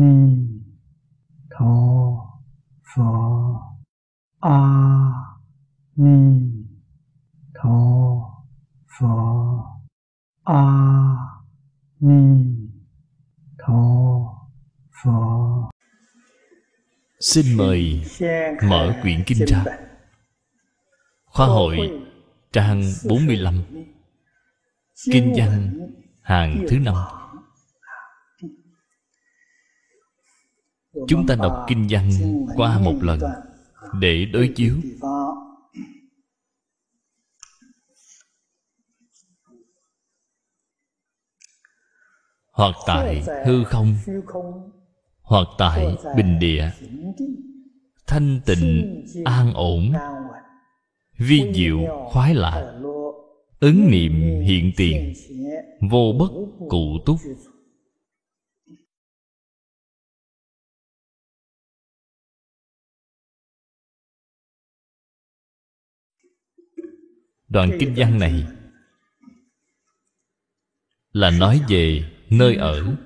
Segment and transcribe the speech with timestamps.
[0.00, 0.14] ni
[1.50, 1.74] tho
[2.88, 3.10] pho.
[4.40, 4.58] A
[5.96, 6.18] ni
[7.54, 7.78] tho
[8.94, 9.14] pho.
[10.44, 10.62] A
[12.00, 12.20] ni
[13.58, 13.82] tho
[15.02, 15.18] pho.
[17.20, 18.02] Xin mời
[18.68, 19.64] mở quyển kinh ra
[21.24, 21.76] Khóa hội
[22.52, 23.62] trang 45
[25.10, 25.78] Kinh văn,
[26.22, 26.94] hàng thứ năm.
[31.08, 32.10] Chúng ta đọc kinh văn
[32.56, 33.20] qua một lần
[34.00, 34.74] Để đối chiếu.
[42.52, 43.96] Hoặc tại hư không,
[45.22, 46.70] Hoặc tại bình địa.
[48.06, 49.92] Thanh tịnh, an ổn.
[51.18, 51.78] Vi diệu,
[52.12, 52.80] khoái lạc.
[53.60, 55.12] Ứng niệm hiện tiền.
[55.90, 56.30] Vô bất
[56.68, 57.16] cụ túc.
[67.48, 68.46] Đoạn kinh văn này
[71.12, 72.96] Là nói về nơi ở.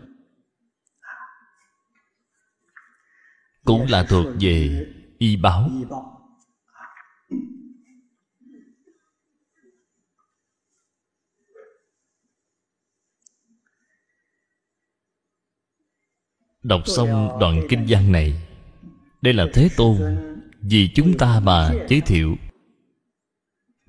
[3.65, 4.87] Cũng là thuộc về
[5.19, 5.71] y báo.
[16.63, 18.43] Đọc xong đoạn kinh văn này
[19.23, 19.97] Đây là Thế Tôn
[20.61, 22.37] Vì chúng ta mà giới thiệu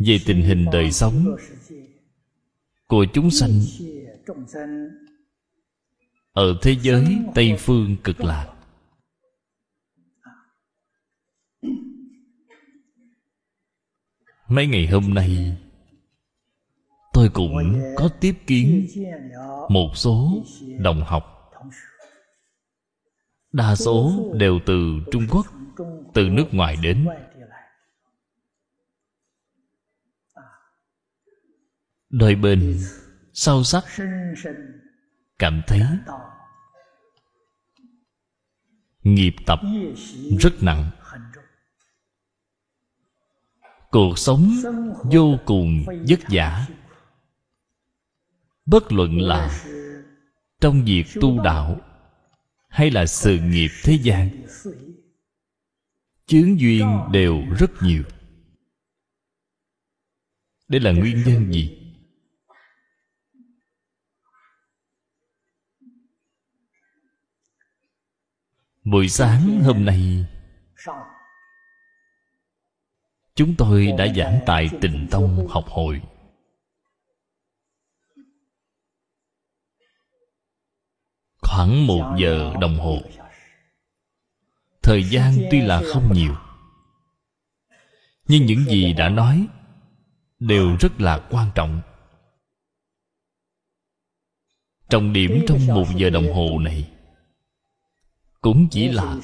[0.05, 1.35] về tình hình đời sống.
[2.87, 3.51] Của chúng sanh
[6.33, 8.53] Ở thế giới Tây Phương cực lạc.
[14.47, 15.57] Mấy ngày hôm nay,
[17.13, 18.87] Tôi cũng có tiếp kiến
[19.69, 20.43] Một số
[20.79, 21.23] đồng học.
[23.51, 25.45] Đa số đều từ Trung Quốc,
[26.13, 27.07] Từ nước ngoài đến.
[32.13, 32.79] Đôi bên
[33.33, 33.83] sâu sắc
[35.39, 35.81] Cảm thấy
[39.03, 39.59] Nghiệp tập
[40.39, 40.91] rất nặng.
[43.91, 44.53] Cuộc sống
[45.11, 46.67] vô cùng vất vả.
[48.65, 49.65] Bất luận là
[50.59, 51.81] Trong việc tu đạo
[52.69, 54.29] hay là sự nghiệp thế gian,
[56.25, 58.03] chướng duyên đều rất nhiều.
[60.67, 61.82] Đây là nguyên nhân gì?
[68.83, 70.25] Buổi sáng hôm nay,
[73.35, 76.01] chúng tôi đã giảng tại tịnh tông học hội.
[81.41, 82.97] Khoảng một giờ đồng hồ.
[84.83, 86.35] Thời gian tuy là không nhiều,
[88.27, 89.47] nhưng những gì đã nói
[90.39, 91.81] đều rất là quan trọng.
[94.89, 96.93] Trọng điểm trong một giờ đồng hồ này
[98.43, 99.17] cũng chỉ là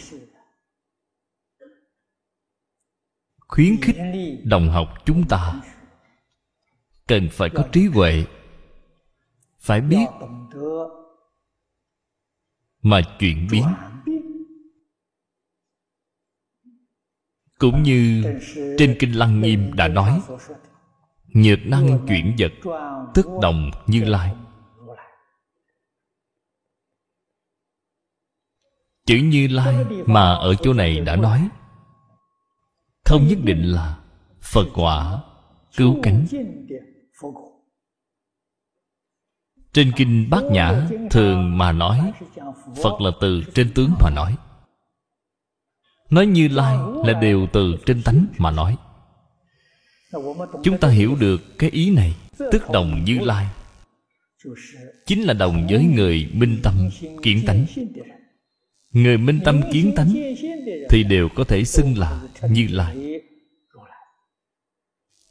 [3.48, 3.98] khuyến khích
[4.44, 5.62] đồng học chúng ta
[7.08, 8.26] cần phải có trí huệ,
[9.60, 10.06] phải biết
[12.82, 13.64] mà chuyển biến.
[17.58, 18.24] Cũng như
[18.78, 20.22] trên kinh lăng nghiêm đã nói,
[21.28, 22.52] nhược năng chuyển vật,
[23.14, 24.36] tức đồng như lai.
[29.10, 31.50] Chữ như lai mà ở chỗ này đã nói.
[33.06, 33.98] Không nhất định là
[34.42, 35.22] phật quả
[35.78, 36.26] cứu cánh.
[39.74, 42.12] Trên kinh bát nhã thường mà nói,
[42.84, 44.36] phật là từ trên tướng mà nói.
[46.10, 48.78] Nói như lai là đều từ trên tánh mà nói.
[50.64, 53.48] Chúng ta hiểu được cái ý này, tức đồng như lai.
[55.06, 56.90] Chính là đồng với người minh tâm
[57.24, 57.66] kiến tánh
[58.92, 60.14] người minh tâm kiến tánh
[60.90, 63.22] thì đều có thể xưng là như lai.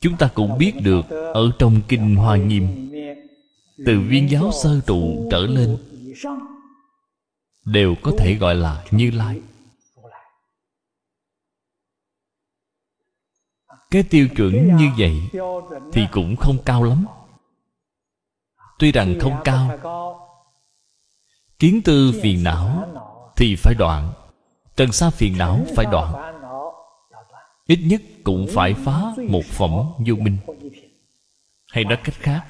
[0.01, 2.91] Chúng ta cũng biết được ở trong kinh hoa nghiêm,
[3.87, 5.77] từ viên giáo sơ trụ trở lên,
[7.65, 9.41] đều có thể gọi là như lai.
[13.91, 15.15] Cái tiêu chuẩn như vậy
[15.93, 17.05] thì cũng không cao lắm.
[18.79, 19.79] Tuy rằng không cao,
[21.59, 22.89] kiến tư phiền não
[23.39, 24.13] thì phải đoạn.
[24.77, 26.35] Trần sa phiền não phải đoạn.
[27.67, 29.71] Ít nhất cũng phải phá một phẩm
[30.07, 30.37] vô minh.
[31.73, 32.45] Hay nói cách khác,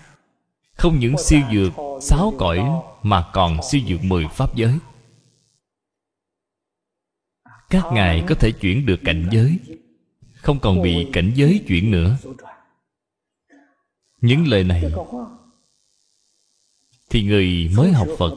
[0.72, 2.64] không những siêu dược, sáu cõi
[3.02, 4.78] mà còn siêu dược mười pháp giới.
[7.70, 9.58] Các ngài có thể chuyển được cảnh giới,
[10.34, 12.16] không còn bị cảnh giới chuyển nữa.
[14.20, 14.84] Những lời này
[17.10, 18.34] thì người mới học phật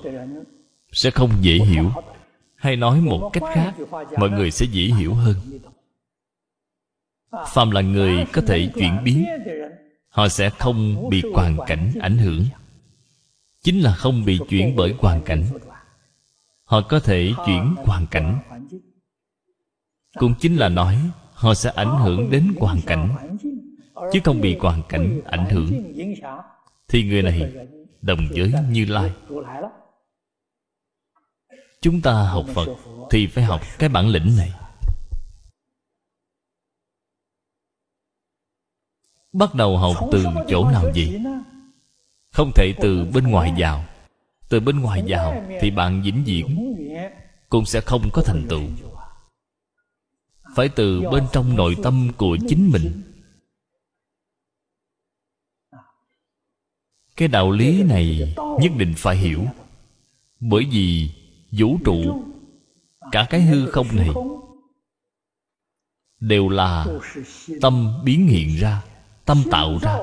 [0.91, 1.91] sẽ không dễ hiểu
[2.61, 3.73] hay nói một cách khác,
[4.17, 5.35] mọi người sẽ dễ hiểu hơn.
[7.53, 9.25] Phàm là người có thể chuyển biến,
[10.09, 12.45] họ sẽ không bị hoàn cảnh ảnh hưởng.
[13.63, 15.43] Chính là không bị chuyển bởi hoàn cảnh,
[16.63, 18.39] họ có thể chuyển hoàn cảnh.
[20.19, 20.97] Cũng chính là nói,
[21.33, 23.37] họ sẽ ảnh hưởng đến hoàn cảnh,
[24.11, 25.93] chứ không bị hoàn cảnh ảnh hưởng.
[26.87, 27.53] Thì người này
[28.01, 29.11] đồng giới như lai
[31.81, 32.67] chúng ta học phật
[33.09, 34.51] thì phải học cái bản lĩnh này.
[39.33, 41.17] Bắt đầu học từ chỗ nào gì?
[42.31, 43.85] không thể từ bên ngoài vào.
[44.49, 46.75] Từ bên ngoài vào thì bạn vĩnh viễn
[47.49, 48.61] cũng sẽ không có thành tựu.
[50.55, 53.01] Phải từ bên trong nội tâm của chính mình.
[57.15, 59.45] Cái đạo lý này nhất định phải hiểu.
[60.39, 61.11] Bởi vì
[61.51, 62.23] vũ trụ,
[63.11, 64.09] cả cái hư không này
[66.19, 66.85] đều là
[67.61, 68.83] tâm biến hiện ra,
[69.25, 69.99] tâm tạo ra.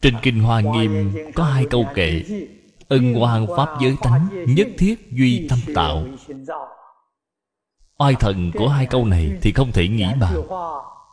[0.00, 2.22] Trên kinh hoa nghiêm có hai câu kệ,
[2.88, 6.06] ân quan pháp giới tánh nhất thiết duy tâm tạo.
[7.98, 10.34] Oai thần của hai câu này thì không thể nghĩ bàn,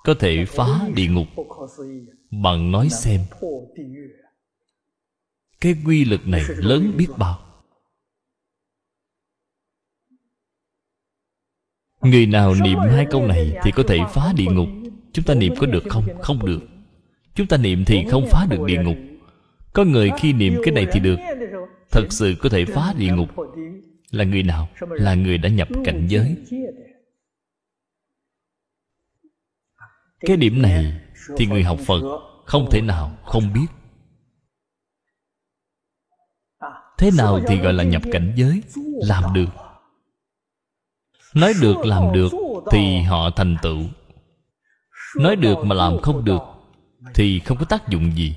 [0.04, 1.28] có thể phá địa ngục
[2.32, 3.22] bằng nói xem
[5.62, 7.40] cái quy lực này lớn biết bao.
[12.02, 14.68] Người nào niệm hai câu này thì có thể phá địa ngục.
[15.14, 16.08] Chúng ta niệm có được không?
[16.22, 16.60] Không được.
[17.36, 18.98] Chúng ta niệm thì không phá được địa ngục.
[19.74, 21.18] Có người khi niệm cái này thì được.
[21.92, 23.30] Thật sự có thể phá địa ngục.
[24.12, 24.70] Là người nào?
[24.90, 26.36] Là người đã nhập cảnh giới.
[30.20, 31.00] Cái điểm này
[31.38, 32.02] thì người học phật
[32.46, 33.66] không thể nào không biết.
[37.00, 38.64] Thế nào thì gọi là nhập cảnh giới,
[39.02, 39.50] làm được.
[41.36, 42.32] Nói được làm được
[42.72, 43.80] thì họ thành tựu.
[45.18, 46.42] Nói được mà làm không được
[47.14, 48.36] thì không có tác dụng gì.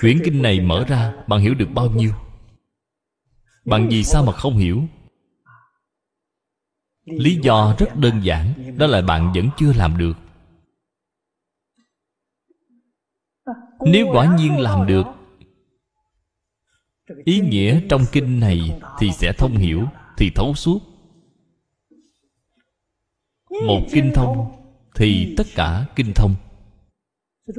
[0.00, 2.12] Quyển kinh này mở ra, bạn hiểu được bao nhiêu?
[3.64, 4.82] Bạn vì sao mà không hiểu?
[7.04, 10.16] Lý do rất đơn giản, đó là bạn vẫn chưa làm được.
[13.80, 15.06] Nếu quả nhiên làm được
[17.24, 19.84] ý nghĩa trong kinh này thì sẽ thông hiểu,
[20.16, 20.78] thì thấu suốt.
[23.66, 24.52] Một kinh thông
[24.94, 26.34] thì tất cả kinh thông.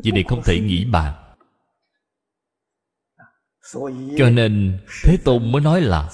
[0.04, 1.14] Vì này không thể nghĩ bàn
[4.18, 6.10] cho nên thế tôn mới nói là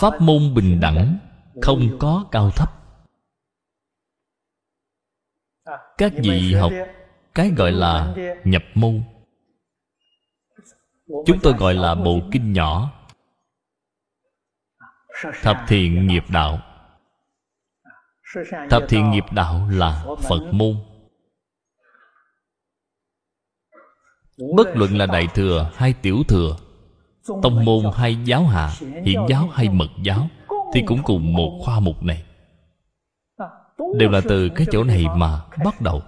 [0.00, 1.18] pháp môn bình đẳng
[1.62, 2.70] không có cao thấp.
[5.98, 6.72] Các vị học
[7.34, 8.14] cái gọi là
[8.44, 9.02] nhập môn
[11.26, 12.92] chúng tôi gọi là bộ kinh nhỏ.
[15.42, 16.58] Thập thiện nghiệp đạo.
[18.70, 20.76] Thập thiện nghiệp đạo là phật môn.
[24.56, 26.56] Bất luận là đại thừa hay tiểu thừa
[27.42, 28.70] tông môn hay giáo hạ
[29.04, 30.28] hiện giáo hay mật giáo
[30.74, 32.24] thì cũng cùng một khoa mục này.
[33.98, 36.02] Đều là từ cái chỗ này mà bắt đầu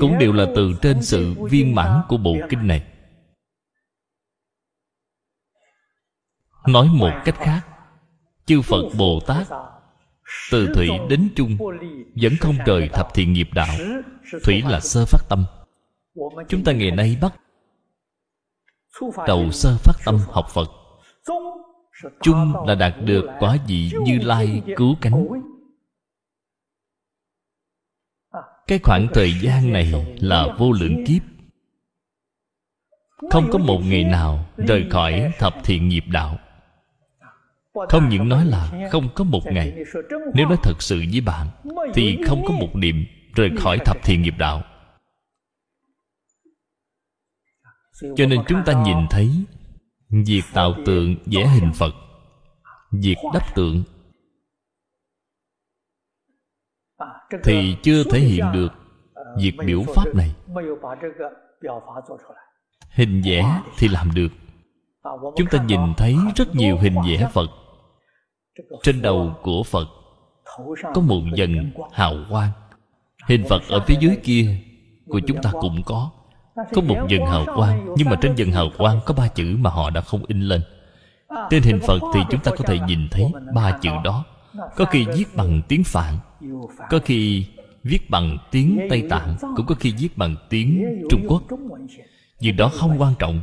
[0.00, 2.82] cũng đều là từ trên sự viên mãn của bộ kinh này.
[6.66, 7.60] Nói một cách khác,
[8.46, 9.46] chư phật bồ tát
[10.50, 11.56] từ thủy đến chung
[12.14, 13.76] vẫn không rời thập thiện nghiệp đạo,
[14.44, 15.44] thủy là sơ phát tâm.
[16.48, 17.34] Chúng ta ngày nay bắt
[19.26, 20.68] đầu sơ phát tâm học phật.
[22.22, 25.26] Chung là đạt được quả vị như lai cứu cánh.
[28.70, 31.22] Cái khoảng thời gian này là vô lượng kiếp.
[33.30, 36.38] Không có một ngày nào rời khỏi thập thiện nghiệp đạo.
[37.88, 39.84] Không những nói là không có một ngày,
[40.34, 41.46] nếu nói thật sự với bạn,
[41.94, 44.62] thì không có một niệm rời khỏi thập thiện nghiệp đạo.
[48.16, 49.30] Cho nên chúng ta nhìn thấy
[50.10, 51.94] việc tạo tượng vẽ hình phật,
[52.92, 53.82] việc đắp tượng
[57.44, 58.72] thì chưa thể hiện được
[59.36, 60.34] việc biểu pháp này.
[62.90, 64.28] hình vẽ thì làm được.
[65.36, 67.50] Chúng ta nhìn thấy rất nhiều hình vẽ phật.
[68.82, 69.88] Trên đầu của phật
[70.94, 72.50] có một dần hào quang.
[73.28, 74.56] Hình phật ở phía dưới kia
[75.08, 76.10] của chúng ta cũng có.
[76.74, 79.70] Có một dần hào quang nhưng mà trên dần hào quang có ba chữ mà
[79.70, 80.62] họ đã không in lên.
[81.50, 84.24] Trên hình phật thì chúng ta có thể nhìn thấy ba chữ đó.
[84.76, 86.14] có khi viết bằng tiếng phạn
[86.90, 87.46] có khi
[87.82, 91.42] viết bằng tiếng tây tạng cũng có khi viết bằng tiếng trung quốc.
[92.40, 93.40] Việc đó không quan trọng.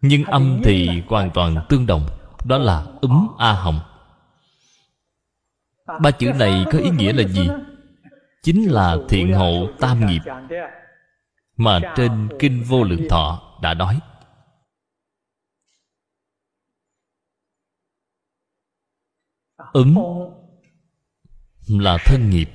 [0.00, 2.06] Nhưng âm thì hoàn toàn tương đồng
[2.44, 3.80] đó là úm a hồng.
[6.00, 7.48] Ba chữ này có ý nghĩa là gì?
[8.42, 10.20] chính là thiện hộ tam nghiệp.
[11.56, 14.00] mà trên kinh vô lượng thọ đã nói.
[19.72, 19.94] Ứng
[21.78, 22.50] là thân nghiệp,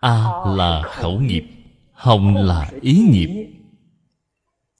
[0.00, 0.24] a
[0.56, 1.44] là khẩu nghiệp,
[1.92, 3.58] hồng là ý nghiệp,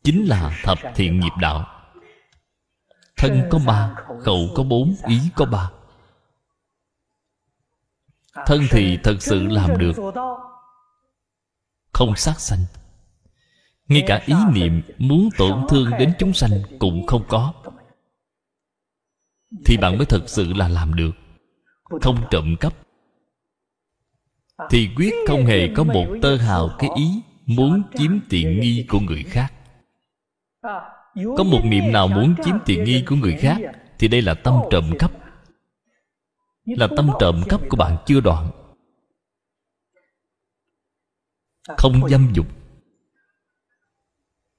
[0.05, 1.67] chính là thập thiện nghiệp đạo.
[3.17, 3.95] Thân có ba,
[4.25, 5.71] khẩu có bốn, ý có ba.
[8.47, 9.93] Thân thì thật sự làm được,
[11.93, 12.61] không sát sanh.
[13.89, 17.53] Ngay cả ý niệm muốn tổn thương đến chúng sanh cũng không có.
[19.65, 21.11] Thì bạn mới thật sự là làm được,
[21.85, 22.88] không trộm cắp
[24.71, 29.01] thì quyết không hề có một tơ hào cái ý muốn chiếm tiện nghi của
[29.01, 29.53] người khác.
[31.15, 33.59] Có một niệm nào muốn chiếm tiện nghi của người khác
[33.99, 35.11] thì đây là tâm trộm cắp
[36.65, 38.51] là tâm trộm cắp của bạn chưa đoạn.
[41.69, 42.47] Không dâm dục.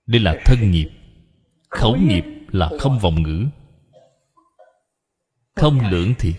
[0.05, 0.89] Đây là thân nghiệp.
[1.69, 3.45] Khẩu nghiệp là không vọng ngữ.
[5.55, 6.35] Không lưỡng thiệt.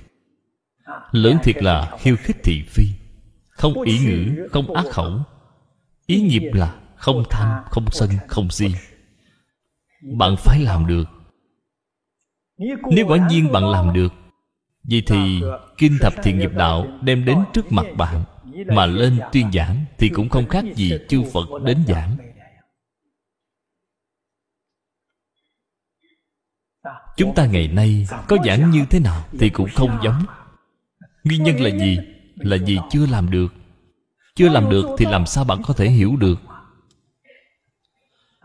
[1.12, 2.84] Lưỡng thiệt là khiêu khích thị phi
[3.60, 5.20] không ý ngữ không ác khẩu.
[6.06, 8.66] Ý nghiệp là không tham không sân không si.
[10.18, 11.04] Bạn phải làm được.
[12.90, 14.12] Nếu quả nhiên bạn làm được
[14.90, 15.42] vậy thì
[15.78, 18.24] kinh thập thiện nghiệp đạo đem đến trước mặt bạn
[18.66, 22.16] mà lên tuyên giảng thì cũng không khác gì chư phật đến giảng.
[27.16, 30.24] Chúng ta ngày nay có giảng như thế nào thì cũng không giống.
[31.24, 31.98] Nguyên nhân là gì
[32.40, 33.48] là vì chưa làm được?
[34.34, 36.38] Chưa làm được thì làm sao bạn có thể hiểu được?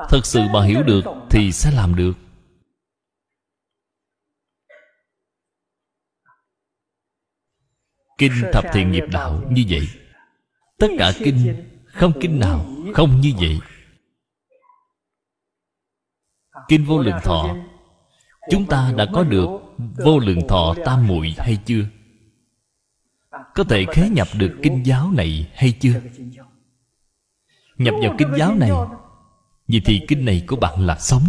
[0.09, 2.13] Thật sự bạn hiểu được thì sẽ làm được.
[8.17, 9.87] Kinh thập thiện nghiệp đạo như vậy.
[10.77, 13.59] Tất cả kinh, không kinh nào không như vậy.
[16.67, 17.55] Kinh vô lượng thọ.
[18.51, 19.47] Chúng ta đã có được
[20.05, 21.85] vô lượng thọ tam muội hay chưa?
[23.55, 26.01] Có thể khế nhập được kinh giáo này hay chưa?
[27.77, 28.71] Nhập vào kinh giáo này,
[29.67, 31.23] vì thì kinh này của bạn là sống.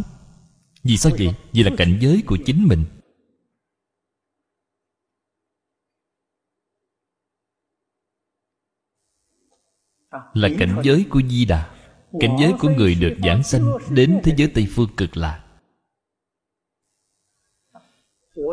[0.83, 1.35] Vì sao vậy?
[1.52, 2.85] Vì là cảnh giới của chính mình.
[10.33, 11.76] Là cảnh giới của di đà
[12.21, 15.42] cảnh giới của người được giảng sanh đến thế giới tây phương cực lạc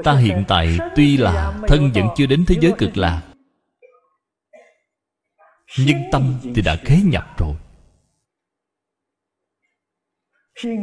[0.03, 3.32] ta hiện tại tuy là thân vẫn chưa đến thế giới cực lạc
[5.77, 7.55] nhưng tâm thì đã khế nhập rồi.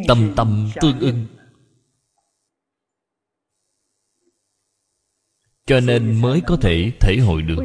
[0.09, 1.27] Tâm tâm tương ưng.
[5.67, 7.63] Cho nên mới có thể thể hội được.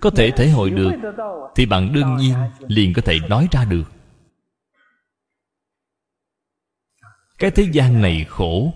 [0.00, 0.92] Có thể thể hội được
[1.54, 2.34] thì bạn đương nhiên
[2.68, 3.84] liền có thể nói ra được.
[7.38, 8.72] Cái thế gian này khổ.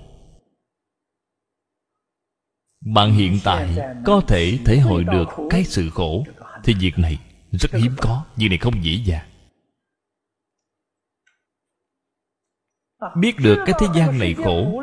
[2.80, 6.24] Bạn hiện tại có thể thể hội được cái sự khổ
[6.64, 7.18] thì việc này
[7.52, 9.30] rất hiếm có, việc này không dễ dàng.
[13.16, 14.82] Biết được cái thế gian này khổ.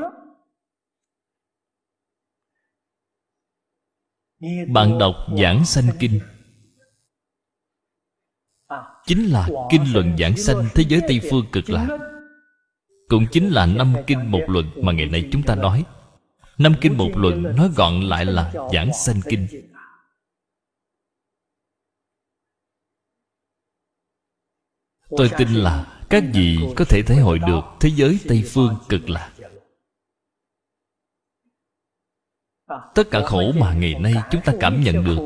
[4.68, 6.20] Bạn đọc giảng sanh kinh.
[9.06, 11.88] Chính là kinh luận giảng sanh thế giới tây phương cực lạc.
[13.08, 15.86] Cũng chính là năm kinh một luận mà ngày nay chúng ta nói.
[16.58, 19.71] Năm kinh một luận nói gọn lại là giảng sanh kinh.
[25.18, 29.10] Tôi tin là các vị có thể thể hội được thế giới tây phương cực
[29.10, 29.34] lạc.
[32.96, 35.20] Tất cả khổ mà ngày nay chúng ta cảm nhận được,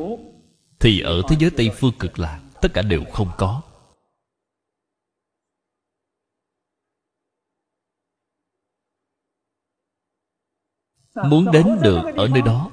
[0.80, 3.62] thì ở thế giới tây phương cực lạc, tất cả đều không có.
[11.24, 12.70] Muốn đến được ở nơi đó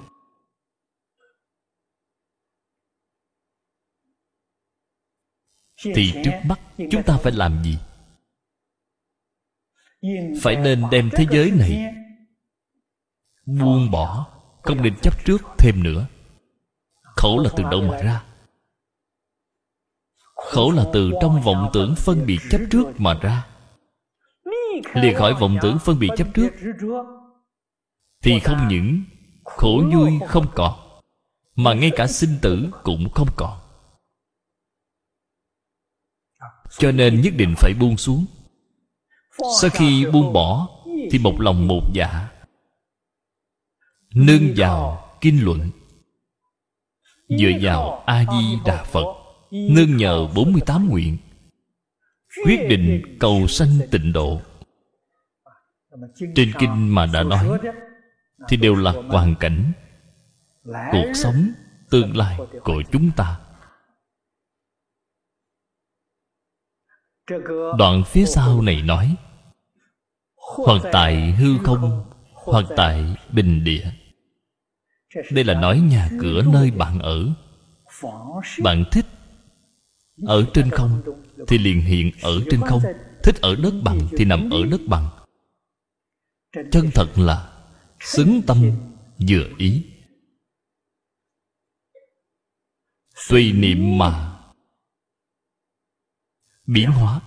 [5.95, 6.59] thì trước mắt
[6.91, 7.77] chúng ta phải làm gì?
[10.41, 11.93] Phải nên đem thế giới này
[13.45, 14.27] buông bỏ
[14.61, 16.07] không nên chấp trước thêm nữa.
[17.01, 18.23] Khổ là từ đâu mà ra?
[20.35, 23.47] Khổ là từ trong vọng tưởng phân biệt chấp trước mà ra.
[24.93, 26.49] Lìa khỏi vọng tưởng phân biệt chấp trước.
[28.23, 29.03] Thì không những
[29.43, 30.73] khổ vui không còn
[31.55, 33.62] mà ngay cả sinh tử cũng không còn
[36.77, 38.25] cho nên nhất định phải buông xuống.
[39.61, 40.67] Sau khi buông bỏ,
[41.11, 42.29] thì một lòng một dạ.
[44.15, 45.69] Nương vào kinh luận.
[47.29, 49.05] Dựa vào a di đà phật,
[49.51, 51.17] nương nhờ 48 nguyện.
[52.45, 54.41] Quyết định cầu sanh tịnh độ.
[56.35, 57.59] Trên kinh mà đã nói,
[58.49, 59.71] thì đều là hoàn cảnh.
[60.63, 61.51] Cuộc sống
[61.89, 63.39] tương lai của chúng ta.
[67.77, 69.15] Đoạn phía sau này nói
[70.55, 72.03] hoặc tại hư không
[72.33, 73.91] hoặc tại bình địa.
[75.31, 77.29] Đây là nói nhà cửa nơi bạn ở.
[78.63, 79.05] Bạn thích
[80.25, 81.01] ở trên không
[81.47, 82.81] thì liền hiện ở trên không
[83.23, 85.09] thích ở đất bằng thì nằm ở đất bằng.
[86.71, 87.53] Chân thật là
[87.99, 88.71] xứng tâm
[89.29, 89.85] vừa ý.
[93.29, 94.32] Tùy niệm mà
[96.67, 97.21] biến hóa.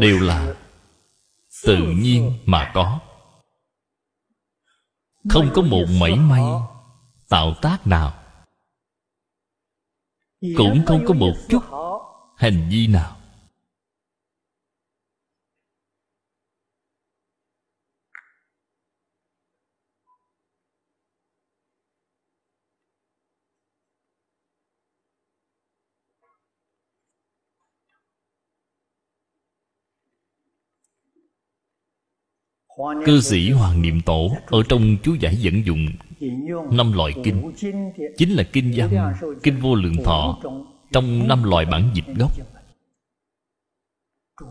[0.00, 0.54] Đều là
[1.66, 3.00] tự nhiên mà có.
[5.28, 6.42] Không có một mảy may
[7.28, 8.24] tạo tác nào.
[10.56, 11.62] Cũng không có một chút
[12.36, 13.19] hành vi nào
[33.06, 35.86] Cư sĩ Hoàng Niệm Tổ Ở trong chú giải dẫn dụng
[36.70, 37.52] Năm loại kinh.
[38.16, 40.38] Chính là kinh văn, Kinh vô lượng thọ,
[40.92, 42.32] Trong năm loại bản dịch gốc.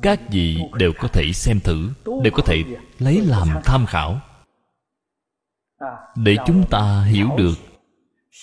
[0.01, 2.63] Các vị đều có thể xem thử, Đều có thể
[2.99, 4.19] lấy làm tham khảo.
[6.15, 7.55] Để chúng ta hiểu được,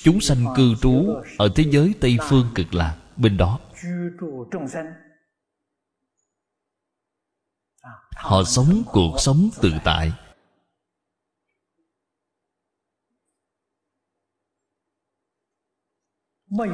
[0.02, 3.58] Chúng sanh cư trú Ở thế giới Tây Phương cực lạc Bên đó.
[8.16, 10.12] Họ sống cuộc sống tự tại.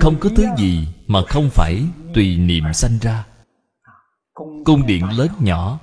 [0.00, 1.82] Không có thứ gì mà không phải
[2.14, 3.26] tùy niệm sanh ra.
[4.64, 5.78] Cung điện lớn nhỏ,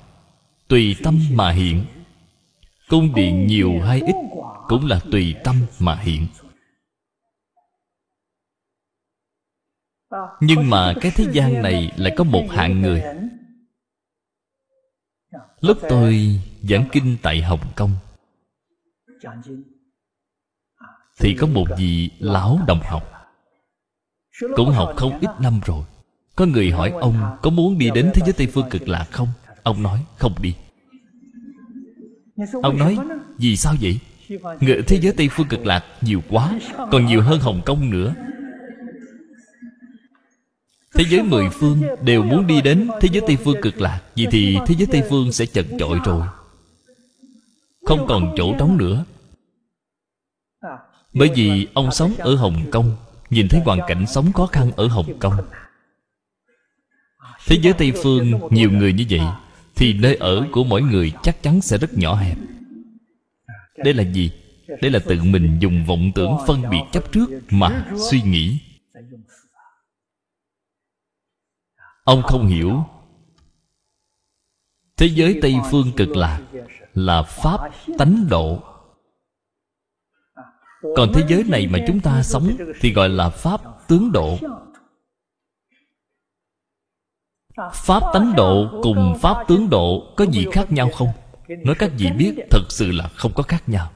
[0.67, 1.85] tùy tâm mà hiện.
[2.89, 4.15] Cung điện nhiều hay ít
[4.67, 6.27] cũng là tùy tâm mà hiện.
[10.41, 13.03] Nhưng mà cái thế gian này lại có một hạng người.
[15.61, 17.91] Lúc tôi giảng kinh tại Hồng Kông,
[21.19, 23.03] Thì có một vị lão đồng học
[24.55, 25.85] Cũng học không ít năm rồi
[26.35, 29.27] Có người hỏi ông có muốn đi đến thế giới Tây Phương cực lạc không?
[29.63, 30.55] Ông nói, không đi
[32.63, 32.97] Ông nói,
[33.37, 33.99] vì sao vậy?
[34.59, 36.59] Người thế giới Tây Phương cực lạc nhiều quá,
[36.91, 38.15] Còn nhiều hơn Hồng Kông nữa
[40.93, 44.27] Thế giới mười phương đều muốn đi đến Thế giới Tây Phương cực lạc, Vì
[44.31, 46.23] thì thế giới Tây Phương sẽ chật chội rồi.
[47.85, 49.05] Không còn chỗ trống nữa.
[51.13, 52.95] Bởi vì ông sống ở Hồng Kông,
[53.29, 55.33] Nhìn thấy hoàn cảnh sống khó khăn ở Hồng Kông.
[57.47, 59.21] Thế giới Tây Phương nhiều người như vậy,
[59.75, 62.37] Thì nơi ở của mỗi người chắc chắn sẽ rất nhỏ hẹp.
[63.77, 64.31] Đây là gì?
[64.81, 68.57] Đây là tự mình dùng vọng tưởng phân biệt chấp trước Mà suy nghĩ
[72.09, 72.83] ông không hiểu.
[74.97, 76.41] Thế giới tây phương cực lạc
[76.93, 78.63] là pháp tánh độ.
[80.95, 82.49] Còn thế giới này mà chúng ta sống
[82.81, 84.37] thì gọi là pháp tướng độ.
[87.73, 91.09] Pháp tánh độ cùng pháp tướng độ có gì khác nhau không?
[91.47, 93.91] Nói các vị biết, thật sự là không có khác nhau.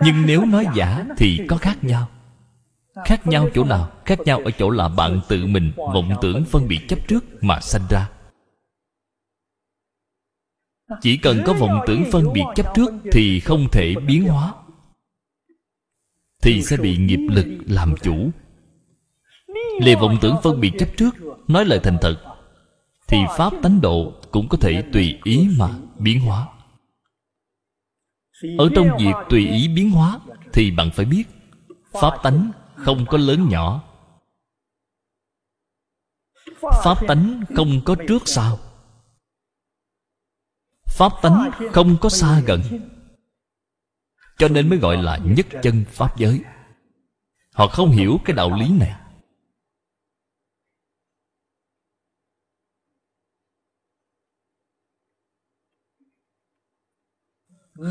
[0.00, 2.08] Nhưng nếu nói giả thì có khác nhau
[3.04, 6.68] khác nhau chỗ nào khác nhau ở chỗ là bạn tự mình vọng tưởng phân
[6.68, 8.10] biệt chấp trước mà sanh ra.
[11.00, 14.54] Chỉ cần có vọng tưởng phân biệt chấp trước thì không thể biến hóa.
[16.42, 18.30] thì sẽ bị nghiệp lực làm chủ.
[19.80, 21.14] lìa vọng tưởng phân biệt chấp trước
[21.48, 22.16] nói lời thành thật.
[23.08, 26.48] Thì pháp tánh độ cũng có thể tùy ý mà biến hóa.
[28.58, 30.20] Ở trong việc tùy ý biến hóa
[30.52, 31.24] thì bạn phải biết
[31.92, 32.50] pháp tánh
[32.84, 33.88] không có lớn nhỏ.
[36.84, 38.58] Pháp tánh không có trước sau.
[40.86, 42.60] Pháp tánh không có xa gần.
[44.38, 46.42] Cho nên mới gọi là nhất chân pháp giới.
[47.52, 48.98] Họ không hiểu cái đạo lý này.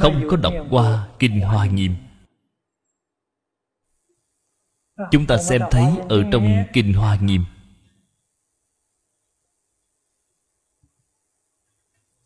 [0.02, 1.96] Không có đọc qua kinh hoa nghiêm
[5.12, 7.46] chúng ta xem thấy ở trong kinh hoa nghiêm.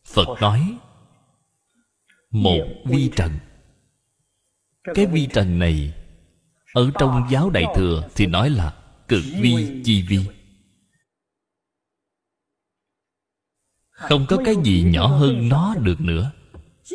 [0.06, 0.78] Phật nói,
[2.32, 3.32] một vi trần.
[4.84, 5.94] Cái vi trần này,
[6.74, 8.74] ở trong giáo đại thừa thì nói là
[9.08, 10.20] cực vi chi vi.
[13.90, 16.32] Không có cái gì nhỏ hơn nó được nữa.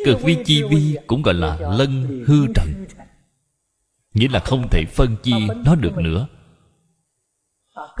[0.05, 2.85] Cực vi chi vi cũng gọi là lân hư trần
[4.13, 6.27] nghĩa là không thể phân chia nó được nữa.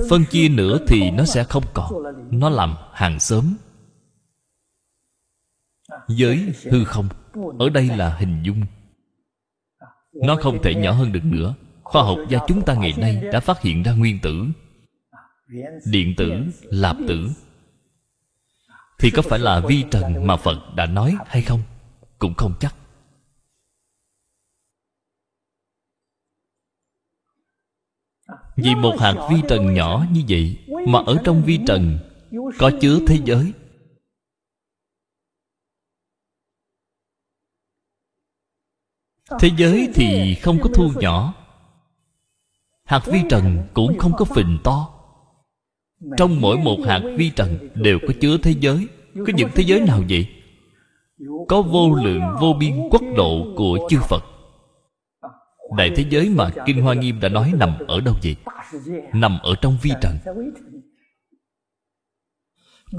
[0.09, 1.93] Phân chia nữa thì nó sẽ không còn.
[2.31, 3.55] nó làm hàng sớm
[6.07, 7.07] giới hư không.
[7.59, 8.61] Ở đây là hình dung.
[10.13, 11.53] Nó không thể nhỏ hơn được nữa.
[11.83, 14.45] Khoa học gia chúng ta ngày nay đã phát hiện ra nguyên tử.
[15.91, 16.31] Điện tử
[16.63, 17.29] lạp tử.
[18.99, 21.61] thì có phải là vi trần mà phật đã nói hay không?
[22.19, 22.75] Cũng không chắc
[28.55, 31.99] vì một hạt vi trần nhỏ như vậy mà ở trong vi trần
[32.59, 33.53] có chứa thế giới.
[39.39, 41.33] Thế giới thì không có thu nhỏ.
[42.83, 44.89] hạt vi trần cũng không có phình to.
[46.17, 48.87] Trong mỗi một hạt vi trần đều có chứa thế giới.
[49.15, 50.27] Có những thế giới nào vậy?
[51.47, 54.23] Có vô lượng vô biên quốc độ của chư phật
[55.77, 58.35] đại thế giới mà kinh hoa nghiêm đã nói nằm ở đâu vậy?
[59.13, 60.17] Nằm ở trong vi trần.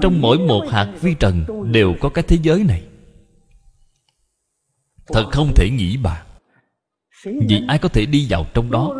[0.01, 2.83] Trong mỗi một hạt vi trần đều có cái thế giới này.
[5.07, 6.25] Thật không thể nghĩ bàn
[7.25, 8.97] vì ai có thể đi vào trong đó?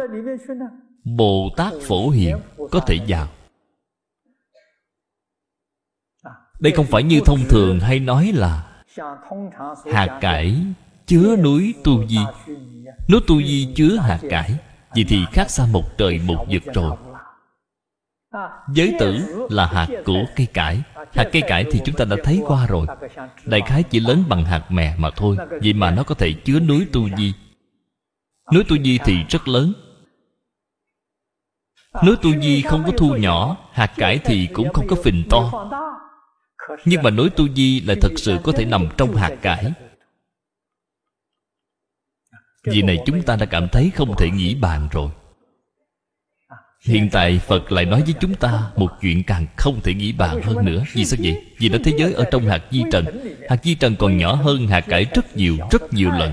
[1.03, 2.37] Bồ tát phổ hiện
[2.71, 3.27] có thể vào.
[6.59, 8.83] Đây không phải như thông thường hay nói là
[9.93, 10.63] hạt cải
[11.05, 12.19] chứa núi tu di
[13.09, 14.55] núi tu di chứa hạt cải,
[14.95, 16.97] vậy thì khác xa một trời một vực rồi.
[18.73, 20.81] Giới tử là hạt của cây cải.
[20.95, 22.87] Hạt cây cải thì chúng ta đã thấy qua rồi.
[23.45, 26.59] Đại khái chỉ lớn bằng hạt mè mà thôi, vậy mà nó có thể chứa
[26.59, 27.33] núi tu di
[28.53, 29.73] núi tu di thì rất lớn.
[32.05, 35.69] Núi tu di không có thu nhỏ, hạt cải thì cũng không có phình to.
[36.85, 39.73] Nhưng mà núi tu di lại thật sự có thể nằm trong hạt cải
[42.63, 45.09] vì này chúng ta đã cảm thấy không thể nghĩ bàn rồi.
[46.85, 50.41] Hiện tại Phật lại nói với chúng ta Một chuyện càng không thể nghĩ bàn
[50.41, 50.83] hơn nữa.
[50.93, 51.45] Vì sao vậy?
[51.57, 53.05] Vì nó thế giới ở trong hạt di trần.
[53.49, 56.31] Hạt di trần còn nhỏ hơn hạt cải rất nhiều Rất nhiều lần.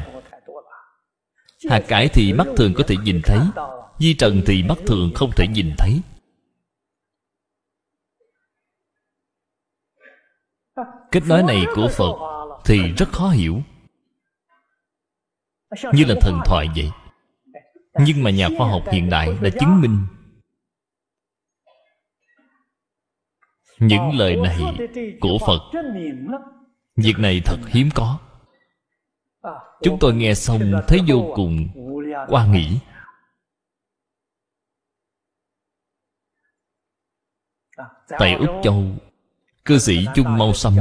[1.71, 3.39] Hạt cải thì mắt thường có thể nhìn thấy,
[3.99, 6.01] Di trần thì mắt thường không thể nhìn thấy.
[11.11, 12.13] Cách nói này của Phật
[12.65, 13.63] Thì rất khó hiểu.
[15.93, 16.91] Như là thần thoại vậy.
[18.07, 20.07] Nhưng mà nhà khoa học hiện đại đã chứng minh
[23.81, 24.59] Những lời này
[25.21, 25.83] của Phật.
[26.97, 28.19] Việc này thật hiếm có.
[29.83, 31.69] Chúng tôi nghe xong thấy vô cùng
[32.29, 32.79] quan nghĩ.
[38.19, 38.85] Tại Úc Châu,
[39.65, 40.77] Cư sĩ Chung Mau Sâm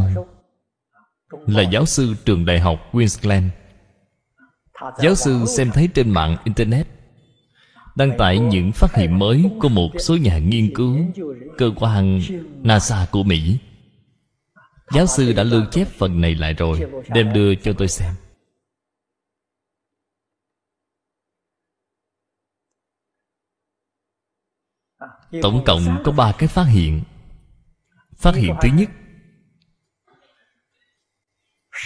[1.32, 3.46] Là giáo sư trường đại học Queensland.
[4.82, 6.88] Giáo sư xem thấy trên mạng Internet
[7.96, 10.98] Đăng tải những phát hiện mới của một số nhà nghiên cứu
[11.58, 12.22] Cơ quan
[12.64, 13.58] NASA của Mỹ.
[14.92, 18.14] Giáo sư đã lưu chép phần này lại rồi Đem đưa cho tôi xem.
[25.42, 27.04] Tổng cộng có ba cái phát hiện.
[28.16, 28.90] Phát hiện thứ nhất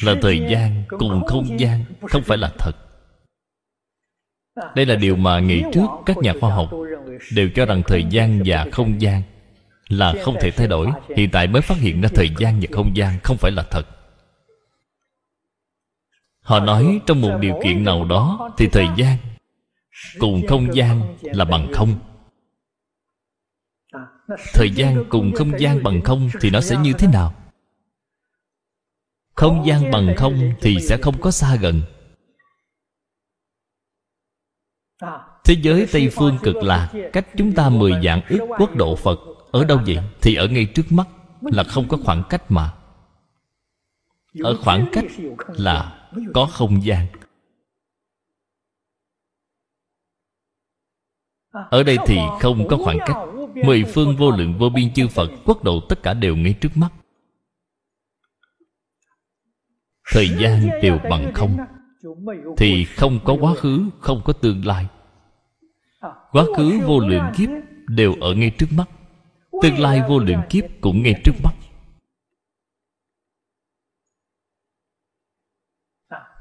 [0.03, 2.82] Là thời gian cùng không gian Không phải là thật
[4.75, 6.69] Đây là điều mà ngày trước Các nhà khoa học
[7.35, 9.21] Đều cho rằng thời gian và không gian
[9.87, 12.97] Là không thể thay đổi Hiện tại mới phát hiện ra thời gian và không
[12.97, 13.87] gian Không phải là thật.
[16.41, 19.17] Họ nói trong một điều kiện nào đó Thì thời gian
[20.19, 21.95] Cùng không gian là bằng không.
[24.53, 27.33] Thời gian cùng không gian bằng không thì nó sẽ như thế nào?
[29.35, 31.81] Không gian bằng không thì sẽ không có xa gần
[35.43, 39.19] thế giới tây phương cực lạc cách chúng ta mười dạng ước quốc độ phật
[39.51, 39.99] ở đâu vậy?
[40.21, 41.07] Thì ở ngay trước mắt
[41.41, 42.73] là không có khoảng cách mà.
[44.43, 45.05] Ở khoảng cách
[45.47, 47.07] là có không gian.
[51.69, 53.17] Ở đây thì không có khoảng cách.
[53.65, 56.77] mười phương vô lượng vô biên chư phật quốc độ tất cả đều ngay trước
[56.77, 56.89] mắt.
[60.13, 61.57] Thời gian đều bằng không
[62.57, 64.87] thì không có quá khứ, không có tương lai.
[66.31, 67.49] Quá khứ vô lượng kiếp
[67.87, 68.89] đều ở ngay trước mắt.
[69.61, 71.53] Tương lai vô lượng kiếp cũng ngay trước mắt.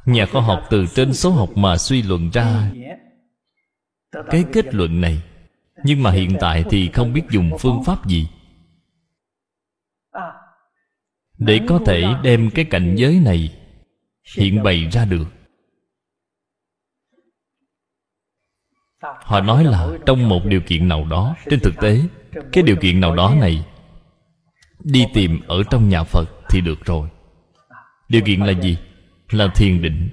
[0.07, 2.73] Nhà khoa học từ trên số học mà suy luận ra
[4.31, 5.23] cái kết luận này.
[5.85, 8.29] Nhưng mà hiện tại thì không biết dùng phương pháp gì.
[11.39, 13.59] Để có thể đem cái cảnh giới này
[14.37, 15.42] hiện bày ra được.
[19.23, 22.01] Họ nói là trong một điều kiện nào đó, trên thực tế,
[22.53, 23.65] cái điều kiện nào đó này
[24.79, 27.09] đi tìm ở trong nhà phật thì được rồi.
[28.09, 28.79] Điều kiện là gì?
[29.31, 30.11] Là thiền định.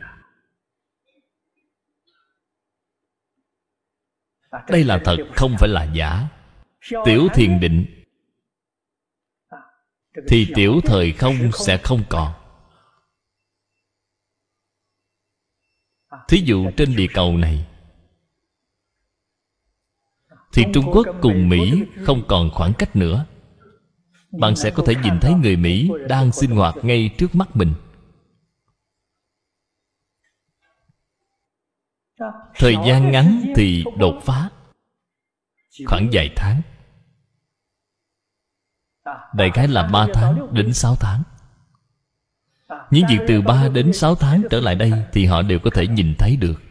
[4.70, 6.28] Đây là thật, không phải là giả.
[7.06, 7.86] Tiểu thiền định
[10.28, 12.34] thì tiểu thời không sẽ không còn.
[16.28, 17.66] Thí dụ trên địa cầu này
[20.54, 23.26] thì trung quốc cùng mỹ không còn khoảng cách nữa.
[24.32, 27.74] Bạn sẽ có thể nhìn thấy người mỹ đang sinh hoạt ngay trước mắt mình.
[32.56, 34.50] Thời gian ngắn thì đột phá
[35.86, 36.62] khoảng vài tháng.
[39.34, 41.24] Đại khái là 3 tháng đến 6 tháng.
[42.92, 45.88] Những việc từ 3 đến 6 tháng trở lại đây Thì họ đều có thể
[45.88, 46.62] nhìn thấy được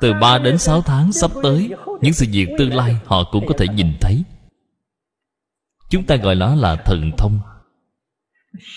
[0.00, 3.54] từ 3 đến 6 tháng sắp tới, Những sự việc tương lai Họ cũng có
[3.58, 4.22] thể nhìn thấy.
[5.90, 7.40] Chúng ta gọi nó là thần thông.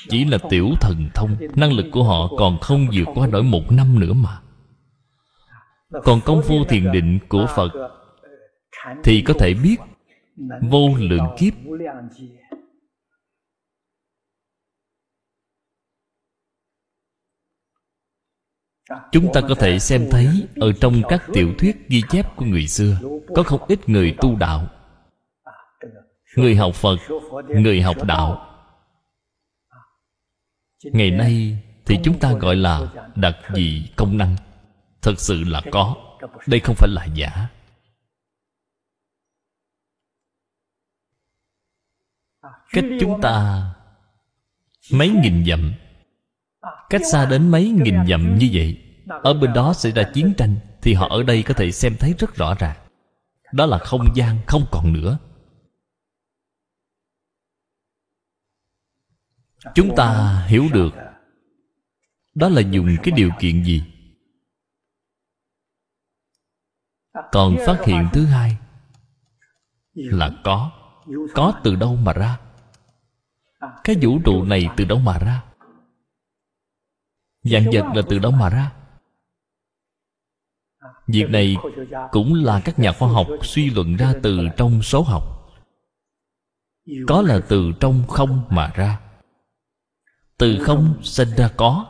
[0.10, 3.72] Chỉ là tiểu thần thông, Năng lực của họ còn không vượt qua nổi một
[3.72, 4.42] năm nữa mà.
[6.04, 7.72] Còn công phu thiền định của Phật
[9.04, 9.78] Thì có thể biết
[10.62, 11.54] Vô lượng kiếp
[19.12, 22.68] chúng ta có thể xem thấy ở trong các tiểu thuyết ghi chép của người
[22.68, 22.98] xưa,
[23.36, 24.68] có không ít người tu đạo.
[26.36, 26.98] Người học phật,
[27.50, 28.48] người học đạo.
[30.84, 32.80] Ngày nay thì chúng ta gọi là
[33.16, 34.36] đặc dị công năng.
[35.02, 35.96] Thật sự là có,
[36.48, 37.48] đây không phải là giả.
[42.74, 43.66] Cách chúng ta
[44.94, 45.74] mấy nghìn dặm
[46.92, 48.78] cách xa đến mấy nghìn dặm như vậy,
[49.08, 52.16] ở bên đó xảy ra chiến tranh thì họ ở đây có thể xem thấy
[52.20, 52.88] rất rõ ràng.
[53.54, 55.18] Đó là không gian không còn nữa.
[59.76, 60.94] Chúng ta hiểu được
[62.36, 63.84] đó là dùng cái điều kiện gì.
[67.32, 68.58] Còn phát hiện thứ hai
[69.94, 70.72] là có.
[71.34, 72.40] Có từ đâu mà ra?
[73.84, 75.44] Cái vũ trụ này từ đâu mà ra?
[77.44, 78.72] Dạng vật là từ đâu mà ra.
[81.08, 81.58] Việc này
[82.12, 85.24] cũng là các nhà khoa học suy luận ra từ trong số học.
[87.08, 89.00] Có là từ trong không mà ra.
[90.38, 91.86] Từ không sinh ra có.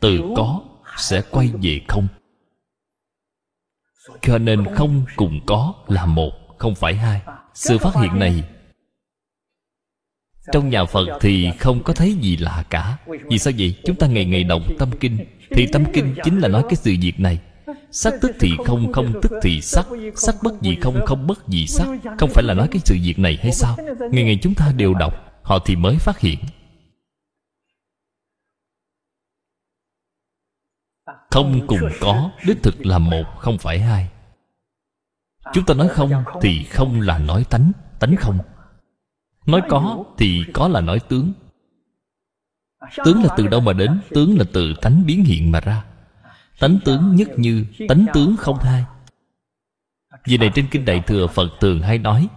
[0.00, 0.60] Từ có
[0.96, 2.08] sẽ quay về không.
[4.22, 7.22] Cho nên không cùng có là một Không phải hai.
[7.54, 8.44] Sự phát hiện này
[10.52, 12.98] trong nhà phật thì không có thấy gì lạ cả.
[13.06, 13.80] Vì sao vậy?
[13.84, 15.18] Chúng ta ngày ngày đọc tâm kinh.
[15.50, 17.40] Thì tâm kinh chính là nói cái sự việc này.
[17.90, 19.86] Sắc tức thì không không tức thì sắc.
[20.16, 21.86] Sắc bất gì không không bất gì sắc.
[22.18, 23.76] Không phải là nói cái sự việc này hay sao?
[24.10, 26.38] Ngày ngày chúng ta đều đọc, họ thì mới phát hiện.
[31.30, 34.08] Không cùng có, đích thực là một, không phải hai.
[35.52, 37.72] Chúng ta nói không thì không là nói tánh.
[38.00, 38.38] Tánh không
[39.46, 41.32] nói có thì có là nói tướng.
[43.04, 44.00] Tướng là từ đâu mà đến?
[44.10, 45.84] Tướng là từ tánh biến hiện mà ra.
[46.60, 48.84] Tánh tướng nhất như tánh tướng không hai.
[50.24, 52.28] Vì này trên kinh đại thừa phật thường hay nói,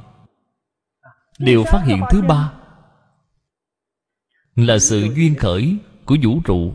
[1.39, 2.51] điều phát hiện thứ ba
[4.55, 6.73] là sự duyên khởi của vũ trụ.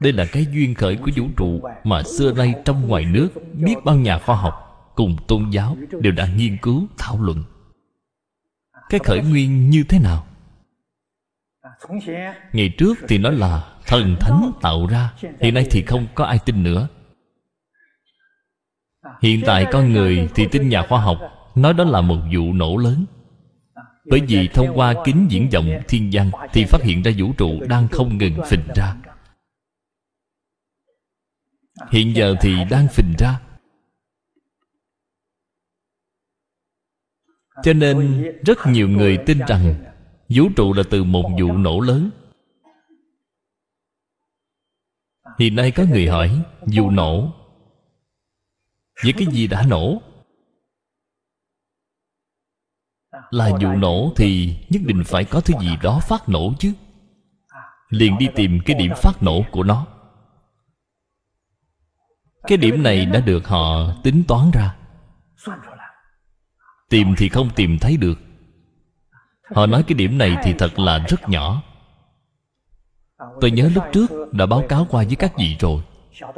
[0.00, 3.74] Đây là cái duyên khởi của vũ trụ mà xưa nay trong ngoài nước biết
[3.84, 4.54] bao nhà khoa học
[4.94, 7.44] cùng tôn giáo đều đã nghiên cứu, thảo luận
[8.92, 10.26] cái khởi nguyên như thế nào?
[12.52, 16.38] Ngày trước thì nói là thần thánh tạo ra hiện nay thì không có ai
[16.44, 16.88] tin nữa.
[19.22, 21.18] Hiện tại con người thì tin nhà khoa học
[21.54, 23.04] nói đó là một vụ nổ lớn.
[24.10, 27.60] Bởi vì thông qua kính diễn vọng thiên văn thì phát hiện ra vũ trụ
[27.68, 28.94] đang không ngừng phình ra.
[31.90, 33.40] Hiện giờ thì đang phình ra.
[37.62, 39.74] Cho nên rất nhiều người tin rằng
[40.28, 42.10] vũ trụ là từ một vụ nổ lớn.
[45.38, 47.32] Hiện nay có người hỏi, vụ nổ?
[49.04, 50.02] Với cái gì đã nổ?
[53.30, 56.72] Là vụ nổ thì nhất định phải có thứ gì đó phát nổ chứ.
[57.88, 59.86] Liền đi tìm cái điểm phát nổ của nó.
[62.42, 64.76] Cái điểm này đã được họ tính toán ra
[66.92, 68.18] tìm thì không tìm thấy được.
[69.54, 71.62] Họ nói cái điểm này thì thật là rất nhỏ.
[73.40, 75.82] Tôi nhớ lúc trước đã báo cáo qua với các vị rồi.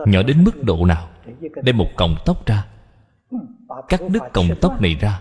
[0.07, 1.09] Nhỏ đến mức độ nào?
[1.63, 2.67] Đem một cọng tóc ra.
[3.89, 5.21] Cắt đứt cọng tóc này ra.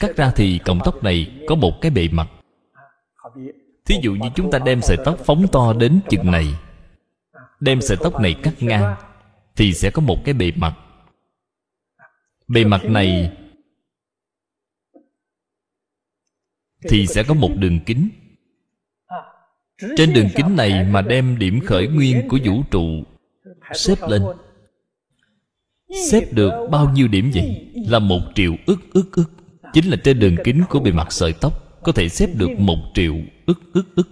[0.00, 2.28] Cắt ra thì cọng tóc này có một cái bề mặt.
[3.86, 6.54] Thí dụ như chúng ta đem sợi tóc phóng to đến chừng này
[7.60, 8.96] đem sợi tóc này cắt ngang
[9.56, 10.74] thì sẽ có một cái bề mặt.
[12.48, 13.32] Bề mặt này
[16.82, 18.08] thì sẽ có một đường kính.
[19.96, 22.84] Trên đường kính này mà đem điểm khởi nguyên của vũ trụ,
[23.74, 24.22] xếp lên.
[26.10, 27.72] Xếp được bao nhiêu điểm vậy?
[27.88, 29.30] Là một triệu ức ức ức.
[29.72, 32.78] Chính là trên đường kính của bề mặt sợi tóc, có thể xếp được một
[32.94, 33.14] triệu
[33.46, 34.08] ức ức ức.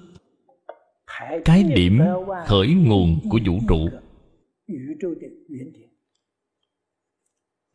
[1.45, 2.01] Cái điểm
[2.47, 3.89] khởi nguồn của vũ trụ.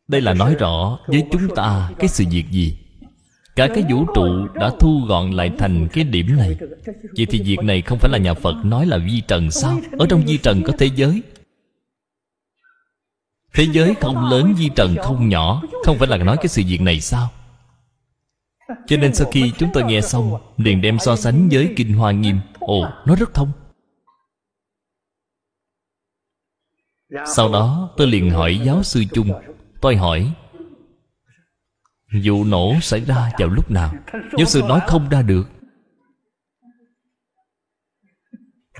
[0.08, 2.78] Đây là nói rõ với chúng ta cái sự việc gì?
[3.56, 6.56] Cả cái vũ trụ đã thu gọn lại thành cái điểm này.
[7.16, 9.80] Vậy thì việc này không phải là nhà phật nói là vi trần sao?
[9.98, 11.22] Ở trong vi trần có thế giới.
[13.54, 15.62] Thế giới không lớn, vi trần không nhỏ.
[15.84, 17.30] Không phải là nói cái sự việc này sao?
[18.86, 22.12] Cho nên sau khi chúng tôi nghe xong, liền đem so sánh với kinh hoa
[22.12, 22.40] nghiêm.
[22.58, 23.52] Ồ, nó rất thông.
[27.26, 29.30] Sau đó, tôi liền hỏi giáo sư chung.
[29.80, 30.32] Tôi hỏi
[32.24, 33.94] vụ nổ xảy ra vào lúc nào?
[34.38, 35.44] Giáo sư nói không ra được.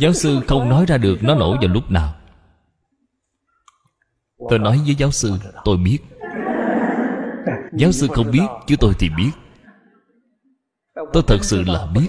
[0.01, 2.15] Giáo sư không nói ra được nó nổ vào lúc nào.
[4.51, 5.33] Tôi nói với giáo sư,
[5.65, 5.99] tôi biết.
[7.73, 9.31] Giáo sư không biết, chứ tôi thì biết.
[11.13, 12.09] Tôi thật sự là biết.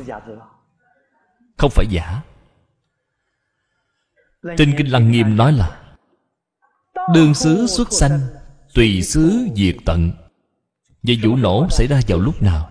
[1.57, 2.21] Không phải giả.
[4.57, 5.95] Trên kinh lăng nghiêm nói là
[7.13, 8.19] đương xứ xuất sanh,
[8.73, 10.11] tùy xứ diệt tận.
[11.03, 12.69] Vậy vụ nổ xảy ra vào lúc nào?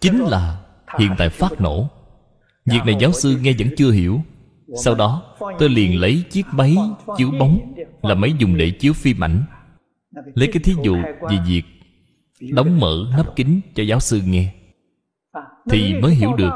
[0.00, 0.60] Chính là
[0.98, 1.88] hiện tại phát nổ.
[2.66, 4.20] Việc này giáo sư nghe vẫn chưa hiểu.
[4.84, 6.76] Sau đó, tôi liền lấy chiếc máy
[7.16, 9.44] chiếu bóng Là máy dùng để chiếu phim ảnh.
[10.34, 10.96] Lấy cái thí dụ
[11.30, 11.62] về việc
[12.40, 14.54] Đóng mở nắp kính cho giáo sư nghe.
[15.70, 16.52] Thì mới hiểu được,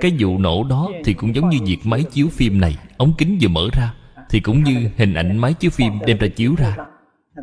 [0.00, 2.76] Cái vụ nổ đó thì cũng giống như việc máy chiếu phim này.
[2.96, 3.94] Ống kính vừa mở ra
[4.30, 6.76] Thì cũng như hình ảnh máy chiếu phim đem ra chiếu ra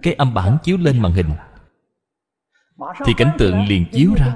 [0.01, 1.29] cái âm bản chiếu lên màn hình.
[3.05, 4.35] Thì cảnh tượng liền chiếu ra.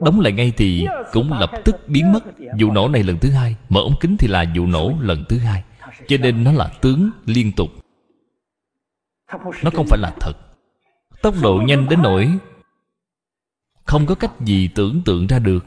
[0.00, 2.20] Đóng lại ngay thì cũng lập tức biến mất.
[2.60, 5.38] Vụ nổ này lần thứ hai mở ống kính thì là vụ nổ lần thứ
[5.38, 5.64] hai.
[6.08, 7.68] Cho nên nó là tướng liên tục.
[9.62, 10.32] Nó không phải là thật.
[11.22, 12.38] Tốc độ nhanh đến nỗi
[13.84, 15.66] không có cách gì tưởng tượng ra được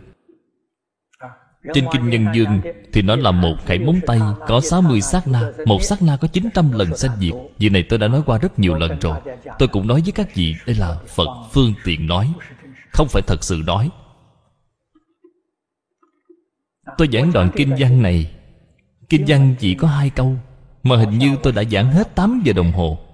[1.74, 2.62] trên Kinh Nhân Dương
[2.94, 5.52] Thì nó là một khẩy móng tay Có 60 sát na.
[5.66, 7.34] Một sát na có 900 lần sanh diệt.
[7.58, 9.18] Việc này tôi đã nói qua rất nhiều lần rồi.
[9.60, 12.34] Tôi cũng nói với các vị Đây là Phật phương tiện nói.
[12.92, 13.90] Không phải thật sự nói.
[16.98, 18.32] Tôi giảng đoạn kinh văn này.
[19.10, 20.36] Kinh văn chỉ có hai câu
[20.84, 23.09] Mà hình như tôi đã giảng hết 8 giờ đồng hồ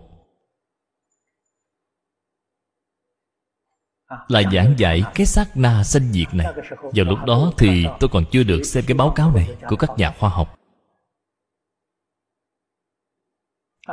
[4.28, 6.54] là giảng dạy cái sát na sanh diệt này.
[6.82, 9.90] Vào lúc đó thì tôi còn chưa được xem cái báo cáo này của các
[9.98, 10.56] nhà khoa học.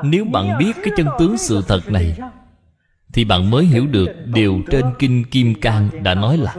[0.04, 2.18] Nếu bạn biết cái chân tướng sự thật này,
[3.12, 6.56] thì bạn mới hiểu được điều trên kinh kim cang đã nói là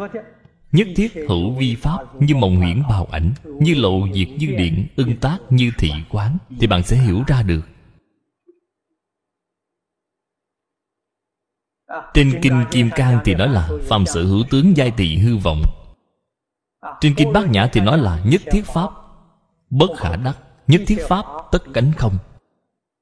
[0.71, 4.87] nhất thiết hữu vi pháp như mộng huyễn bào ảnh, như lộ diệt như điện,
[4.95, 7.61] ưng tác như thị quán, thì bạn sẽ hiểu ra được
[12.13, 15.61] Trên Kinh Kim Cang thì nói là Phạm sự hữu tướng giai tỳ hư vọng.
[17.01, 18.89] Trên Kinh Bát Nhã thì nói là Nhất thiết Pháp
[19.69, 20.37] Bất khả đắc
[20.67, 22.17] Nhất thiết Pháp tất cánh không.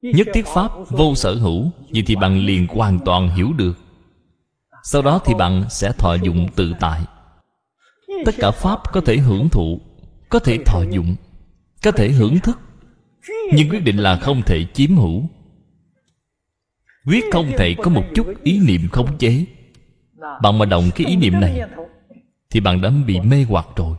[0.01, 3.73] Nhất thiết Pháp vô sở hữu Vậy thì bạn liền hoàn toàn hiểu được.
[4.83, 7.01] Sau đó thì bạn sẽ thọ dụng tự tại.
[8.25, 9.79] Tất cả Pháp có thể hưởng thụ
[10.29, 11.15] Có thể thọ dụng
[11.83, 12.59] Có thể hưởng thức.
[13.53, 15.29] Nhưng quyết định là không thể chiếm hữu
[17.05, 19.45] quyết không thể có một chút ý niệm khống chế.
[20.41, 21.61] Bạn mà động cái ý niệm này,
[22.49, 23.95] thì bạn đã bị mê hoặc rồi.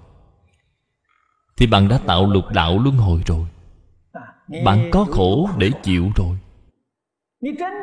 [1.56, 3.46] Thì bạn đã tạo lục đạo luân hồi rồi.
[4.64, 6.38] Bạn có khổ để chịu rồi.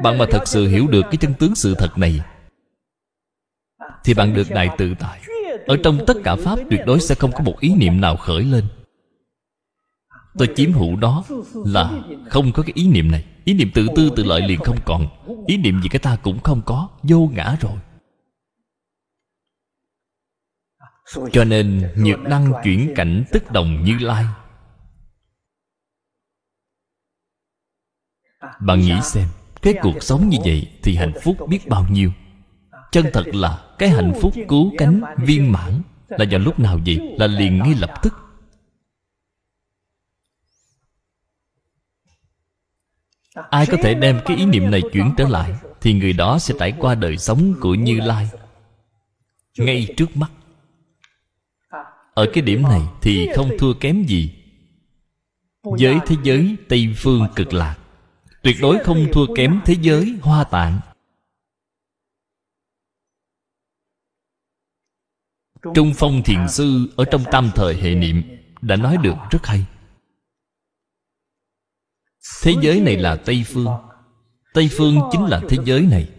[0.04, 2.22] Bạn mà thật sự hiểu được cái chân tướng sự thật này,
[4.04, 5.20] thì bạn được đại tự tại.
[5.68, 8.44] Ở trong tất cả pháp, tuyệt đối sẽ không có một ý niệm nào khởi
[8.44, 8.64] lên
[10.38, 11.24] tôi chiếm hữu đó
[11.54, 13.26] là không có cái ý niệm này.
[13.44, 15.08] Ý niệm tự tư, tự lợi liền không còn.
[15.48, 16.90] Ý niệm gì cái ta cũng không có.
[17.04, 17.78] Vô ngã rồi.
[21.32, 24.26] Cho nên nhược năng chuyển cảnh tức đồng như lai.
[28.60, 29.28] Bạn nghĩ xem,
[29.62, 32.12] cái cuộc sống như vậy thì hạnh phúc biết bao nhiêu?
[32.92, 37.16] Chân thật là cái hạnh phúc cứu cánh viên mãn là vào lúc nào vậy?
[37.20, 38.14] Là liền ngay lập tức.
[43.50, 46.54] Ai có thể đem cái ý niệm này chuyển trở lại, thì người đó sẽ
[46.60, 48.30] trải qua đời sống của như lai.
[49.58, 50.32] Ngay trước mắt.
[52.14, 54.36] Ở cái điểm này thì không thua kém gì.
[55.64, 57.78] Với thế giới tây phương cực lạc.
[58.44, 60.80] Tuyệt đối không thua kém thế giới hoa tạng.
[65.76, 68.24] Trung phong thiền sư ở trong tam thời hệ niệm
[68.62, 69.66] đã nói được rất hay
[72.44, 73.68] thế giới này là tây phương.
[74.54, 76.10] Tây phương chính là thế giới này.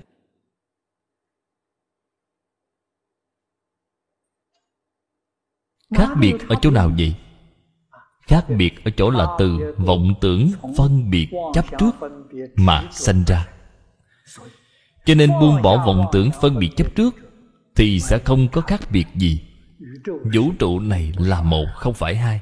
[5.94, 7.14] Khác biệt ở chỗ nào vậy?
[8.26, 11.90] Khác biệt ở chỗ là từ vọng tưởng phân biệt chấp trước
[12.56, 13.48] mà sanh ra.
[15.04, 17.14] Cho nên buông bỏ vọng tưởng phân biệt chấp trước
[17.76, 19.40] thì sẽ không có khác biệt gì.
[20.06, 22.40] Vũ trụ này là một, không phải hai.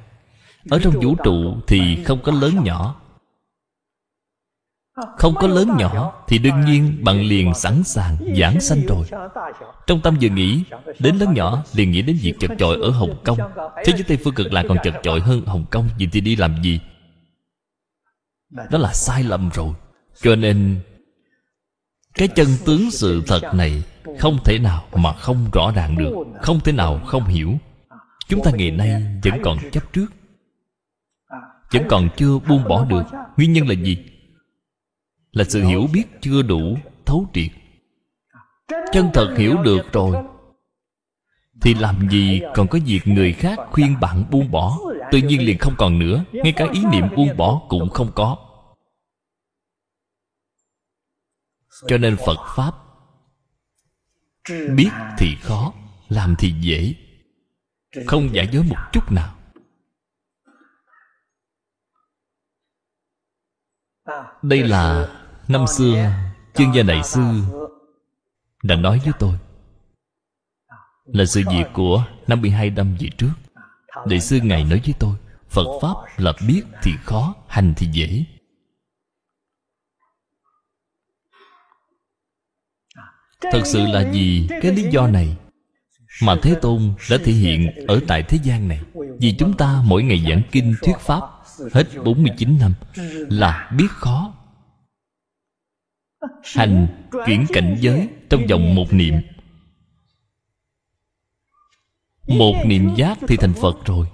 [0.71, 3.01] Ở trong vũ trụ thì không có lớn nhỏ
[5.17, 9.07] không có lớn nhỏ thì đương nhiên bạn liền sẵn sàng giảng sanh rồi.
[9.87, 10.63] trong tâm vừa nghĩ
[10.99, 13.39] đến lớn nhỏ liền nghĩ đến việc chật chội ở hồng kông.
[13.85, 16.37] thế giới tây phương cực lạc còn chật chội hơn hồng kông vậy thì đi
[16.37, 16.81] làm gì?
[18.71, 19.75] Đó là sai lầm rồi.
[20.23, 20.81] Cho nên
[22.15, 23.83] cái chân tướng sự thật này
[24.19, 27.59] không thể nào mà không rõ ràng được không thể nào không hiểu.
[28.29, 30.07] Chúng ta ngày nay vẫn còn chấp trước
[31.73, 33.03] vẫn còn chưa buông bỏ được.
[33.37, 33.99] Nguyên nhân là gì
[35.39, 37.51] là sự hiểu biết chưa đủ thấu triệt.
[38.93, 40.17] Chân thật hiểu được rồi,
[41.63, 44.79] thì làm gì còn có việc người khác khuyên bạn buông bỏ?
[45.13, 48.37] Tự nhiên liền không còn nữa, ngay cả ý niệm buông bỏ cũng không có.
[51.87, 52.75] Cho nên phật pháp,
[54.75, 55.73] biết thì khó,
[56.09, 56.95] làm thì dễ,
[58.07, 59.35] không giả dối một chút nào.
[64.43, 65.09] Đây là
[65.49, 66.13] năm xưa
[66.55, 67.21] chương gia đại sư
[68.63, 69.35] đã nói với tôi
[71.05, 73.33] là sự việc của 52 năm về trước.
[74.07, 75.15] Đại sư Ngài nói với tôi
[75.49, 78.25] Phật Pháp là biết thì khó Hành thì dễ.
[83.53, 85.37] Thật sự là vì cái lý do này
[86.23, 88.81] Mà Thế Tôn đã thể hiện ở tại thế gian này.
[89.21, 91.23] Vì chúng ta mỗi ngày giảng kinh thuyết Pháp
[91.73, 92.75] Hết 49 năm
[93.31, 94.38] Là biết khó
[96.43, 96.87] Hành,
[97.27, 99.15] chuyển cảnh giới Trong vòng một niệm.
[102.27, 104.07] Một niệm giác thì thành Phật rồi.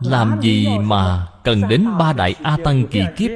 [0.00, 3.30] Làm gì mà cần đến ba đại A Tăng kỳ kiếp?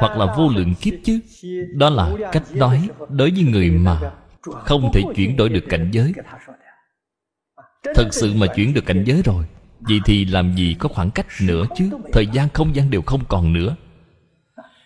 [0.00, 1.20] Hoặc là vô lượng kiếp chứ?
[1.74, 6.12] Đó là cách nói Đối với người mà Không thể chuyển đổi được cảnh giới.
[7.94, 9.46] Thật sự mà chuyển được cảnh giới rồi
[9.88, 11.90] Vậy thì làm gì có khoảng cách nữa chứ?
[12.12, 13.76] Thời gian không gian đều không còn nữa.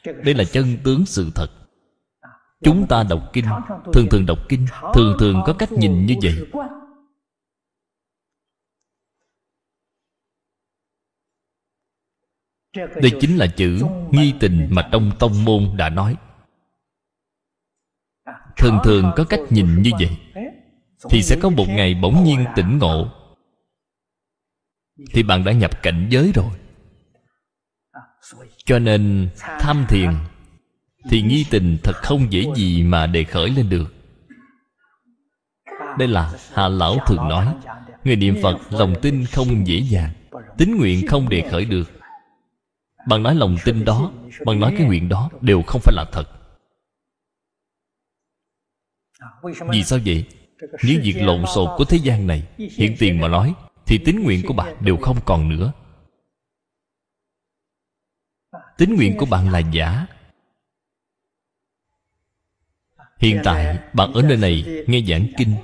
[0.04, 1.48] Đây là chân tướng sự thật.
[2.62, 3.44] Chúng ta đọc kinh,
[3.92, 6.34] Thường thường đọc kinh, Thường thường có cách nhìn như vậy.
[12.76, 16.16] Đây chính là chữ nghi tình mà trong tông môn đã nói.
[18.56, 20.16] Thường thường có cách nhìn như vậy,
[21.10, 23.19] Thì sẽ có một ngày bỗng nhiên tỉnh ngộ.
[25.12, 26.50] Thì bạn đã nhập cảnh giới rồi.
[28.64, 30.10] Cho nên, tham thiền
[31.10, 33.94] Thì nghi tình thật không dễ gì mà đề khởi lên được.
[35.98, 37.54] Đây là Hạ Lão thường nói,
[38.04, 40.10] Người niệm Phật lòng tin không dễ dàng,
[40.58, 41.90] tín nguyện không đề khởi được.
[43.08, 44.12] Bạn nói lòng tin đó,
[44.46, 46.24] Bạn nói cái nguyện đó Đều không phải là thật.
[49.68, 50.24] Vì sao vậy?
[50.84, 53.54] Những việc lộn xộn của thế gian này, Hiện tiền mà nói
[53.90, 55.72] thì tín nguyện của bạn đều không còn nữa.
[58.78, 60.06] Tín nguyện của bạn là giả.
[63.18, 65.54] Hiện tại, bạn ở nơi này nghe giảng kinh.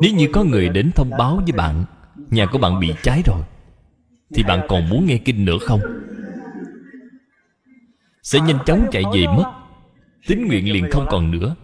[0.00, 1.84] Nếu như có người đến thông báo với bạn,
[2.30, 3.42] nhà của bạn bị cháy rồi,
[4.34, 5.80] thì bạn còn muốn nghe kinh nữa không?
[8.22, 9.52] Sẽ nhanh chóng chạy về mất.
[10.26, 11.56] Tín nguyện liền không còn nữa.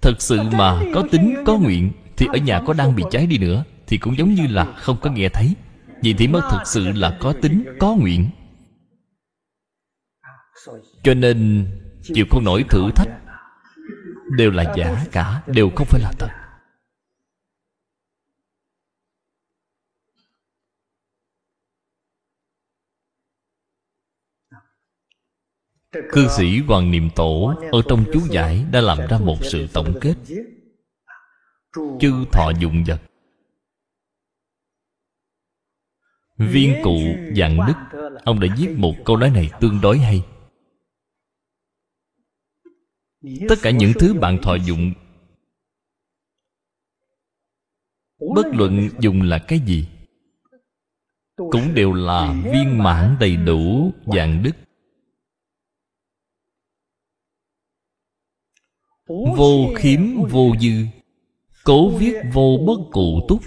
[0.00, 3.38] Thật sự mà có tính có nguyện thì ở nhà có đang bị cháy đi
[3.38, 5.54] nữa, thì cũng giống như là không có nghe thấy.
[6.02, 8.30] Vì thì mới thực sự là có tính, có nguyện.
[11.02, 11.66] Cho nên,
[12.02, 13.08] chịu không nổi thử thách,
[14.36, 16.28] đều là giả cả, đều không phải là thật.
[26.12, 29.94] Cư sĩ hoàng niệm tổ ở trong chú giải đã làm ra một sự tổng
[30.00, 30.14] kết
[31.72, 33.00] chư thọ dụng vật.
[36.36, 36.98] Viên cụ
[37.36, 40.26] dạng đức ông đã viết một câu nói này tương đối hay.
[43.48, 44.92] Tất cả những thứ bạn thọ dụng,
[48.34, 49.88] bất luận dùng là cái gì,
[51.36, 54.52] cũng đều là viên mãn đầy đủ dạng đức
[59.08, 60.00] vô khiếm,
[60.30, 60.97] vô dư
[61.68, 63.42] cố viết vô bất cụ túc.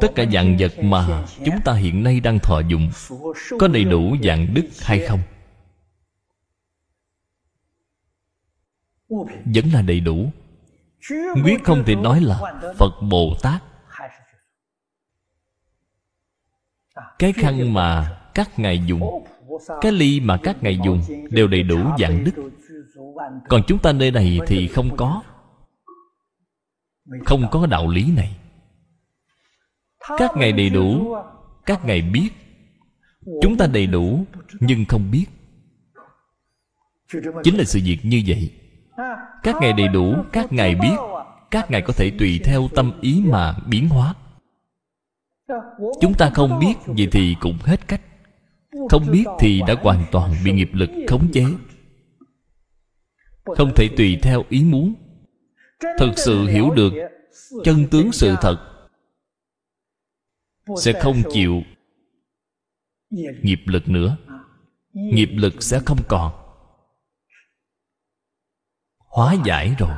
[0.00, 2.90] Tất cả dạng vật mà chúng ta hiện nay đang thọ dụng,
[3.58, 5.20] có đầy đủ dạng đức hay không?
[9.54, 10.30] Vẫn là đầy đủ.
[11.44, 13.62] Quyết không thể nói là phật bồ tát.
[17.18, 19.24] Cái khăn mà các ngài dùng
[19.80, 22.50] cái ly mà các ngài dùng đều đầy đủ dạng đức.
[23.48, 25.22] Còn chúng ta nơi này thì không có.
[27.24, 28.36] Không có đạo lý này.
[30.18, 31.16] Các ngài đầy đủ,
[31.66, 32.28] các ngài biết.
[33.42, 34.24] Chúng ta đầy đủ,
[34.60, 35.24] nhưng không biết.
[37.42, 38.50] Chính là sự việc như vậy.
[39.42, 40.96] Các ngài đầy đủ, các ngài biết.
[41.50, 44.14] Các ngài có thể tùy theo tâm ý mà biến hóa.
[46.00, 48.00] Chúng ta không biết vậy thì cũng hết cách
[48.90, 51.44] không biết thì đã hoàn toàn bị nghiệp lực khống chế.
[53.44, 54.94] Không thể tùy theo ý muốn.
[55.98, 56.92] Thực sự hiểu được
[57.64, 58.88] chân tướng sự thật.
[60.76, 61.62] Sẽ không chịu
[63.42, 64.16] nghiệp lực nữa.
[64.92, 66.32] Nghiệp lực sẽ không còn.
[68.98, 69.90] Hóa giải rồi.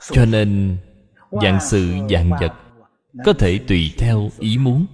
[0.00, 0.78] Cho nên
[1.42, 2.67] dạng sự dạng vật
[3.24, 4.86] có thể tùy theo ý muốn.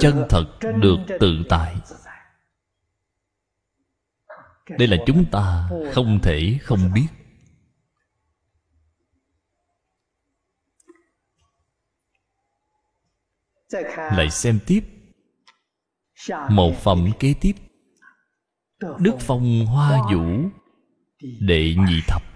[0.00, 1.76] Chân thật được tự tại.
[4.78, 7.06] Đây là chúng ta không thể không biết.
[13.96, 14.80] Lại xem tiếp.
[16.50, 17.52] Một phẩm kế tiếp.
[18.98, 20.50] Đức phong hoa vũ
[21.40, 22.27] đệ nhị thập.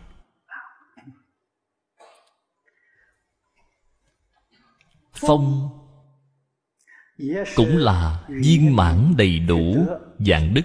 [5.27, 5.69] Phong
[7.57, 9.87] cũng là viên mãn đầy đủ
[10.19, 10.63] dạng đức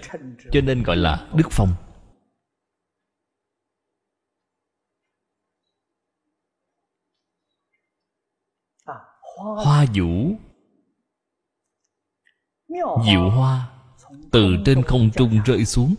[0.52, 1.74] cho nên gọi là đức phong.
[9.36, 10.36] Hoa vũ
[13.06, 13.70] diệu hoa
[14.32, 15.94] từ trên không trung rơi xuống.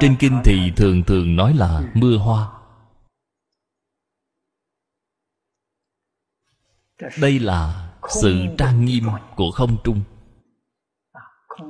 [0.00, 2.65] Trên kinh thì thường thường nói là mưa hoa
[7.18, 9.04] đây là sự trang nghiêm
[9.36, 10.00] của không trung.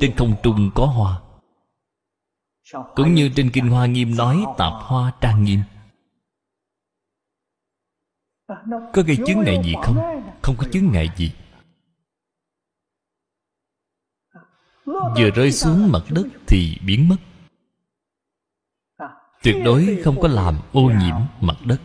[0.00, 1.20] Trên không trung có hoa.
[2.94, 5.60] Cũng như trên kinh hoa nghiêm nói tạp hoa trang nghiêm.
[8.92, 9.96] Có gây chứng ngại gì không?
[10.42, 11.32] không có chứng ngại gì.
[14.86, 17.16] Vừa rơi xuống mặt đất thì biến mất.
[19.42, 21.78] Tuyệt đối không có làm ô nhiễm mặt đất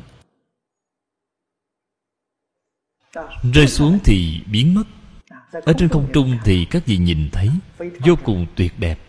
[3.53, 4.83] rơi xuống thì biến mất.
[5.51, 7.49] Ở trên không trung thì các vị nhìn thấy
[8.05, 8.99] vô cùng tuyệt đẹp.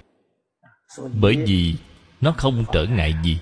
[1.21, 1.77] Bởi vì
[2.21, 3.41] nó không trở ngại gì.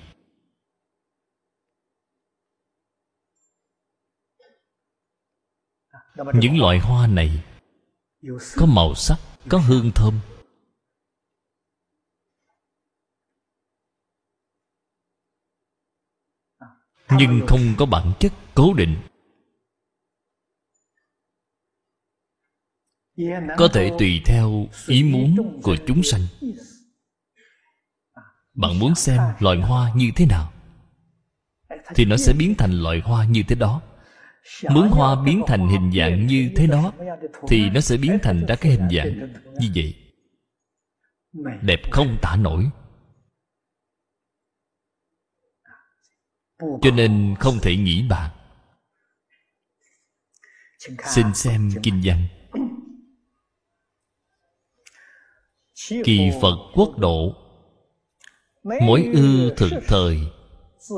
[6.35, 7.43] Những loại hoa này
[8.57, 9.17] có màu sắc,
[9.49, 10.21] có hương thơm.
[17.11, 18.97] Nhưng không có bản chất cố định.
[23.57, 26.21] Có thể tùy theo ý muốn của chúng sanh.
[28.55, 30.53] Bạn muốn xem loài hoa như thế nào,
[31.95, 33.83] thì nó sẽ biến thành loài hoa như thế đó.
[34.71, 36.93] Muốn hoa biến thành hình dạng như thế đó,
[37.49, 40.13] thì nó sẽ biến thành ra cái hình dạng như vậy.
[41.63, 42.71] Đẹp không tả nổi.
[46.59, 48.31] Cho nên không thể nghĩ bạn
[51.07, 52.27] xin xem kinh văn.
[55.89, 57.33] Kỳ phật quốc độ.
[58.87, 60.18] Mỗi ư thực thời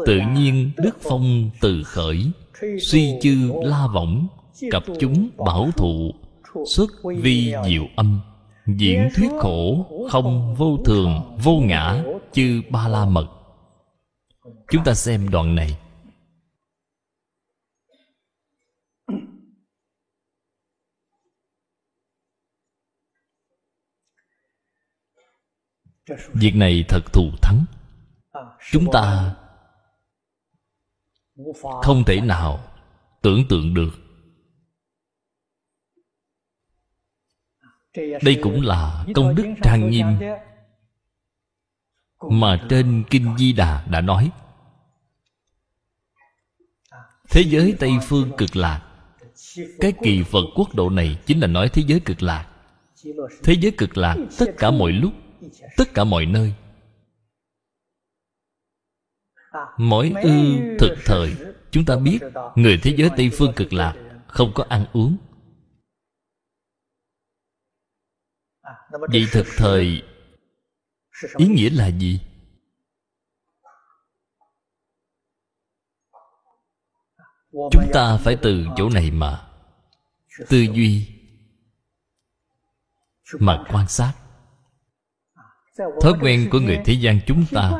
[0.06, 2.30] tự nhiên đức phong từ khởi
[2.80, 4.26] suy chư la võng
[4.70, 6.10] cập chúng bảo thụ
[6.66, 8.20] xuất vi diệu âm
[8.66, 12.02] diễn thuyết khổ không vô thường vô ngã
[12.32, 13.26] chư ba la mật.
[14.70, 15.78] Chúng ta xem đoạn này
[26.32, 27.64] việc này thật thù thắng.
[28.70, 29.34] Chúng ta
[31.82, 32.64] không thể nào
[33.22, 33.90] tưởng tượng được.
[38.22, 40.06] Đây cũng là công đức trang nghiêm
[42.30, 44.30] mà trên kinh di đà đã nói.
[47.30, 48.88] Thế giới tây phương cực lạc.
[49.80, 52.48] Cái kỳ phật quốc độ này chính là nói thế giới cực lạc.
[53.42, 55.12] Thế giới cực lạc tất cả mọi lúc
[55.76, 56.54] tất cả mọi nơi.
[59.78, 60.30] Mỗi ư
[60.80, 61.36] thực thời,
[61.70, 62.18] chúng ta biết
[62.56, 63.94] người thế giới tây phương cực lạc
[64.26, 65.16] không có ăn uống.
[68.90, 70.02] Vậy thực thời,
[71.36, 72.20] ý nghĩa là gì?
[77.52, 79.50] Chúng ta phải từ chỗ này mà,
[80.48, 81.08] tư duy
[83.40, 84.21] mà quan sát
[85.78, 87.72] thói quen của người thế gian chúng ta.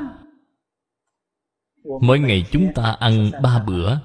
[2.03, 3.99] Mỗi ngày chúng ta ăn ba bữa.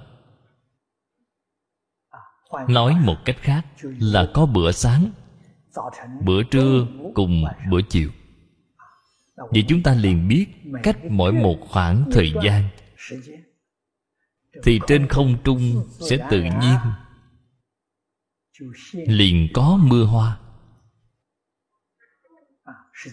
[2.67, 5.11] Nói một cách khác là có bữa sáng,
[6.25, 8.09] bữa trưa cùng bữa chiều.
[9.35, 10.47] Vậy chúng ta liền biết
[10.83, 12.69] cách mỗi một khoảng thời gian.
[14.63, 16.77] Thì trên không trung sẽ tự nhiên
[19.07, 20.39] liền có mưa hoa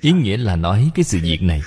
[0.00, 1.62] ý nghĩa là nói cái sự việc này.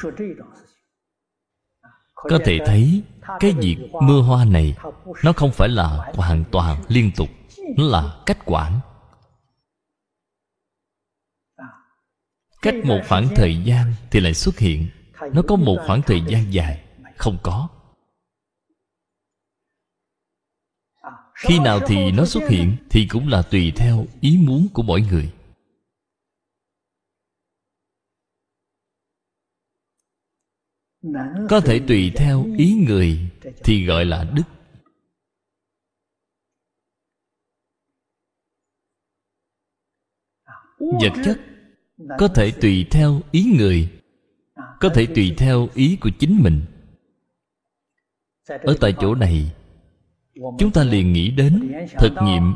[2.13, 3.03] Có thể thấy,
[3.39, 4.76] cái việc mưa hoa này
[5.24, 7.30] nó không phải là hoàn toàn liên tục,
[7.78, 8.80] nó là cách quản.
[12.61, 14.88] Cách một khoảng thời gian thì lại xuất hiện.
[15.34, 16.84] Nó có một khoảng thời gian dài,
[17.18, 17.68] không có.
[21.36, 25.01] Khi nào thì nó xuất hiện thì cũng là tùy theo ý muốn của mỗi
[25.01, 25.32] người.
[31.49, 33.20] Có thể tùy theo ý người
[33.64, 34.43] thì gọi là đức.
[40.80, 41.39] Vật chất
[42.20, 43.89] có thể tùy theo ý người
[44.80, 46.62] có thể tùy theo ý của chính mình.
[48.47, 49.51] Ở tại chỗ này
[50.60, 52.55] chúng ta liền nghĩ đến thực nghiệm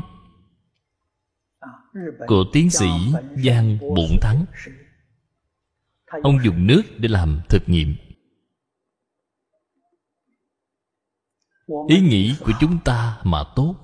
[2.26, 2.88] của tiến sĩ
[3.44, 4.44] giang bụng thắng.
[6.22, 7.94] ông dùng nước để làm thực nghiệm
[11.88, 13.74] ý nghĩ của chúng ta mà tốt.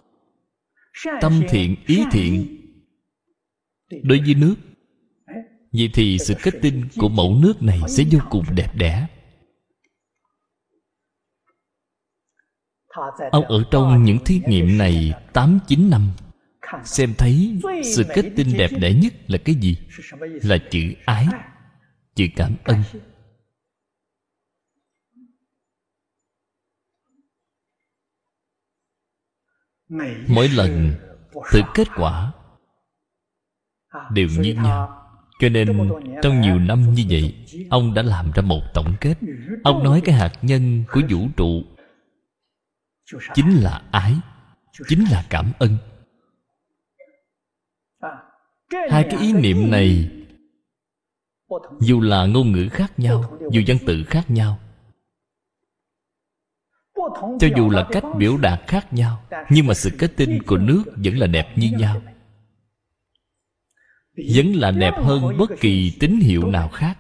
[1.20, 2.46] Tâm thiện ý thiện.
[4.02, 4.54] đối với nước.
[5.72, 9.06] Vậy thì sự kết tinh của mẫu nước này sẽ vô cùng đẹp đẽ.
[13.30, 16.10] Ông ở trong những thí nghiệm này tám chín năm
[16.84, 17.60] xem thấy
[17.94, 19.76] sự kết tinh đẹp đẽ nhất là cái gì?
[20.42, 21.26] Là chữ ái
[22.14, 22.82] chữ cảm ơn
[30.28, 30.94] mỗi lần
[31.52, 32.32] từ kết quả
[34.10, 35.04] đều như nhau.
[35.40, 35.90] Cho nên
[36.22, 39.14] trong nhiều năm như vậy ông đã làm ra một tổng kết.
[39.64, 41.62] Ông nói cái hạt nhân của vũ trụ
[43.34, 44.14] chính là ái
[44.88, 45.76] chính là cảm ơn.
[48.90, 50.10] Hai cái ý niệm này
[51.80, 54.58] dù là ngôn ngữ khác nhau dù văn tự khác nhau
[57.40, 60.84] cho dù là cách biểu đạt khác nhau, nhưng mà sự kết tinh của nước
[61.04, 62.02] vẫn là đẹp như nhau.
[64.34, 66.98] Vẫn là đẹp hơn bất kỳ tín hiệu nào khác.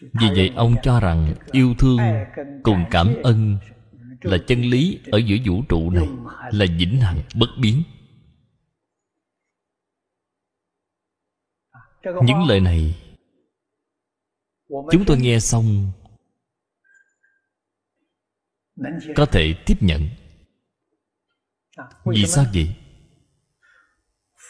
[0.00, 1.98] Vì vậy, ông cho rằng yêu thương
[2.62, 3.58] cùng cảm ơn
[4.20, 6.08] là chân lý ở giữa vũ trụ này,
[6.52, 7.82] là vĩnh hằng bất biến.
[12.04, 13.03] Những lời này
[14.92, 15.92] chúng tôi nghe xong
[19.16, 20.08] có thể tiếp nhận.
[22.04, 22.74] Vì sao vậy?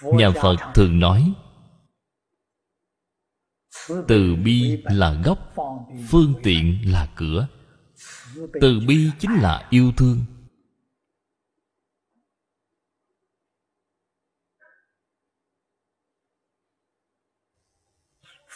[0.02, 1.32] Nhà phật thường nói
[4.08, 5.54] từ bi là gốc
[6.08, 7.48] phương tiện là cửa.
[8.60, 10.24] Từ bi chính là yêu thương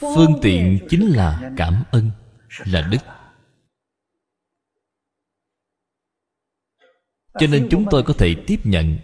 [0.01, 2.11] phương tiện chính là cảm ơn,
[2.64, 2.99] là đức.
[7.34, 8.99] Cho nên chúng tôi có thể tiếp nhận,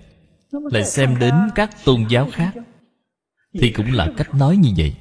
[0.50, 2.54] lại xem đến các tôn giáo khác,
[3.52, 4.96] thì cũng là cách nói như vậy.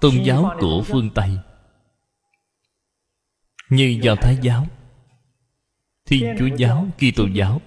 [0.00, 1.38] Tôn giáo của phương tây,
[3.68, 4.66] như do thái giáo,
[6.04, 7.60] thiên chúa giáo, kitô giáo,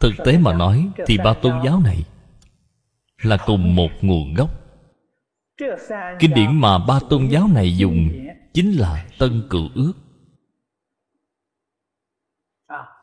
[0.00, 2.04] thực tế mà nói thì ba tôn giáo này
[3.24, 4.50] là cùng một nguồn gốc.
[6.18, 8.08] Kinh điển mà ba tôn giáo này dùng
[8.54, 9.92] chính là tân cựu ước.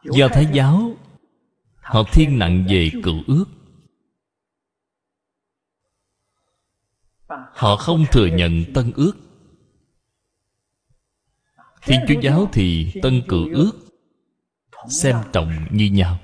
[0.03, 0.95] Do thái giáo,
[1.75, 3.45] họ thiên nặng về cựu ước.
[7.53, 9.13] Họ không thừa nhận tân ước.
[11.81, 13.71] Thiên chúa giáo thì tân cựu ước
[14.89, 16.19] xem trọng như nhau.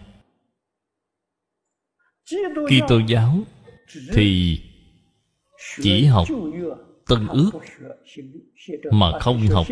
[2.67, 3.37] Kitô giáo
[4.13, 4.59] thì
[5.81, 6.27] chỉ học
[7.07, 7.51] tân ước
[8.91, 9.67] mà không học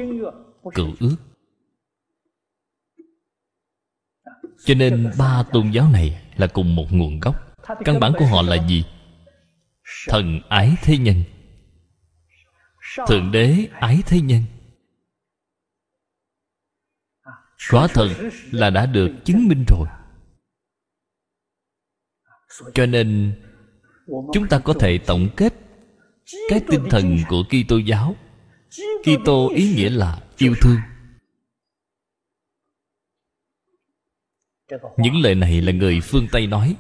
[0.73, 1.15] cựu ước.
[4.65, 7.35] Cho nên ba tôn giáo này là cùng một nguồn gốc.
[7.85, 8.85] Căn bản của họ là gì?
[10.07, 11.23] Thần ái thế nhân.
[13.07, 14.41] Thượng đế ái thế nhân.
[17.71, 18.07] Quả thật
[18.51, 19.87] là đã được chứng minh rồi.
[22.73, 23.39] Cho nên
[24.07, 25.53] chúng ta có thể tổng kết
[26.49, 28.15] cái tinh thần của Kitô giáo.
[29.03, 30.77] Kitô ý nghĩa là yêu thương.
[34.97, 36.75] Những lời này là người phương Tây nói.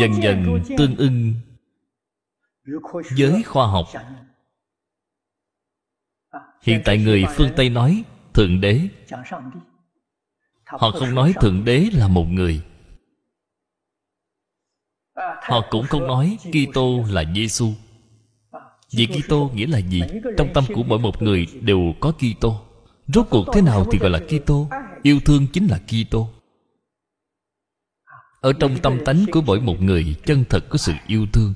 [0.00, 1.34] Dần dần tương ưng
[3.18, 3.86] với khoa học.
[6.62, 8.04] Hiện tại người phương Tây nói,
[8.34, 8.88] Thượng Đế
[10.66, 12.62] họ không nói thượng đế là một người.
[15.42, 17.72] Họ cũng không nói kitô là giêsu
[18.92, 20.02] vì kitô nghĩa là gì?
[20.38, 22.60] trong tâm của mỗi một người đều có kitô.
[23.06, 24.68] Rốt cuộc thế nào thì gọi là kitô?
[25.02, 26.28] yêu thương chính là kitô.
[28.40, 31.54] Ở trong tâm tánh của mỗi một người chân thật có sự yêu thương.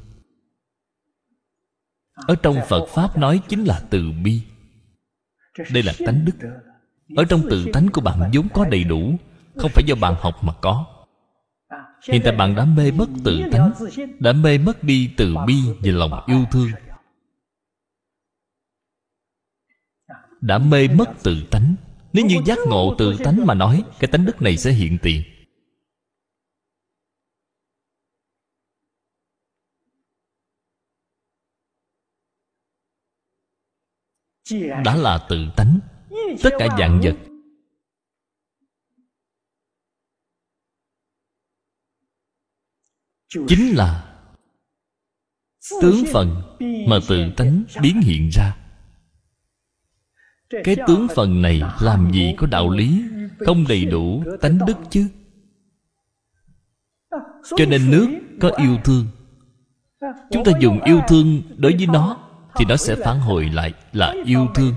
[2.14, 4.42] ở trong phật pháp nói chính là từ bi.
[5.72, 6.48] đây là tánh đức
[7.16, 9.14] ở trong tự tánh của bạn vốn có đầy đủ,
[9.56, 10.86] không phải do bạn học mà có.
[12.08, 13.72] Hiện tại bạn đã mê mất tự tánh
[14.18, 16.70] đã mê mất đi từ bi và lòng yêu thương.
[20.40, 21.74] Đã mê mất tự tánh.
[22.12, 25.22] Nếu như giác ngộ tự tánh mà nói, cái tánh đức này sẽ hiện tiền.
[34.84, 35.78] Đã là tự tánh
[36.42, 37.16] tất cả dạng vật.
[43.48, 44.06] Chính là
[45.82, 46.42] tướng phần
[46.88, 48.56] mà tự tánh biến hiện ra.
[50.64, 53.02] Cái tướng phần này làm gì có đạo lý
[53.38, 55.08] không đầy đủ tánh đức chứ?
[57.56, 58.08] Cho nên nước
[58.40, 59.06] có yêu thương.
[60.30, 62.29] Chúng ta dùng yêu thương đối với nó
[62.60, 64.74] thì nó sẽ phản hồi lại là yêu thương.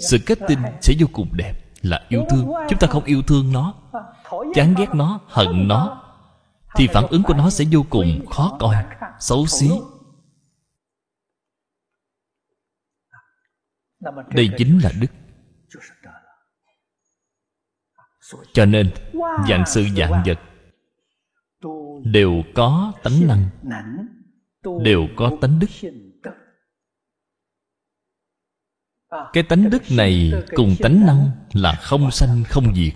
[0.00, 2.52] Sự kết tinh sẽ vô cùng đẹp, là yêu thương.
[2.68, 3.74] Chúng ta không yêu thương nó,
[4.54, 6.02] chán ghét nó, hận nó,
[6.76, 8.76] thì phản ứng của nó sẽ vô cùng khó coi,
[9.20, 9.70] xấu xí.
[14.34, 15.06] Đây chính là đức.
[18.52, 18.90] Cho nên,
[19.48, 20.40] dạng sự dạng vật
[22.04, 23.48] đều có tánh năng,
[24.82, 25.90] đều có tánh đức.
[29.32, 32.94] Cái tánh đức này cùng tánh năng là không sanh không diệt.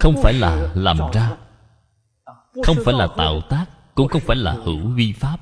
[0.00, 1.30] Không phải là làm ra.
[2.64, 5.36] không phải là tạo tác cũng không phải là hữu vi pháp.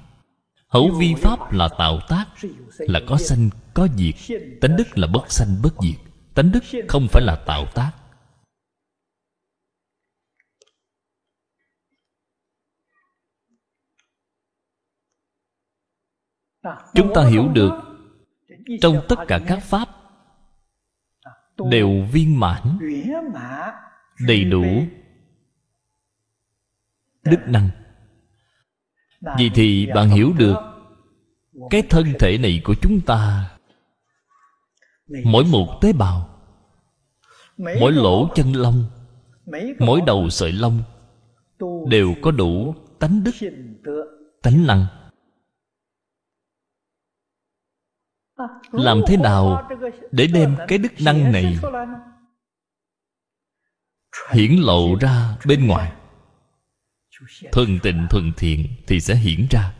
[0.68, 2.24] Hữu vi pháp là tạo tác
[2.78, 4.14] là có sanh có diệt.
[4.61, 5.96] Tánh đức là bất sanh bất diệt.
[6.34, 7.90] tánh đức không phải là tạo tác
[16.94, 17.72] chúng ta hiểu được
[18.80, 19.88] trong tất cả các pháp
[21.70, 22.78] đều viên mãn,
[24.26, 24.64] đầy đủ
[27.24, 27.68] đức năng.
[29.38, 30.56] Vì thì bạn hiểu được
[31.70, 33.50] cái thân thể này của chúng ta
[35.24, 36.28] mỗi một tế bào,
[37.56, 38.84] mỗi lỗ chân lông,
[39.78, 40.82] mỗi đầu sợi lông
[41.88, 43.34] đều có đủ tánh đức,
[44.42, 44.86] tánh năng.
[48.72, 49.68] Làm thế nào
[50.11, 51.59] để đem cái đức năng này
[54.32, 55.93] hiển lộ ra bên ngoài?
[57.53, 59.74] Thuần tịnh thuần thiện thì sẽ hiển ra.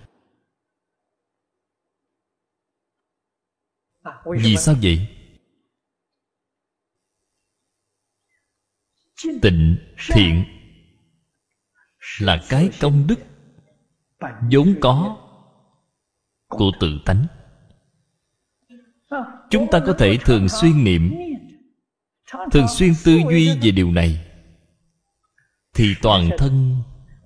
[4.25, 5.07] Vì sao vậy?
[9.43, 9.77] Tịnh
[10.13, 10.45] thiện
[12.21, 13.19] là cái công đức
[14.51, 15.17] vốn có
[16.49, 17.27] của tự tánh
[19.51, 21.15] chúng ta có thể thường xuyên niệm,
[22.53, 24.27] thường xuyên tư duy về điều này.
[25.75, 26.77] Thì toàn thân,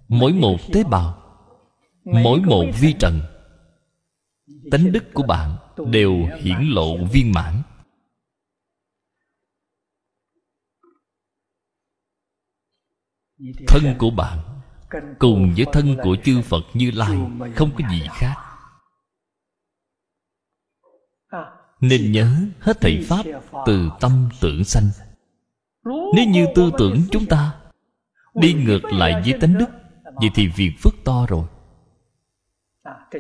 [0.09, 1.23] mỗi một tế bào,
[2.05, 3.21] mỗi một vi trần,
[4.71, 5.57] tánh đức của bạn
[5.91, 7.63] đều hiển lộ viên mãn.
[13.67, 14.39] Thân của bạn
[15.19, 17.19] cùng với thân của chư phật như lai
[17.57, 18.44] không có gì khác.
[21.81, 23.23] Nên nhớ hết thảy pháp
[23.67, 24.89] từ tâm tưởng sanh.
[25.85, 27.55] Nếu như tư tưởng chúng ta
[28.35, 29.69] đi ngược lại với tánh đức,
[30.15, 31.47] vậy thì việc phước to rồi.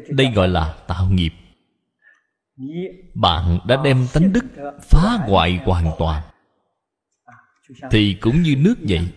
[0.09, 1.32] Đây gọi là tạo nghiệp.
[3.14, 4.44] Bạn đã đem tánh đức
[4.82, 6.22] phá hoại hoàn toàn.
[7.90, 9.09] Thì cũng như nước vậy,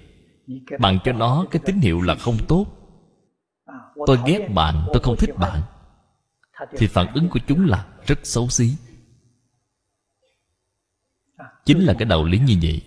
[0.79, 2.65] bạn cho nó cái tín hiệu là không tốt.
[4.05, 5.61] Tôi ghét bạn, tôi không thích bạn.
[6.77, 8.75] Thì phản ứng của chúng là rất xấu xí
[11.67, 12.81] chính là cái đạo lý như vậy.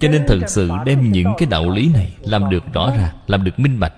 [0.00, 3.44] Cho nên thật sự đem những cái đạo lý này làm được rõ ràng làm
[3.44, 3.94] được minh bạch,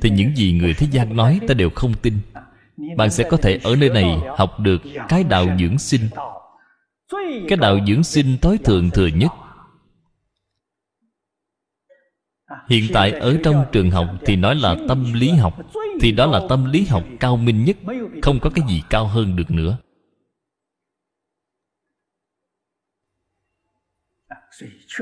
[0.00, 2.18] thì những gì người thế gian nói ta đều không tin.
[2.96, 6.08] Bạn sẽ có thể ở nơi này học được cái đạo dưỡng sinh.
[7.48, 9.32] Cái đạo dưỡng sinh tối thượng thừa nhất.
[12.68, 15.58] Hiện tại ở trong trường học thì nói là tâm lý học,
[16.00, 17.76] thì đó là tâm lý học cao minh nhất,
[18.22, 19.78] không có cái gì cao hơn được nữa.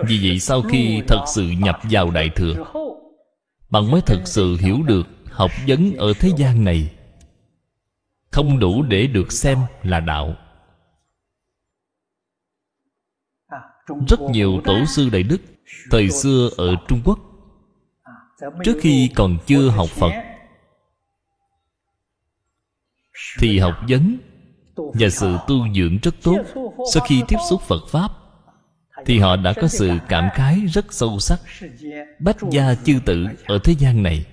[0.06, 2.54] Vì vậy sau khi thật sự nhập vào đại thừa,
[3.70, 6.92] bạn mới thật sự hiểu được học vấn ở thế gian này
[8.30, 10.34] không đủ để được xem là đạo.
[14.08, 15.40] Rất nhiều tổ sư đại đức
[15.90, 17.18] thời xưa ở trung quốc,
[18.64, 20.12] trước khi còn chưa học phật,
[23.38, 24.18] thì học vấn
[24.76, 26.38] và sự tu dưỡng rất tốt
[26.92, 28.19] sau khi tiếp xúc phật pháp
[29.06, 31.40] thì họ đã có sự cảm khái rất sâu sắc,
[32.18, 34.26] bách gia chư tử ở thế gian này.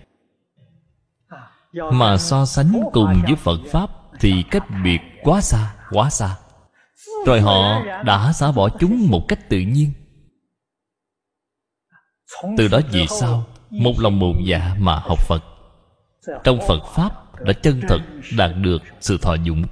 [1.93, 3.89] Mà so sánh cùng với phật pháp
[4.19, 6.35] thì cách biệt quá xa quá xa.
[7.25, 9.91] Rồi họ đã xả bỏ chúng một cách tự nhiên.
[12.57, 15.43] Từ đó về sau một lòng một dạ mà học phật?
[16.43, 17.99] Trong phật pháp đã chân thật
[18.37, 19.63] đạt được sự thọ dụng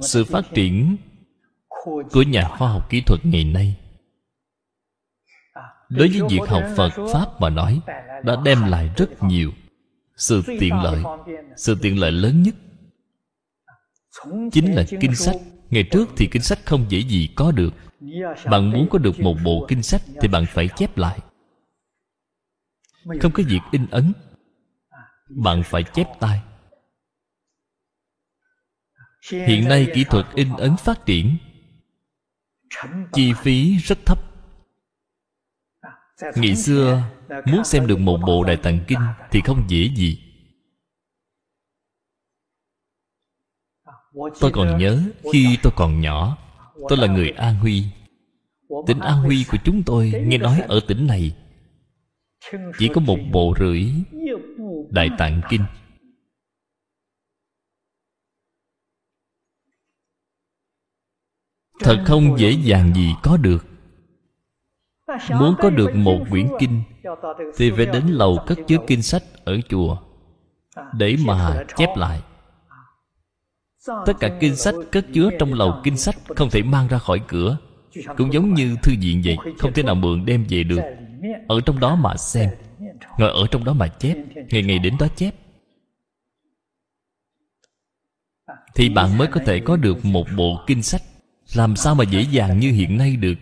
[0.00, 0.96] sự phát triển
[2.10, 3.76] của nhà khoa học kỹ thuật ngày nay.
[5.88, 7.80] Đối với việc học phật pháp mà nói
[8.24, 9.50] đã đem lại rất nhiều
[10.16, 11.02] sự tiện lợi
[11.56, 12.54] sự tiện lợi lớn nhất.
[14.52, 15.36] Chính là kinh sách.
[15.70, 17.74] Ngày trước thì kinh sách không dễ gì có được.
[18.50, 21.18] Bạn muốn có được một bộ kinh sách thì bạn phải chép lại.
[23.20, 24.12] không có việc in ấn
[25.28, 26.42] bạn phải chép tay
[29.30, 31.36] hiện nay kỹ thuật in ấn phát triển.
[33.12, 34.18] Chi phí rất thấp.
[36.36, 37.02] Ngày xưa
[37.46, 38.98] muốn xem được một bộ đại tạng kinh
[39.30, 40.18] thì không dễ gì.
[44.40, 45.02] Tôi còn nhớ
[45.32, 46.38] khi tôi còn nhỏ
[46.88, 47.84] tôi là người an huy.
[48.86, 51.36] Tỉnh an huy của chúng tôi nghe nói ở tỉnh này
[52.78, 53.84] chỉ có một bộ rưỡi
[54.90, 55.64] đại tạng kinh
[61.84, 63.66] thật không dễ dàng gì có được.
[65.30, 66.82] Muốn có được một quyển kinh,
[67.56, 69.96] thì phải đến lầu cất chứa kinh sách ở chùa,
[70.92, 72.22] để mà chép lại.
[73.86, 77.20] Tất cả kinh sách cất chứa trong lầu kinh sách không thể mang ra khỏi
[77.28, 77.56] cửa.
[78.16, 80.80] Cũng giống như thư viện vậy, không thể nào mượn đem về được.
[81.48, 82.50] Ở trong đó mà xem,
[83.18, 84.16] ngồi ở trong đó mà chép,
[84.50, 85.34] ngày ngày đến đó chép.
[88.74, 91.02] Thì bạn mới có thể có được một bộ kinh sách
[91.54, 93.34] làm sao mà dễ dàng như hiện nay được?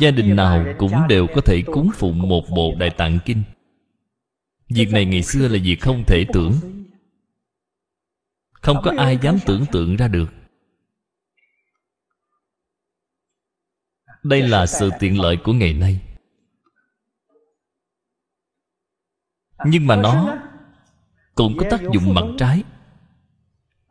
[0.00, 3.42] Gia đình nào cũng đều có thể cúng phụng một bộ đại tạng kinh.
[4.68, 6.52] Việc này ngày xưa là việc không thể tưởng.
[8.52, 10.26] không có ai dám tưởng tượng ra được.
[14.22, 16.00] Đây là sự tiện lợi của ngày nay.
[19.66, 20.38] Nhưng mà nó
[21.34, 22.62] cũng có tác dụng mặt trái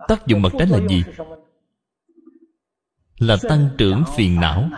[0.07, 1.03] tác dụng mặt trái là gì?
[3.17, 4.69] Là tăng trưởng phiền não.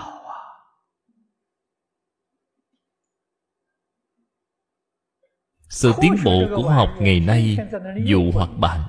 [5.70, 7.58] Sự tiến bộ của khoa học ngày nay,
[8.06, 8.82] dù hoặc bạn,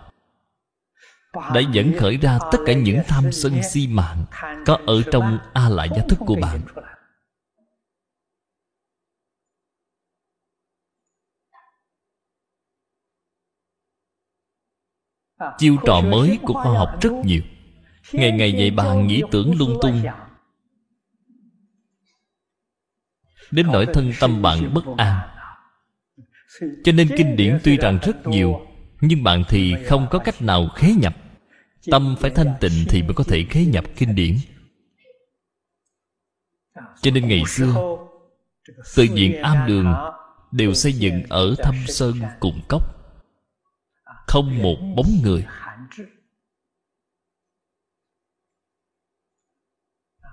[1.54, 4.24] đã dẫn khởi ra tất cả những tham sân si mạng
[4.66, 6.60] có ở trong a lại gia thức của bạn.
[15.58, 17.42] Chiêu trò mới của khoa học rất nhiều.
[18.12, 20.02] Ngày ngày dạy bạn nghĩ tưởng lung tung.
[23.50, 25.28] đến nỗi thân tâm bạn bất an.
[26.84, 28.66] cho nên kinh điển tuy rằng rất nhiều
[29.00, 31.16] nhưng bạn thì không có cách nào khế nhập.
[31.90, 34.36] tâm phải thanh tịnh thì mới có thể khế nhập kinh điển.
[37.02, 37.96] cho nên ngày xưa
[38.96, 39.94] tự viện am đường
[40.52, 42.95] đều xây dựng ở thâm sơn cùng cốc
[44.26, 45.46] không một bóng người.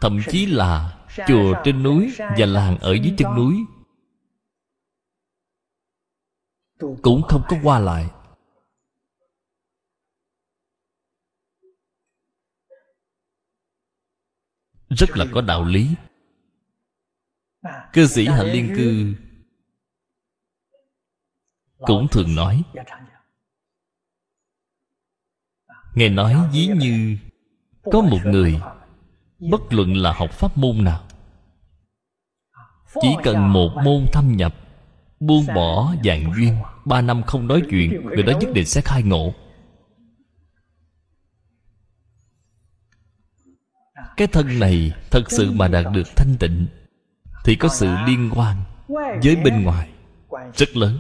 [0.02, 3.56] Thậm chí là chùa trên núi và làng ở dưới chân núi
[7.02, 8.10] cũng không có qua lại.
[14.90, 15.96] Rất là có đạo lý.
[17.94, 19.14] Cư sĩ hạnh liên cư
[21.78, 22.64] cũng thường nói
[25.96, 27.18] Ngài nói ví như
[27.92, 28.62] Có một người
[29.52, 31.04] Bất luận là học pháp môn nào,
[33.02, 34.56] Chỉ cần một môn thâm nhập,
[35.20, 39.04] Buông bỏ dạng duyên, Ba năm không nói chuyện, Người đó nhất định sẽ khai
[39.04, 39.34] ngộ.
[44.18, 46.68] Cái thân này Thật sự mà đạt được thanh tịnh,
[47.46, 48.58] Thì có sự liên quan
[49.24, 49.90] Với bên ngoài
[50.54, 51.00] Rất lớn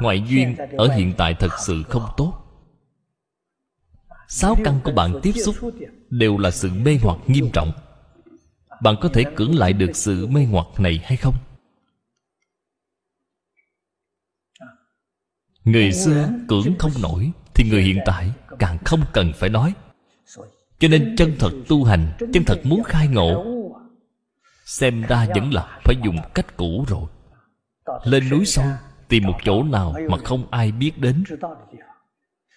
[0.00, 2.40] ngoại duyên ở hiện tại thật sự không tốt.
[4.28, 5.56] Sáu căn của bạn tiếp xúc
[6.10, 7.72] đều là sự mê hoặc nghiêm trọng.
[8.82, 11.34] bạn có thể cưỡng lại được sự mê hoặc này hay không?
[15.64, 19.74] Người xưa cưỡng không nổi thì người hiện tại càng không cần phải nói.
[20.78, 23.44] Cho nên chân thật tu hành chân thật muốn khai ngộ
[24.66, 27.06] xem ra vẫn là phải dùng cách cũ rồi.
[28.04, 28.64] lên núi sâu
[29.08, 31.24] tìm một chỗ nào mà không ai biết đến.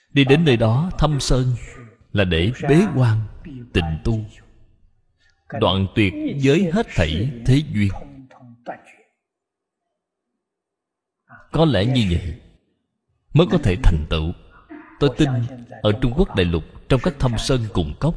[0.10, 1.46] Đi đến nơi đó thăm sơn
[2.12, 3.22] là để bế quan,
[3.74, 4.20] tịnh tu.
[5.60, 7.92] Đoạn tuyệt với hết thảy thế duyên.
[11.52, 12.34] Có lẽ như vậy
[13.34, 14.34] mới có thể thành tựu.
[15.00, 15.30] Tôi tin
[15.82, 18.16] ở trung quốc đại lục trong các thâm sơn cùng cốc,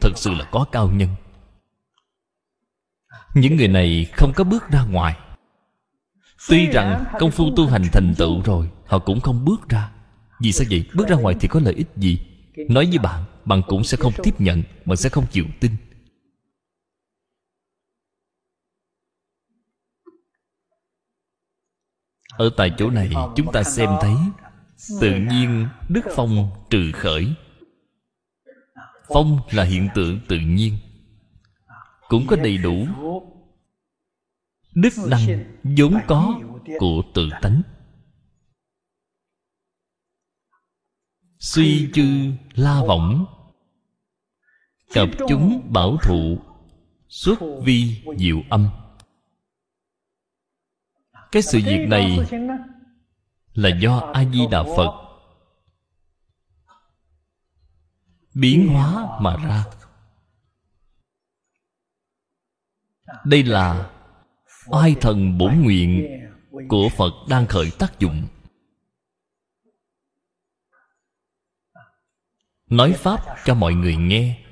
[0.00, 1.08] thật sự là có cao nhân.
[3.34, 5.16] Những người này không có bước ra ngoài.
[6.48, 9.92] Tuy rằng công phu tu hành thành tựu rồi, Họ cũng không bước ra
[10.40, 10.84] Vì sao vậy?
[10.94, 12.20] Bước ra ngoài thì có lợi ích gì?
[12.68, 15.72] Nói với bạn Bạn cũng sẽ không tiếp nhận, Bạn sẽ không chịu tin
[22.28, 24.14] Ở tại chỗ này, chúng ta xem thấy
[25.00, 27.34] Tự nhiên Đức Phong trừ khởi
[29.08, 30.78] Phong là hiện tượng tự nhiên
[32.08, 32.86] Cũng có đầy đủ
[34.82, 36.40] đức năng vốn có
[36.78, 37.62] của tự tánh.
[41.38, 43.26] Suy chư la võng
[44.94, 46.38] cập chúng bảo thụ
[47.08, 48.68] xuất vi diệu âm.
[51.32, 52.18] Cái sự việc này
[53.54, 55.08] là do a di đà phật
[58.34, 59.64] biến hóa mà ra.
[63.24, 63.90] đây là
[64.70, 66.08] oai thần bổn nguyện
[66.68, 68.26] của phật đang khởi tác dụng.
[72.66, 74.44] Nói pháp cho mọi người nghe.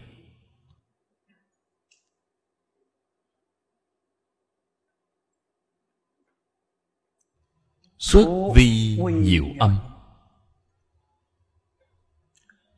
[7.99, 9.79] Xuất vi diệu âm.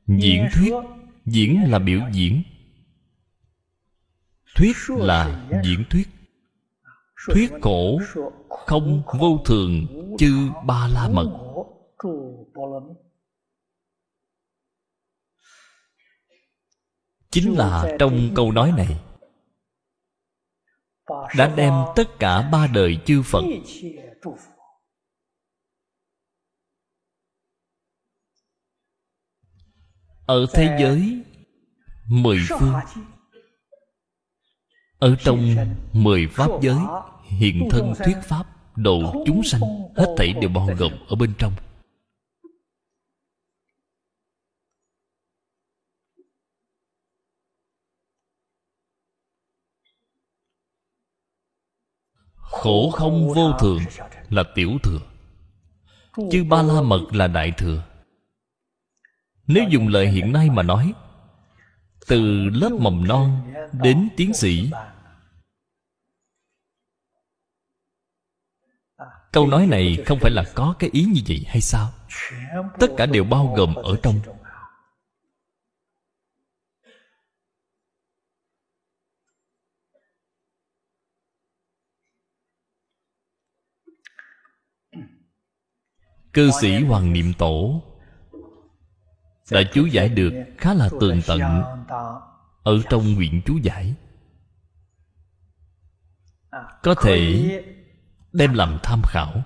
[0.06, 0.72] Diễn thuyết
[1.24, 2.42] diễn là biểu diễn.
[4.54, 6.17] Thuyết là diễn thuyết
[7.26, 7.98] thuyết cổ
[8.50, 9.86] không vô thường
[10.18, 11.30] chư ba la mật.
[17.30, 19.00] Chính là trong câu nói này,
[21.36, 23.42] đã đem tất cả ba đời chư phật
[30.26, 31.22] ở thế giới
[32.08, 32.74] mười phương
[34.98, 35.54] ở trong
[35.92, 36.78] mười pháp giới,
[37.24, 38.44] hiện thân thuyết pháp,
[38.76, 39.60] độ chúng sanh
[39.96, 41.52] hết thảy đều bao gồm ở bên trong.
[52.34, 53.78] Khổ không vô thường
[54.28, 54.98] là tiểu thừa,
[56.30, 57.84] chứ ba la mật là đại thừa.
[59.46, 60.92] Nếu dùng lời hiện nay mà nói
[62.06, 64.70] từ lớp mầm non đến tiến sĩ.
[69.32, 71.92] Câu nói này không phải là có cái ý như vậy hay sao?
[72.80, 74.20] Tất cả đều bao gồm ở trong.
[86.32, 87.82] Cư sĩ hoàng niệm tổ
[89.50, 91.40] đã chú giải được khá là tường tận
[92.62, 93.94] ở trong nguyện chú giải.
[96.82, 97.48] Có thể
[98.32, 99.42] đem làm tham khảo.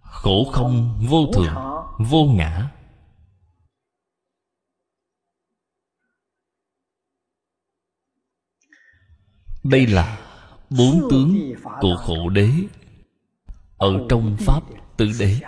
[0.00, 1.54] Khổ không vô thường,
[1.98, 2.70] vô ngã.
[9.64, 10.25] Đây là
[10.70, 12.50] bốn tướng của khổ đế
[13.76, 14.62] ở trong pháp
[14.96, 15.40] tứ đế.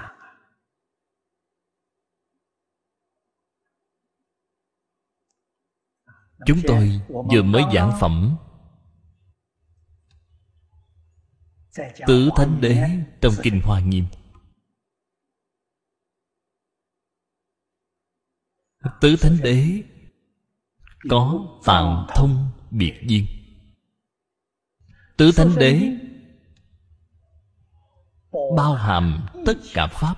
[6.47, 7.01] chúng tôi
[7.33, 8.37] vừa mới giảng phẩm.
[12.07, 12.89] Tứ thánh đế
[13.21, 14.05] trong kinh hoa nghiêm.
[19.01, 19.83] Tứ thánh đế
[21.11, 23.38] có tạng thông biệt duyên
[25.19, 25.93] tứ thánh đế.
[28.57, 30.15] bao hàm tất cả pháp.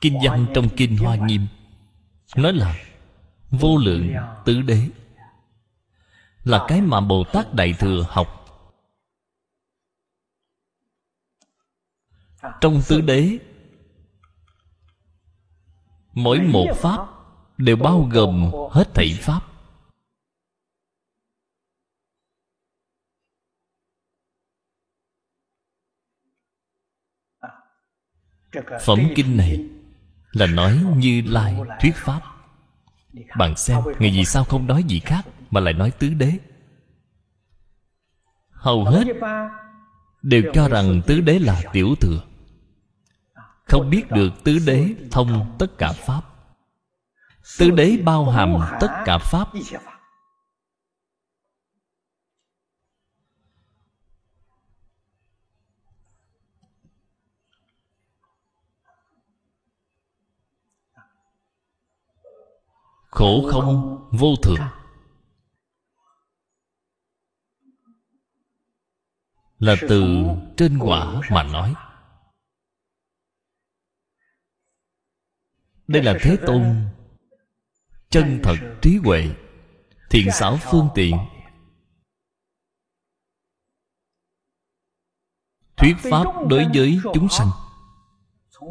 [0.00, 1.46] Kinh văn trong kinh hoa nghiêm
[2.36, 2.76] nói là
[3.50, 4.14] vô lượng
[4.44, 4.88] tứ đế
[6.44, 8.44] là cái mà bồ tát đại thừa học.
[12.60, 13.38] Trong tứ đế
[16.14, 17.06] mỗi một pháp
[17.58, 19.40] đều bao gồm hết thảy pháp
[28.84, 29.64] phẩm kinh này
[30.32, 32.20] là nói như lai thuyết pháp.
[33.36, 36.32] Bạn xem ngày vì sao không nói gì khác mà lại nói tứ đế?
[38.50, 39.04] Hầu hết
[40.22, 42.20] đều cho rằng tứ đế là tiểu thừa.
[43.64, 46.20] Không biết được tứ đế thông tất cả pháp.
[47.58, 49.48] Tứ đế bao hàm tất cả pháp
[63.18, 63.98] khổ không?
[64.12, 64.58] Vô thường.
[69.58, 70.24] Là từ
[70.56, 71.74] trên quả mà nói.
[75.88, 76.86] Đây là thế tôn,
[78.10, 79.34] chân thật trí huệ,
[80.10, 81.18] thiện xảo phương tiện.
[85.76, 87.50] Thuyết pháp đối với chúng sanh,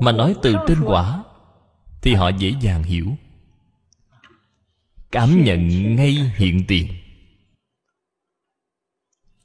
[0.01, 1.23] mà nói từ trên quả
[2.01, 3.07] thì họ dễ dàng hiểu
[5.11, 6.87] cảm nhận ngay hiện tiền.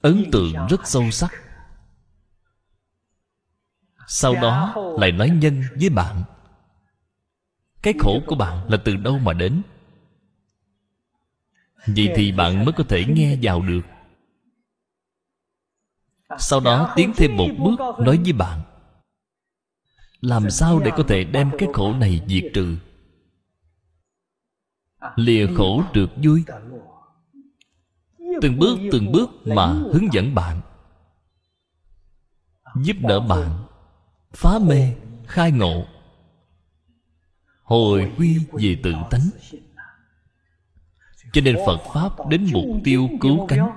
[0.01, 1.33] Ấn tượng rất sâu sắc.
[4.09, 6.23] Sau đó lại nói nhân với bạn.
[7.83, 9.63] Cái khổ của bạn là từ đâu mà đến?
[11.87, 13.81] Vậy thì bạn mới có thể nghe vào được.
[16.39, 18.61] Sau đó tiến thêm một bước nói với bạn.
[20.21, 22.77] Làm sao để có thể đem cái khổ này diệt trừ?
[25.17, 26.45] Lìa khổ được vui.
[28.43, 30.61] Từng bước từng bước mà hướng dẫn bạn.
[32.77, 33.65] Giúp đỡ bạn.
[34.33, 34.95] Phá mê,
[35.27, 35.87] khai ngộ.
[37.63, 39.31] Hồi quy về tự tánh.
[41.33, 43.71] Cho nên phật pháp đến mục tiêu cứu cánh.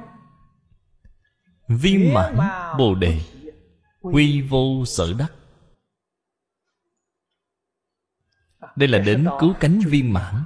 [1.68, 2.38] Viên mãn
[2.77, 3.22] bồ đề.
[4.02, 5.34] Quy vô sở đắc.
[8.76, 10.43] Đây là đến cứu cánh viên mãn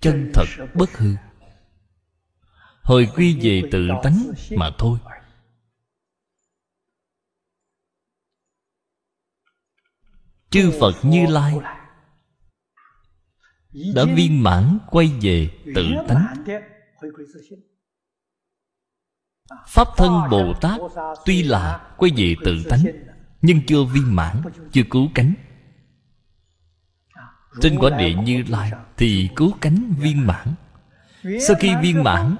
[0.00, 0.44] chân thật
[0.74, 1.14] bất hư.
[2.82, 4.98] Hồi quy về tự tánh mà thôi.
[10.50, 11.54] Chư phật như lai
[13.94, 16.44] đã viên mãn quay về tự tánh.
[19.68, 20.80] Pháp thân bồ tát
[21.26, 22.84] tuy là quay về tự tánh,
[23.42, 25.34] nhưng chưa viên mãn, chưa cứu cánh
[27.60, 30.54] trên quả địa như lai thì cứu cánh viên mãn.
[31.22, 32.36] Sau khi viên mãn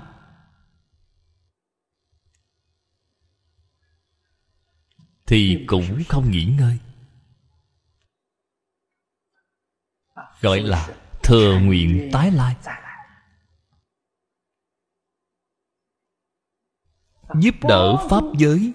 [5.26, 6.78] thì cũng không nghỉ ngơi.
[10.40, 10.88] Gọi là
[11.22, 12.56] thừa nguyện tái lai.
[17.34, 18.72] giúp đỡ pháp giới.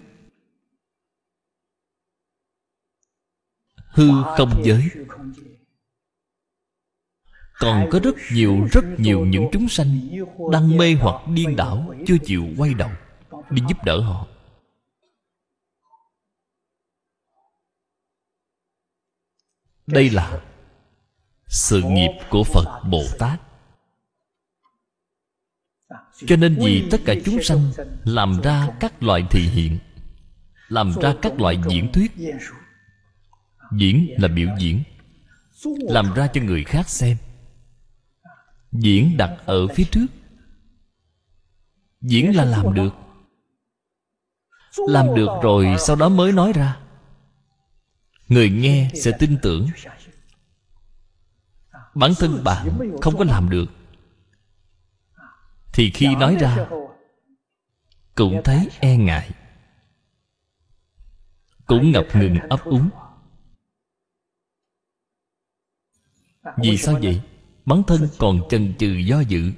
[3.75, 4.89] Hư không giới
[7.59, 10.09] còn có rất nhiều rất nhiều những chúng sanh
[10.51, 12.89] đang mê hoặc điên đảo, chưa chịu quay đầu
[13.49, 14.27] đi giúp đỡ họ.
[19.87, 20.41] Đây là
[21.47, 23.41] sự nghiệp của phật bồ tát.
[26.27, 27.71] Cho nên vì tất cả chúng sanh
[28.03, 29.77] làm ra các loại thị hiện,
[30.67, 32.11] làm ra các loại diễn thuyết,
[33.77, 34.83] diễn là biểu diễn,
[35.65, 37.17] làm ra cho người khác xem
[38.79, 40.05] diễn đặt ở phía trước.
[42.01, 42.93] Diễn là làm được.
[44.77, 46.79] Làm được rồi sau đó mới nói ra.
[48.27, 49.67] Người nghe sẽ tin tưởng.
[51.95, 53.65] Bản thân bạn không có làm được.
[55.73, 56.67] Thì khi nói ra,
[58.15, 59.31] cũng thấy e ngại.
[61.65, 62.89] Cũng ngập ngừng ấp úng.
[66.57, 67.21] Vì sao vậy?
[67.65, 69.51] Bản thân còn chần chừ do dự.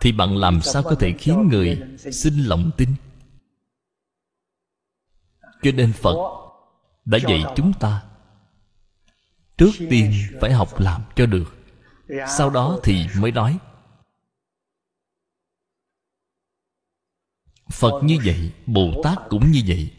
[0.00, 1.82] Thì bạn làm sao có thể khiến người
[2.12, 2.88] sinh lòng tin?
[5.62, 6.16] Cho nên phật
[7.04, 8.02] đã dạy chúng ta,
[9.58, 11.56] trước tiên phải học làm cho được,
[12.28, 13.58] sau đó thì mới nói.
[17.72, 19.92] Phật như vậy, bồ tát cũng như vậy.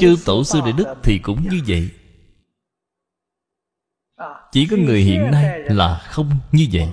[0.00, 1.90] Chư tổ sư đại đức thì cũng như vậy
[4.56, 6.88] chỉ có người hiện nay là không như vậy.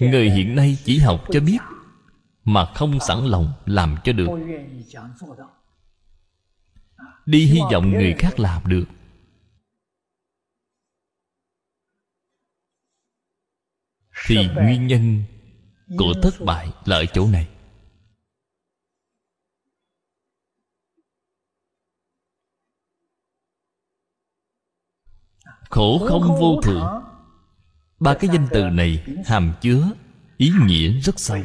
[0.00, 1.58] Người hiện nay chỉ học cho biết,
[2.44, 4.28] mà không sẵn lòng làm cho được.
[7.26, 8.84] Đi hy vọng người khác làm được.
[14.26, 15.22] Thì nguyên nhân
[15.98, 17.48] của thất bại là ở chỗ này.
[25.72, 27.02] Khổ không vô thượng.
[28.00, 29.90] Ba cái danh từ này hàm chứa
[30.36, 31.38] ý nghĩa rất sâu.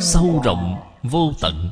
[0.00, 1.70] Sâu rộng vô tận.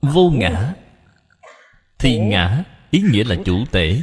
[0.00, 0.74] Vô ngã.
[1.98, 4.02] Thì ngã ý nghĩa là chủ tể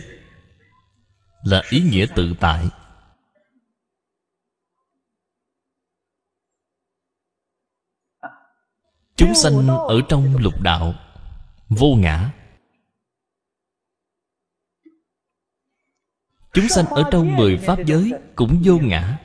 [1.43, 2.69] là ý nghĩa tự tại.
[9.15, 10.93] Chúng sanh ở trong lục đạo,
[11.69, 12.31] vô ngã.
[16.53, 19.17] Chúng sanh ở trong mười pháp giới cũng vô ngã.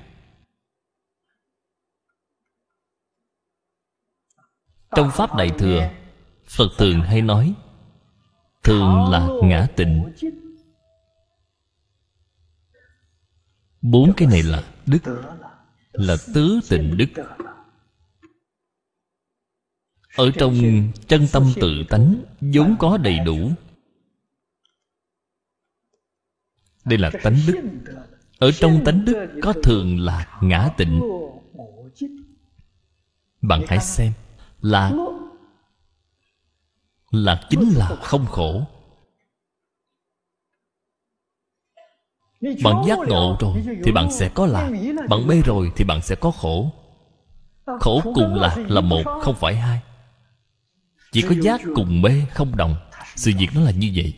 [4.96, 5.90] Trong pháp đại thừa,
[6.44, 7.54] phật thường hay nói,
[8.62, 10.12] thường là ngã tịnh.
[13.90, 14.98] Bốn cái này là đức
[15.92, 17.06] là tứ tịnh đức.
[20.16, 20.54] Ở trong
[21.08, 23.50] chân tâm tự tánh vốn có đầy đủ.
[26.84, 27.62] Đây là tánh đức.
[28.38, 31.02] Ở trong tánh đức có thường là ngã tịnh.
[33.40, 34.12] Bạn hãy xem
[34.60, 34.92] là
[37.10, 38.66] là chính là không khổ
[42.64, 44.70] bạn giác ngộ rồi, thì bạn sẽ có lạc.
[45.08, 46.72] Bạn mê rồi, thì bạn sẽ có khổ.
[47.80, 49.80] Khổ cùng lạc là một, không phải hai.
[51.12, 52.76] Chỉ có giác cùng mê, không đồng.
[53.16, 54.14] Sự việc nó là như vậy.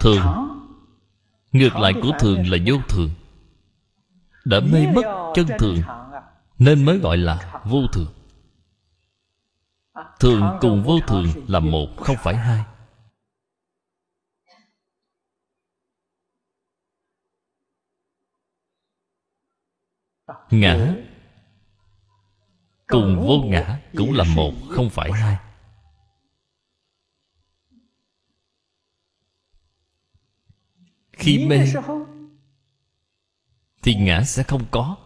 [0.00, 0.22] Thường,
[1.52, 3.10] ngược lại của thường là vô thường.
[4.44, 5.76] Đã mê mất chân thường,
[6.58, 8.17] nên mới gọi là vô thường
[10.20, 12.64] thường cùng vô thường là một, không phải hai.
[20.50, 20.94] Ngã.
[22.86, 25.36] Cùng vô ngã cũng là một, không phải hai.
[31.12, 31.66] Khi mê,
[33.82, 34.96] thì ngã sẽ không có.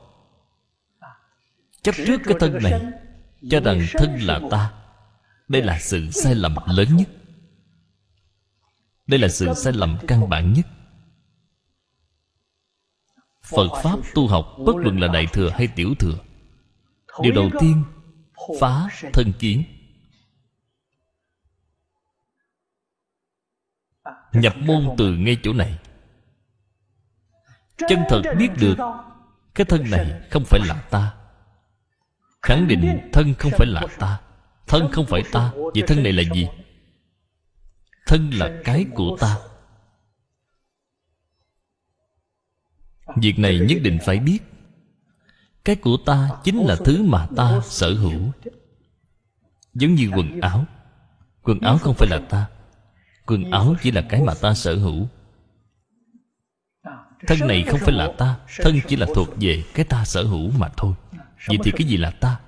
[1.83, 2.81] Chấp trước cái thân này,
[3.51, 4.82] cho rằng thân là ta
[5.53, 7.09] đây là sự sai lầm lớn nhất.
[9.07, 10.67] Đây là sự sai lầm căn bản nhất.
[13.43, 16.19] Phật pháp tu học bất luận là đại thừa hay tiểu thừa,
[17.23, 17.85] điều đầu tiên
[18.61, 19.65] phá thân kiến.
[24.33, 25.79] Nhập môn từ ngay chỗ này.
[27.89, 28.77] Chân thật biết được,
[29.55, 31.15] cái thân này không phải là ta.
[32.43, 34.21] Khẳng định thân không phải là ta
[34.67, 36.49] thân không phải ta, vậy thân này là gì?
[38.07, 39.39] Thân là cái của ta.
[43.17, 44.39] Việc này nhất định phải biết.
[45.65, 48.21] Cái của ta chính là thứ mà ta sở hữu.
[49.75, 50.65] Giống như quần áo.
[51.43, 52.47] Quần áo không phải là ta.
[53.27, 55.09] Quần áo chỉ là cái mà ta sở hữu.
[57.27, 60.51] Thân này không phải là ta, thân chỉ là thuộc về cái ta sở hữu
[60.51, 60.95] mà thôi.
[61.49, 62.41] Vậy thì cái gì là ta?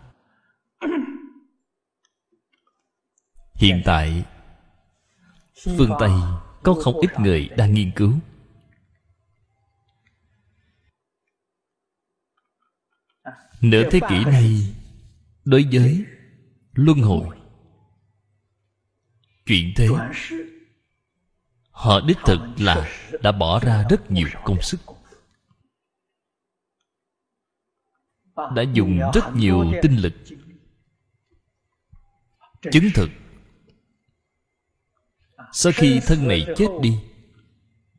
[3.55, 4.25] Hiện tại,
[5.55, 6.11] phương tây
[6.63, 8.13] có không ít người đang nghiên cứu.
[13.61, 14.75] Nửa thế kỷ này
[15.45, 16.05] đối với
[16.73, 17.39] luân hồi,
[19.47, 19.89] chuyện thế,
[21.71, 22.89] họ đích thực là
[23.23, 24.81] đã bỏ ra rất nhiều công sức,
[28.37, 30.15] đã dùng rất nhiều tinh lực,
[32.73, 33.11] chứng thực
[35.57, 36.99] sau khi thân này chết đi,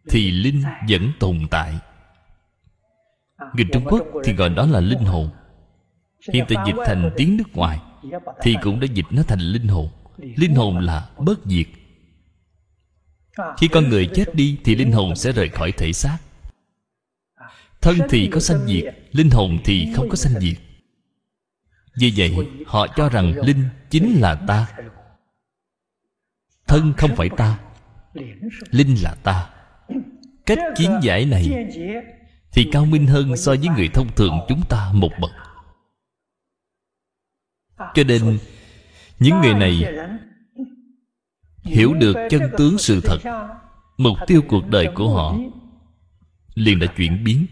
[0.09, 1.79] thì linh vẫn tồn tại.
[3.53, 5.29] Người trung quốc thì gọi đó là linh hồn.
[6.33, 7.79] Hiện tại dịch thành tiếng nước ngoài,
[8.41, 9.89] thì cũng đã dịch nó thành linh hồn.
[10.17, 11.67] Linh hồn là bất diệt.
[13.57, 16.17] Khi con người chết đi, thì linh hồn sẽ rời khỏi thể xác.
[17.81, 20.57] Thân thì có sanh diệt, linh hồn thì không có sanh diệt.
[21.99, 22.35] Vì vậy,
[22.67, 24.67] họ cho rằng linh chính là ta
[26.67, 27.59] thân không phải ta,
[28.71, 29.49] linh là ta.
[30.45, 31.67] Cách kiến giải này
[32.51, 35.31] thì cao minh hơn so với người thông thường chúng ta một bậc.
[37.93, 38.37] Cho nên,
[39.19, 39.83] những người này
[41.63, 43.47] hiểu được chân tướng sự thật,
[43.97, 45.35] mục tiêu cuộc đời của họ
[46.55, 47.45] liền đã chuyển biến.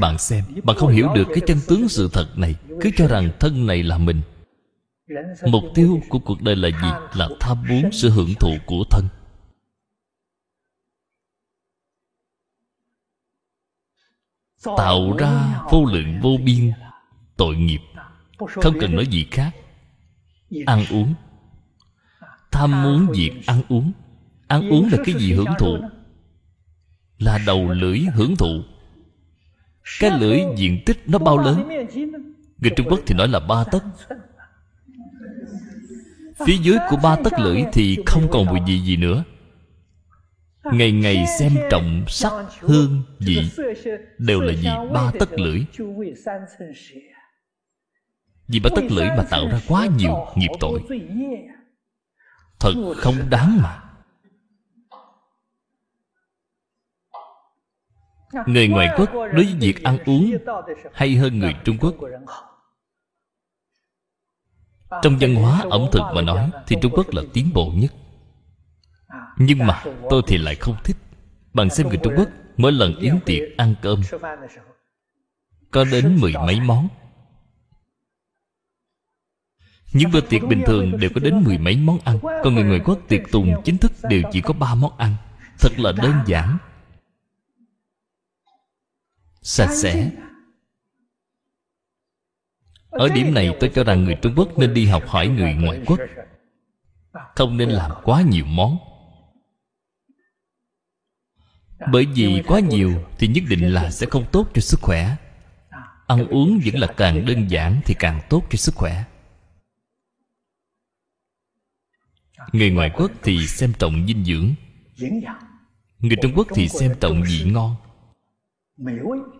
[0.00, 3.30] Bạn xem, bạn không hiểu được cái chân tướng sự thật này, cứ cho rằng
[3.40, 4.20] thân này là mình
[5.46, 7.18] mục tiêu của cuộc đời là gì?
[7.18, 9.08] Là tham muốn sự hưởng thụ của thân.
[14.76, 16.72] Tạo ra vô lượng vô biên
[17.36, 17.80] tội nghiệp.
[18.38, 19.50] không cần nói gì khác.
[20.66, 21.14] ăn uống.
[22.50, 23.92] Tham muốn việc ăn uống.
[24.48, 25.78] Ăn uống là cái gì hưởng thụ?
[27.18, 28.62] là đầu lưỡi hưởng thụ.
[30.00, 31.68] Cái lưỡi diện tích nó bao lớn?
[32.58, 33.84] người trung quốc thì nói là ba tấc
[36.34, 39.24] phía dưới của ba tấc lưỡi thì không còn mùi gì gì nữa.
[40.72, 43.50] Ngày ngày xem trọng sắc, hương, vị
[44.18, 45.64] đều là vì ba tấc lưỡi.
[48.48, 50.80] Vì ba tấc lưỡi mà tạo ra quá nhiều nghiệp tội.
[52.60, 53.80] Thật không đáng mà.
[58.46, 60.34] Người ngoại quốc đối với việc ăn uống
[60.92, 61.94] hay hơn người trung quốc
[65.02, 67.92] trong văn hóa ẩm thực mà nói thì trung quốc là tiến bộ nhất.
[69.36, 70.96] Nhưng mà tôi thì lại không thích.
[71.52, 74.00] Bạn xem người trung quốc, mỗi lần yến tiệc, ăn cơm,
[75.70, 76.88] có đến mười mấy món.
[79.92, 82.18] Những bữa tiệc bình thường đều có đến mười mấy món ăn.
[82.22, 85.16] Còn người ngoại quốc tiệc tùng chính thức đều chỉ có ba món ăn.
[85.58, 86.58] Thật là đơn giản.
[89.42, 90.10] Sạch sẽ.
[92.94, 95.82] Ở điểm này tôi cho rằng người Trung Quốc nên đi học hỏi người ngoại
[95.86, 96.00] quốc.
[97.34, 98.78] Không nên làm quá nhiều món.
[101.92, 105.16] Bởi vì quá nhiều thì nhất định là sẽ không tốt cho sức khỏe.
[106.06, 109.04] Ăn uống vẫn là càng đơn giản thì càng tốt cho sức khỏe.
[112.52, 114.54] Người ngoại quốc thì xem trọng dinh dưỡng.
[115.98, 117.76] Người Trung Quốc thì xem trọng vị ngon.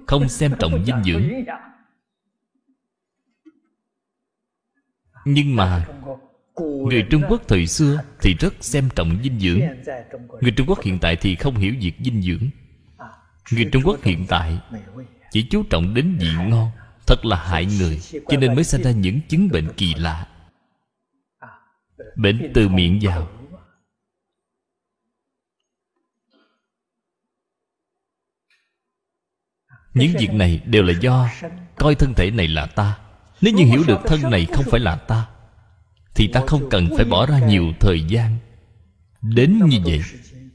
[0.06, 1.44] Không xem trọng dinh dưỡng.
[5.24, 5.86] Nhưng mà
[6.88, 9.60] người trung quốc thời xưa thì rất xem trọng dinh dưỡng.
[10.40, 12.50] Người trung quốc hiện tại thì không hiểu việc dinh dưỡng.
[13.52, 14.58] Người trung quốc hiện tại
[15.30, 16.70] chỉ chú trọng đến vị ngon,
[17.06, 20.26] thật là hại người, cho nên mới sinh ra những chứng bệnh kỳ lạ.
[22.16, 23.28] Bệnh từ miệng vào.
[29.94, 31.28] Những việc này đều là do
[31.76, 33.03] coi thân thể này là ta
[33.44, 35.26] nếu như hiểu được thân này không phải là ta
[36.14, 38.36] thì ta không cần phải bỏ ra nhiều thời gian
[39.22, 40.00] đến như vậy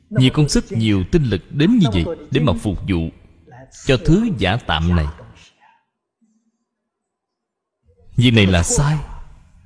[0.10, 3.10] nhiều công sức nhiều tinh lực đến như vậy để mà phục vụ
[3.86, 5.06] cho thứ giả tạm này
[8.16, 8.98] việc này là sai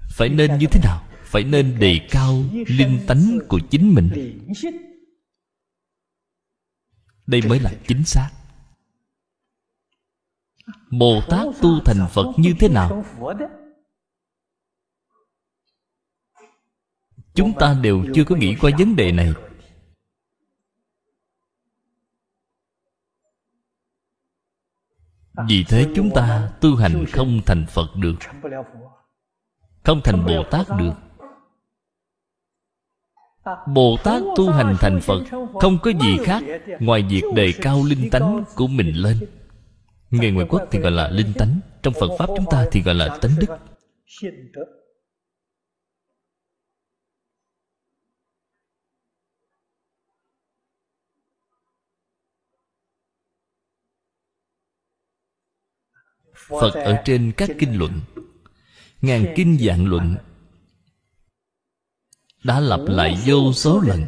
[0.10, 4.10] phải nên như thế nào phải nên đề cao linh tánh của chính mình
[7.28, 8.30] đây mới là chính xác
[10.92, 13.06] bồ tát tu thành phật như thế nào?
[17.34, 19.34] Chúng ta đều chưa có nghĩ qua vấn đề này.
[25.48, 28.16] Vì thế chúng ta tu hành không thành phật được.
[29.84, 30.94] Không thành bồ tát được.
[33.68, 35.24] Bồ tát tu hành thành phật
[35.62, 36.44] không có gì khác
[36.80, 39.20] ngoài việc đề cao linh tánh của mình lên
[40.14, 42.96] người ngoại quốc thì gọi là linh tánh trong phật pháp chúng ta thì gọi
[42.96, 43.58] là tánh đức.
[56.50, 58.02] phật ở trên các kinh luận.
[59.02, 60.16] Ngàn kinh dạng luận
[62.44, 64.06] đã lặp lại vô số lần.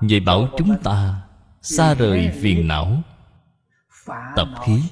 [0.00, 1.22] Vậy bảo chúng ta
[1.62, 3.02] xa rời phiền não
[4.36, 4.82] tập khí.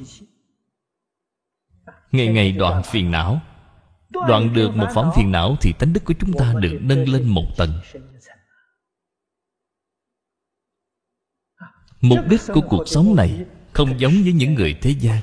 [2.12, 3.40] Ngày ngày đoạn phiền não.
[4.28, 7.28] Đoạn được một phóng phiền não thì tánh đức của chúng ta được nâng lên
[7.28, 7.80] một tầng.
[12.00, 15.20] Mục đích của cuộc sống này không giống với những người thế gian.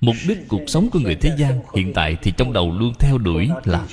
[0.00, 3.18] Mục đích cuộc sống của người thế gian hiện tại thì trong đầu luôn theo
[3.18, 3.86] đuổi là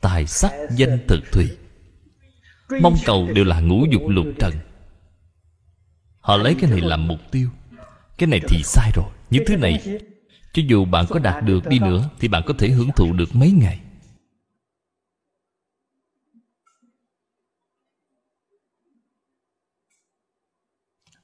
[0.00, 1.56] tài sắc danh thực thùy.
[2.82, 4.54] Mong cầu đều là ngũ dục lục trần.
[6.20, 7.48] Họ lấy cái này làm mục tiêu
[8.20, 9.10] cái này thì sai rồi.
[9.30, 9.98] Những thứ này,
[10.52, 13.28] cho dù bạn có đạt được đi nữa, thì bạn có thể hưởng thụ được
[13.32, 13.80] mấy ngày.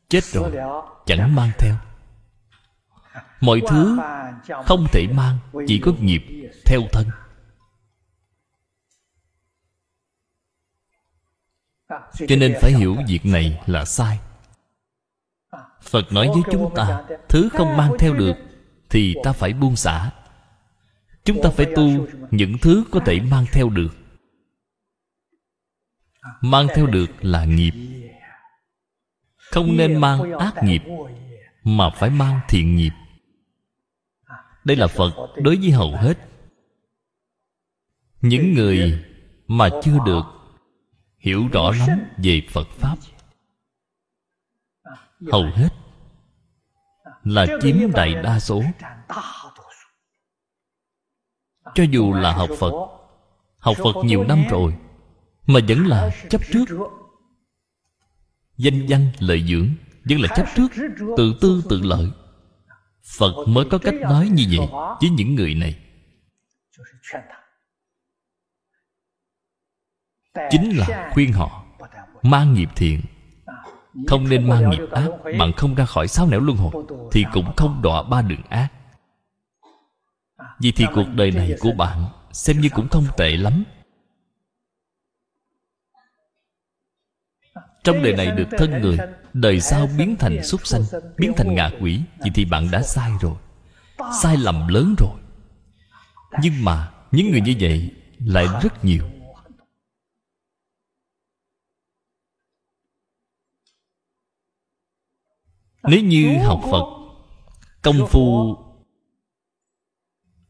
[0.08, 0.52] Chết rồi.
[1.06, 1.74] Chẳng mang theo.
[3.40, 3.98] Mọi thứ
[4.66, 7.06] không thể mang, chỉ có nghiệp theo thân.
[12.28, 14.18] Cho nên phải hiểu việc này là sai
[15.86, 18.36] phật nói với chúng ta thứ không mang theo được
[18.90, 20.10] thì ta phải buông xả.
[21.24, 23.96] Chúng ta phải tu những thứ có thể mang theo được.
[26.40, 27.72] mang theo được là nghiệp.
[29.36, 30.82] Không nên mang ác nghiệp
[31.64, 32.92] mà phải mang thiện nghiệp.
[34.64, 36.18] Đây là phật đối với hầu hết.
[38.20, 39.04] Những người
[39.46, 40.22] mà chưa được
[41.18, 42.96] hiểu rõ lắm về phật pháp
[45.32, 45.68] hầu hết
[47.24, 48.62] là chiếm đại đa số.
[51.74, 52.72] cho dù là học phật
[53.58, 54.76] học phật nhiều năm rồi
[55.46, 56.64] mà vẫn là chấp trước.
[58.56, 59.68] danh văn lợi dưỡng
[60.04, 60.68] vẫn là chấp trước
[61.16, 62.10] tự tư tự lợi.
[63.18, 64.68] Phật mới có cách nói như vậy
[65.00, 65.78] với những người này.
[70.50, 71.64] Chính là khuyên họ
[72.22, 73.00] mang nghiệp thiện
[74.06, 77.52] không nên mang nghiệp ác bạn không ra khỏi sáu nẻo luân hồi thì cũng
[77.56, 78.68] không đọa ba đường ác.
[80.60, 83.64] Vì thì cuộc đời này của bạn xem như cũng không tệ lắm.
[87.84, 88.98] Trong đời này được thân người
[89.32, 90.82] đời sau biến thành súc sanh
[91.18, 93.34] biến thành ngạ quỷ vậy thì bạn đã sai rồi.
[94.22, 95.18] sai lầm lớn rồi.
[96.42, 99.04] Nhưng mà những người như vậy lại rất nhiều
[105.88, 106.84] nếu như học phật,
[107.82, 108.56] công phu,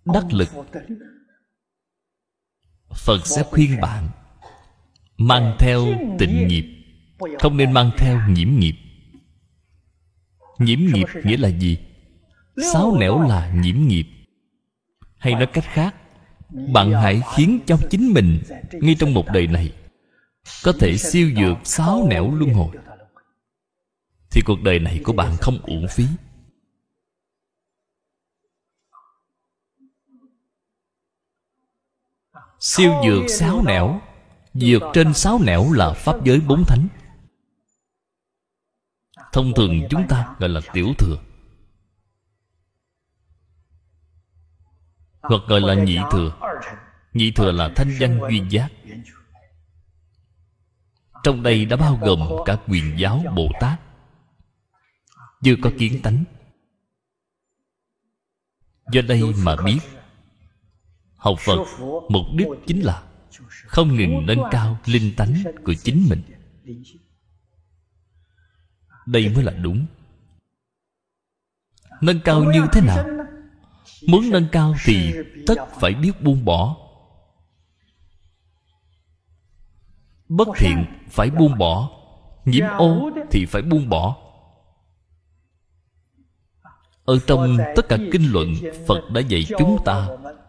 [0.04, 0.48] đắc lực,
[2.94, 4.08] phật sẽ khuyên bạn
[5.18, 5.86] mang theo
[6.18, 6.64] tịnh nghiệp,
[7.38, 8.74] không nên mang theo nhiễm nghiệp.
[10.58, 11.78] Nhiễm nghiệp nghĩa là gì?
[12.72, 14.06] Sáu nẻo là nhiễm nghiệp.
[15.18, 15.94] Hay nói cách khác,
[16.72, 18.38] bạn hãy khiến cho chính mình
[18.72, 19.72] ngay trong một đời này
[20.64, 22.76] có thể siêu dược sáu nẻo luân hồi
[24.30, 26.06] thì cuộc đời này của bạn không uổng phí.
[32.60, 34.00] Siêu dược sáu nẻo.
[34.54, 36.88] Vượt trên sáu nẻo là pháp giới bốn thánh.
[39.32, 41.16] Thông thường chúng ta gọi là tiểu thừa.
[45.20, 46.56] Hoặc gọi là nhị thừa.
[47.12, 48.68] Nhị thừa là thanh văn duy giác.
[51.22, 53.80] Trong đây đã bao gồm cả quyền giáo bồ tát
[55.46, 56.24] chưa có kiến tánh.
[58.92, 59.78] Do đây mà biết
[61.16, 61.64] học phật
[62.08, 63.02] mục đích chính là
[63.66, 66.22] không ngừng nâng cao linh tánh của chính mình.
[69.06, 69.86] Đây mới là đúng.
[72.00, 73.06] Nâng cao như thế nào?
[74.06, 75.14] Muốn nâng cao thì
[75.46, 76.76] tất phải biết buông bỏ.
[80.28, 81.90] Bất thiện phải buông bỏ,
[82.44, 84.25] nhiễm ô thì phải buông bỏ
[87.06, 88.54] ở trong tất cả kinh luận
[88.86, 90.08] phật đã dạy chúng ta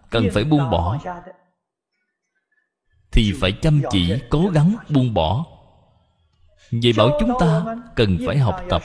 [0.09, 0.99] cần phải buông bỏ.
[3.11, 5.45] thì phải chăm chỉ cố gắng buông bỏ.
[6.71, 8.81] Vậy bảo chúng ta cần phải học tập.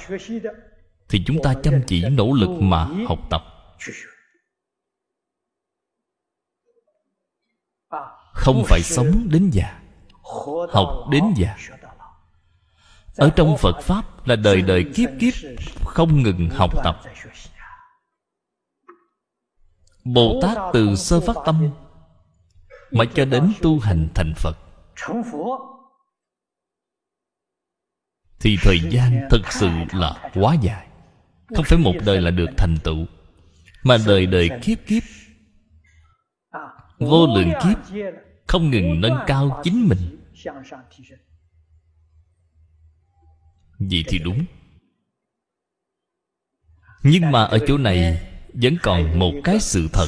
[1.09, 3.44] thì chúng ta chăm chỉ nỗ lực mà học tập.
[8.32, 9.82] Không phải sống đến già
[10.70, 11.57] học đến già.
[13.16, 15.35] ở trong phật pháp là đời đời kiếp kiếp
[15.85, 17.01] không ngừng học tập
[20.05, 21.70] bồ tát từ sơ phát tâm,
[22.91, 24.57] mà cho đến tu hành thành phật.
[28.41, 30.89] Thì thời gian thực sự là quá dài.
[31.55, 33.07] Không phải một đời là được thành tựu,
[33.83, 35.03] mà đời đời kiếp kiếp.
[36.99, 37.79] Vô lượng kiếp
[38.47, 40.33] không ngừng nâng cao chính mình.
[43.79, 44.45] Vậy thì đúng.
[47.03, 50.07] Nhưng mà ở chỗ này vẫn còn một cái sự thật.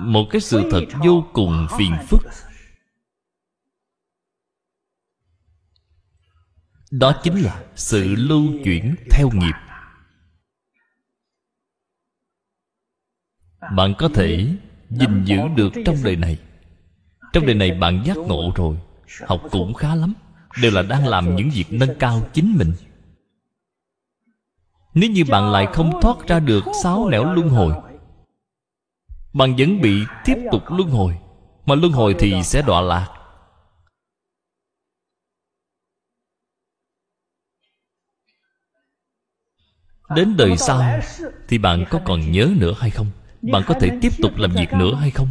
[0.00, 2.22] Một cái sự thật vô cùng phiền phức.
[6.90, 9.54] Đó chính là sự lưu chuyển theo nghiệp.
[13.76, 14.46] Bạn có thể
[14.90, 16.38] gìn giữ được trong đời này.
[17.32, 18.76] Trong đời này bạn giác ngộ rồi,
[19.26, 20.14] học cũng khá lắm,
[20.62, 22.72] đều là đang làm những việc nâng cao chính mình
[25.00, 27.74] nếu như bạn lại không thoát ra được sáu nẻo luân hồi
[29.32, 31.18] bạn vẫn bị tiếp tục luân hồi
[31.66, 33.14] mà luân hồi thì sẽ đọa lạc.
[40.14, 41.00] Đến đời sau
[41.48, 43.06] thì bạn có còn nhớ nữa hay không?
[43.42, 45.28] Bạn có thể tiếp tục làm việc nữa hay không?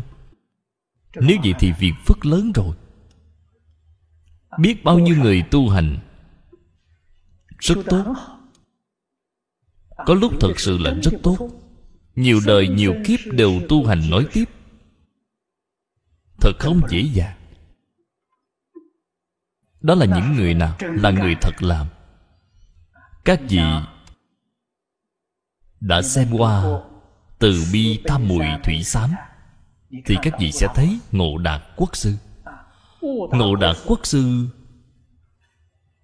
[1.16, 2.76] Nếu vậy thì việc phức lớn rồi.
[4.60, 5.98] Biết bao nhiêu người tu hành
[7.60, 8.16] rất tốt
[10.06, 11.38] có lúc thật sự là rất tốt.
[12.16, 14.46] Nhiều đời, nhiều kiếp đều tu hành nói tiếp.
[16.42, 17.38] Thật không dễ dàng.
[19.82, 20.76] Đó là những người nào?
[20.80, 21.88] Là người thật làm.
[23.26, 23.62] Các vị
[25.80, 26.64] đã xem qua
[27.40, 29.10] từ bi tam mùi thủy xám,
[30.06, 32.14] thì các vị sẽ thấy ngộ đạt quốc sư.
[33.32, 34.48] Ngộ đạt quốc sư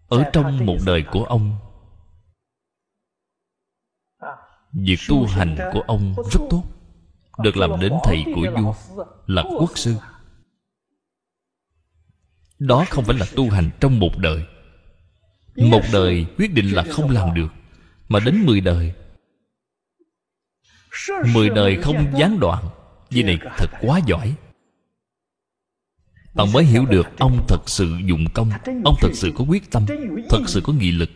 [0.08, 1.56] ở trong một đời của ông
[4.74, 6.64] việc tu hành của ông rất tốt
[7.38, 8.74] được làm đến thầy của vua
[9.28, 9.96] là quốc sư.
[12.60, 14.46] Đó không phải là tu hành trong một đời.
[15.56, 17.48] Một đời quyết định là không làm được
[18.10, 18.94] mà đến mười đời.
[21.34, 22.66] Mười đời không gián đoạn.
[23.10, 24.36] Vì này thật quá giỏi.
[26.34, 28.50] Bạn mới hiểu được Ông thật sự dụng công
[28.86, 29.86] Ông thật sự có quyết tâm
[30.30, 31.10] Thật sự có nghị lực.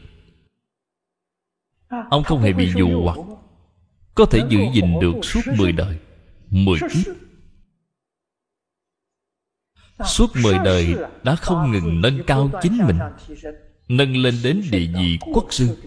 [2.10, 3.18] Ông không hề bị dụ hoặc
[4.18, 5.98] có thể giữ gìn được suốt mười đời,
[6.49, 7.14] mười kiếp.
[10.06, 12.99] Suốt mười đời Đã không ngừng nâng cao chính mình,
[13.88, 15.77] Nâng lên đến địa vị quốc sư.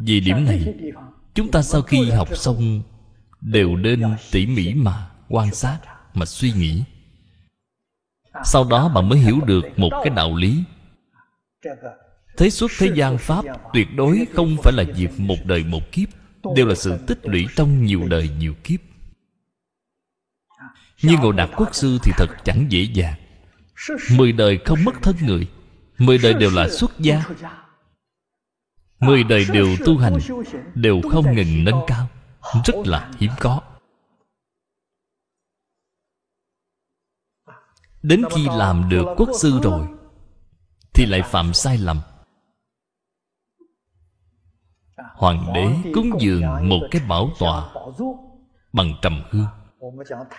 [0.00, 0.74] Vì điểm này,
[1.34, 2.82] Chúng ta sau khi học xong
[3.40, 5.80] Đều nên tỉ mỉ mà quan sát,
[6.14, 6.84] Mà suy nghĩ.
[8.44, 10.64] Sau đó bạn mới hiểu được một cái đạo lý.
[12.40, 16.08] Thế suốt thế gian Pháp Tuyệt đối không phải là việc một đời một kiếp
[16.56, 18.80] Đều là sự tích lũy trong nhiều đời nhiều kiếp.
[21.02, 23.14] Như Ngộ Đạt Quốc Sư thì thật chẳng dễ dàng.
[24.16, 25.48] Mười đời không mất thân người
[25.98, 27.24] Mười đời đều là xuất gia.
[29.00, 30.18] Mười đời đều tu hành
[30.74, 32.08] Đều không ngừng nâng cao
[32.64, 33.60] Rất là hiếm có.
[38.02, 39.86] Đến khi làm được quốc sư rồi
[40.94, 42.00] Thì lại phạm sai lầm
[45.20, 47.68] Hoàng đế cúng dường một cái bảo tọa
[48.72, 49.46] bằng trầm hương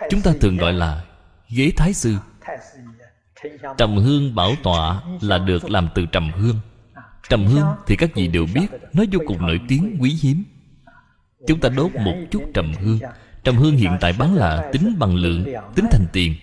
[0.10, 1.03] chúng ta thường gọi là
[1.49, 2.16] ghế thái sư.
[3.78, 6.60] Trầm hương bảo tọa là được làm từ trầm hương.
[7.30, 10.44] Trầm hương thì các vị đều biết nó vô cùng nổi tiếng quý hiếm.
[11.48, 12.99] Chúng ta đốt một chút trầm hương.
[13.44, 15.45] trầm hương hiện tại bán là tính bằng lượng
[15.76, 16.36] tính thành tiền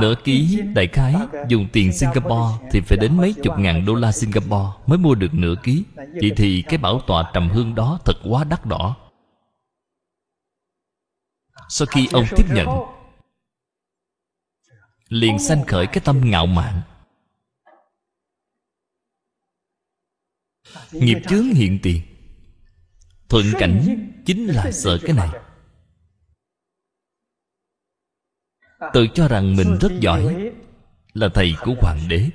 [0.00, 1.14] Nửa ký đại khái
[1.48, 5.34] dùng tiền Singapore Thì phải đến mấy chục ngàn đô la Singapore Mới mua được
[5.34, 5.84] nửa ký.
[5.96, 8.96] Vậy thì cái bảo tọa trầm hương đó thật quá đắt đỏ.
[11.68, 12.68] Sau khi ông tiếp nhận
[15.08, 16.80] Liền sanh khởi cái tâm ngạo mạn.
[20.92, 22.02] Nghiệp chướng hiện tiền.
[23.28, 25.28] Thuận cảnh chính là sợ cái này
[28.92, 30.52] tự cho rằng mình rất giỏi
[31.14, 32.30] là thầy của hoàng đế.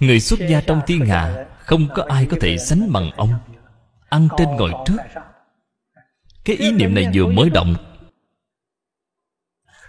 [0.00, 3.34] Người xuất gia trong thiên hạ không có ai có thể sánh bằng ông.
[4.08, 4.96] Ăn trên ngồi trước.
[6.44, 7.74] Cái ý niệm này vừa mới động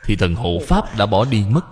[0.04, 1.66] thì thần hộ pháp đã bỏ đi mất.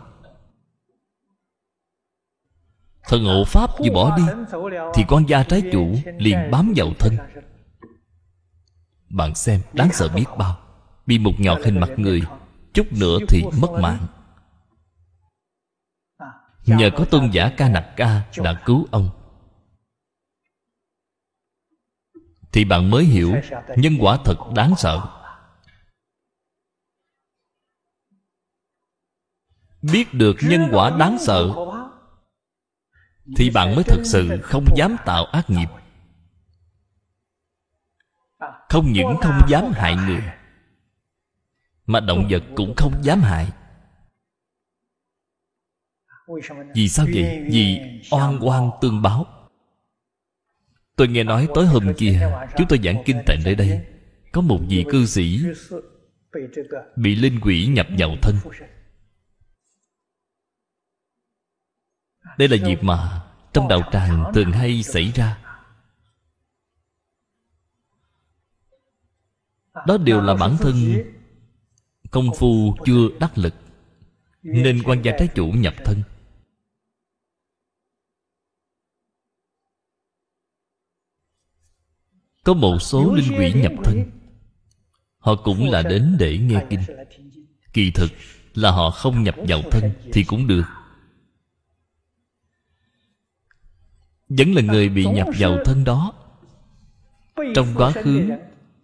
[3.03, 4.23] Thần hộ pháp vừa bỏ đi
[4.93, 7.18] thì con gia trái chủ liền bám vào thân.
[9.09, 10.66] Bạn xem đáng sợ biết bao
[11.07, 12.21] Bị một nhọt hình mặt người,
[12.73, 14.07] Chút nữa thì mất mạng.
[16.65, 19.09] Nhờ có tôn giả ca nặc ca đã cứu ông.
[22.51, 23.34] Thì bạn mới hiểu
[23.77, 25.23] Nhân quả thật đáng sợ.
[29.81, 31.49] Biết được nhân quả đáng sợ,
[33.38, 35.67] Thì bạn mới thực sự không dám tạo ác nghiệp.
[38.69, 40.21] Không những không dám hại người
[41.88, 43.51] mà động vật cũng không dám hại.
[46.76, 47.45] Vì sao vậy?
[47.51, 47.80] Vì
[48.11, 49.26] oan oan tương báo.
[50.95, 53.85] Tôi nghe nói tối hôm kia, Chúng tôi giảng kinh tại nơi đây.
[54.31, 55.39] Có một vị cư sĩ
[56.95, 58.35] Bị linh quỷ nhập vào thân.
[62.38, 63.22] Đây là việc mà
[63.53, 65.38] Trong đạo tràng thường hay xảy ra.
[69.88, 70.73] Đó đều là bản thân
[72.18, 73.53] Công phu chưa đắc lực,
[74.44, 76.02] Nên quan gia trái chủ nhập thân.
[82.44, 84.11] Có một số linh quỷ nhập thân.
[85.18, 86.80] Họ cũng là đến để nghe kinh.
[87.73, 88.11] Kỳ thực
[88.53, 90.65] là họ không nhập vào thân Thì cũng được.
[94.30, 96.14] Vẫn là người bị nhập vào thân đó.
[97.56, 98.30] Trong quá khứ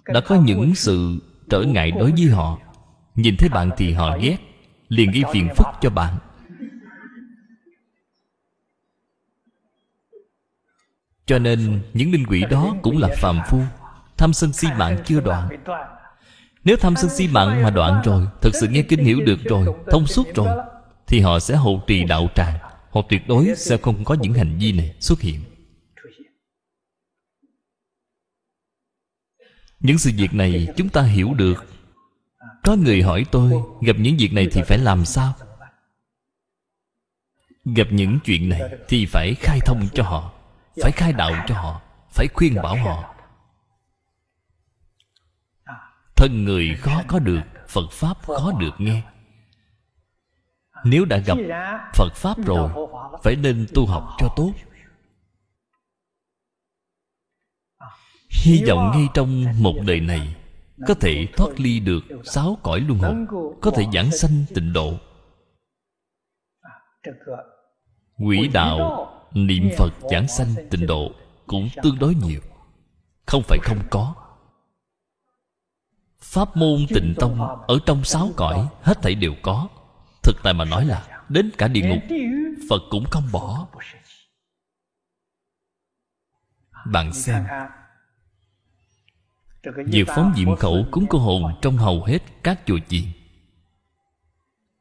[0.05, 1.19] Đã có những sự
[1.49, 2.59] trở ngại đối với họ.
[3.15, 4.37] Nhìn thấy bạn thì họ ghét,
[4.87, 6.17] Liền gây phiền phức cho bạn.
[11.25, 13.61] Cho nên, những linh quỷ đó cũng là phàm phu.
[14.17, 15.49] Tham sân si mạng chưa đoạn.
[16.63, 19.67] Nếu tham sân si mạng mà đoạn rồi, Thật sự nghe kinh hiểu được rồi,
[19.91, 20.63] Thông suốt rồi,
[21.07, 22.59] Thì họ sẽ hộ trì đạo tràng.
[22.91, 25.39] Họ tuyệt đối sẽ không có những hành vi này xuất hiện.
[29.79, 31.72] Những sự việc này chúng ta hiểu được
[32.63, 35.33] có người hỏi tôi, Gặp những việc này thì phải làm sao?
[37.65, 40.31] Gặp những chuyện này Thì phải khai thông cho họ,
[40.81, 41.81] Phải khai đạo cho họ,
[42.11, 43.15] Phải khuyên bảo họ.
[46.15, 49.01] Thân người khó có được, Phật Pháp khó được nghe.
[50.85, 51.37] Nếu đã gặp
[51.93, 52.69] Phật Pháp rồi,
[53.23, 54.51] Phải nên tu học cho tốt.
[58.29, 60.35] Hy vọng ngay trong một đời này
[60.87, 63.15] có thể thoát ly được sáu cõi luân hồi.
[63.61, 64.93] Có thể giảng sanh tịnh độ.
[68.19, 71.11] Quỷ đạo niệm phật giảng sanh tịnh độ
[71.47, 72.41] cũng tương đối nhiều.
[73.25, 74.15] Không phải không có.
[76.19, 79.67] Pháp môn tịnh tông ở trong sáu cõi hết thảy đều có.
[80.23, 82.03] Thực tại mà nói là đến cả địa ngục,
[82.69, 83.67] phật cũng không bỏ.
[86.85, 87.45] Bạn xem
[89.63, 93.03] Việc phóng diệm khẩu cúng cô hồn Trong hầu hết các chùa chiền.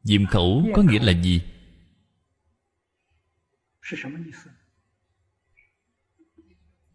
[0.02, 1.42] Diệm khẩu có nghĩa là gì?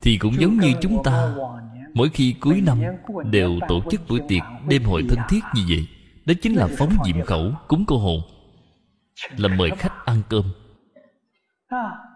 [0.01, 1.35] Thì cũng giống như chúng ta
[1.93, 2.81] Mỗi khi cuối năm
[3.31, 5.87] Đều tổ chức buổi tiệc đêm hội thân thiết như vậy
[6.25, 8.21] Đó chính là phóng diệm khẩu cúng cô hồn.
[9.37, 10.45] Là mời khách ăn cơm.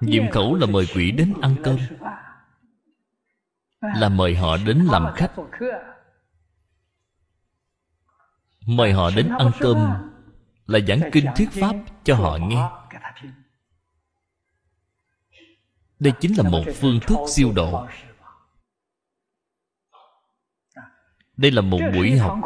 [0.02, 1.77] Diệm khẩu là mời quỷ đến ăn cơm
[3.82, 5.32] là mời họ đến làm khách.
[8.66, 9.78] Mời họ đến ăn cơm
[10.66, 12.70] là giảng kinh thuyết pháp cho họ nghe.
[15.99, 17.88] Đây chính là một phương thức siêu độ.
[21.38, 22.38] Đây là một buổi học.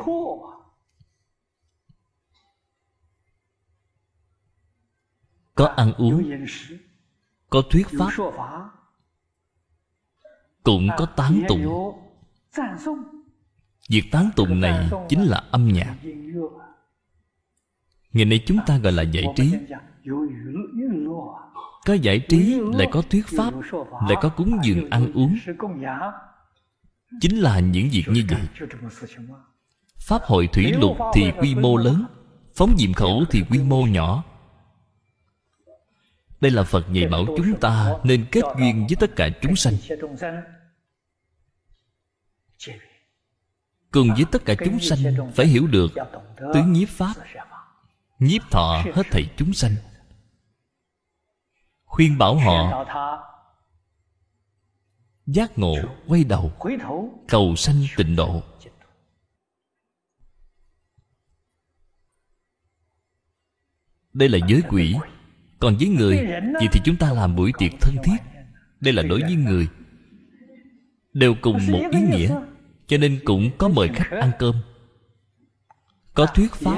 [5.55, 6.45] Có ăn uống,
[7.49, 8.09] có thuyết pháp
[10.65, 11.91] cũng có tán tụng
[13.89, 15.95] việc tán tụng này chính là âm nhạc.
[18.13, 19.53] Ngày nay chúng ta gọi là giải trí.
[21.85, 23.53] Có giải trí lại có thuyết pháp,
[24.07, 25.37] lại có cúng dường ăn uống.
[27.21, 28.67] Chính là những việc như vậy.
[29.97, 32.05] Pháp hội thủy lục thì quy mô lớn,
[32.55, 34.23] phóng diệm khẩu thì quy mô nhỏ.
[36.41, 39.73] Đây là phật dạy bảo chúng ta nên kết duyên với tất cả chúng sanh
[43.91, 44.99] cùng với tất cả chúng sanh
[45.35, 45.91] phải hiểu được
[46.53, 47.13] tứ nhiếp pháp
[48.19, 49.75] nhiếp thọ hết thảy chúng sanh.
[51.85, 52.85] Khuyên bảo họ
[55.25, 55.75] giác ngộ
[56.07, 56.51] quay đầu
[57.27, 58.43] cầu sanh tịnh độ.
[64.13, 64.95] Đây là giới quỷ.
[65.59, 66.17] Còn với người
[66.53, 68.17] Vậy thì chúng ta làm buổi tiệc thân thiết.
[68.79, 69.67] Đây là đối với người
[71.15, 72.41] Đều cùng một ý nghĩa
[72.87, 74.55] Cho nên cũng có mời khách ăn cơm.
[76.13, 76.77] Có thuyết pháp.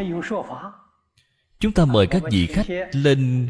[1.59, 3.49] Chúng ta mời các vị khách lên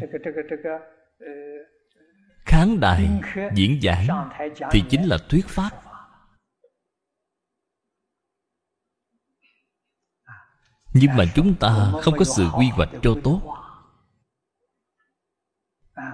[2.44, 3.08] Kháng đài
[3.54, 4.30] diễn giảng
[4.70, 5.70] Thì chính là thuyết pháp.
[10.94, 13.42] Nhưng mà chúng ta không có sự quy hoạch cho tốt.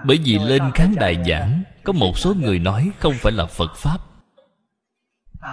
[0.05, 3.75] bởi vì lên khán đài giảng có một số người nói không phải là phật
[3.75, 4.14] pháp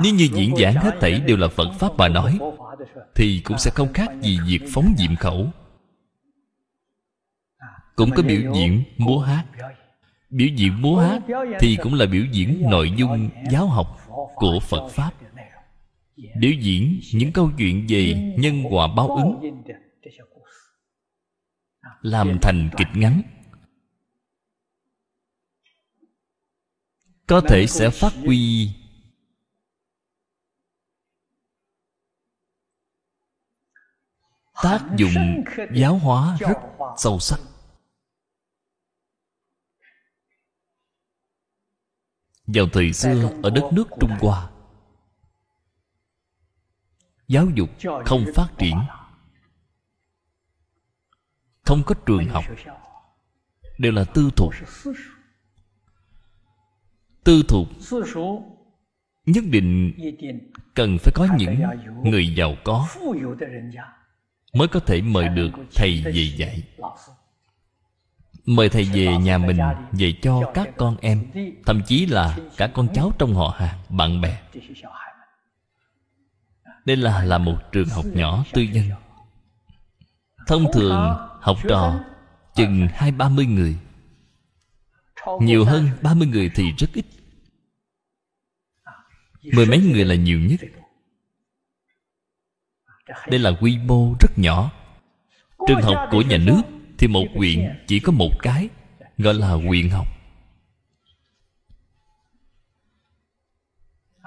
[0.03, 2.39] nếu như diễn giảng hết thảy đều là phật pháp mà nói
[3.15, 5.47] thì cũng sẽ không khác gì việc phóng diệm khẩu.
[7.97, 9.45] Cũng có biểu diễn múa hát.
[10.31, 11.23] Biểu diễn múa hát
[11.61, 13.99] thì cũng là biểu diễn nội dung giáo học
[14.35, 15.11] của phật pháp.
[16.17, 19.63] biểu diễn những câu chuyện về nhân quả báo ứng
[22.03, 23.23] làm thành kịch ngắn.
[27.33, 28.71] có thể sẽ phát huy
[34.63, 35.45] tác dụng
[35.75, 36.55] giáo hóa rất
[36.97, 37.41] sâu sắc.
[42.47, 44.51] Vào thời xưa, ở đất nước trung hoa,
[47.29, 47.69] giáo dục
[48.07, 48.77] không phát triển,
[51.63, 52.45] không có trường học,
[53.79, 54.55] đều là tư thục.
[57.25, 57.69] Tư thục
[59.27, 59.95] nhất định
[60.75, 61.63] cần phải có những
[62.05, 62.89] người giàu có
[64.53, 66.63] mới có thể mời được thầy về dạy.
[68.45, 69.59] Mời thầy về nhà mình
[69.93, 71.31] dạy cho các con em,
[71.67, 74.43] thậm chí là cả con cháu trong họ hàng, bạn bè.
[76.85, 78.91] Đây là là một trường học nhỏ tư nhân.
[80.47, 82.01] Thông thường học trò
[82.55, 83.77] chừng hai ba mươi người.
[85.41, 87.05] Nhiều hơn 30 người thì rất ít.
[89.55, 90.61] Mười mấy người là nhiều nhất.
[93.29, 94.71] Đây là quy mô rất nhỏ.
[95.69, 96.63] Trường học của nhà nước
[96.99, 98.69] Thì một huyện chỉ có một cái
[99.19, 100.07] Gọi là huyện học.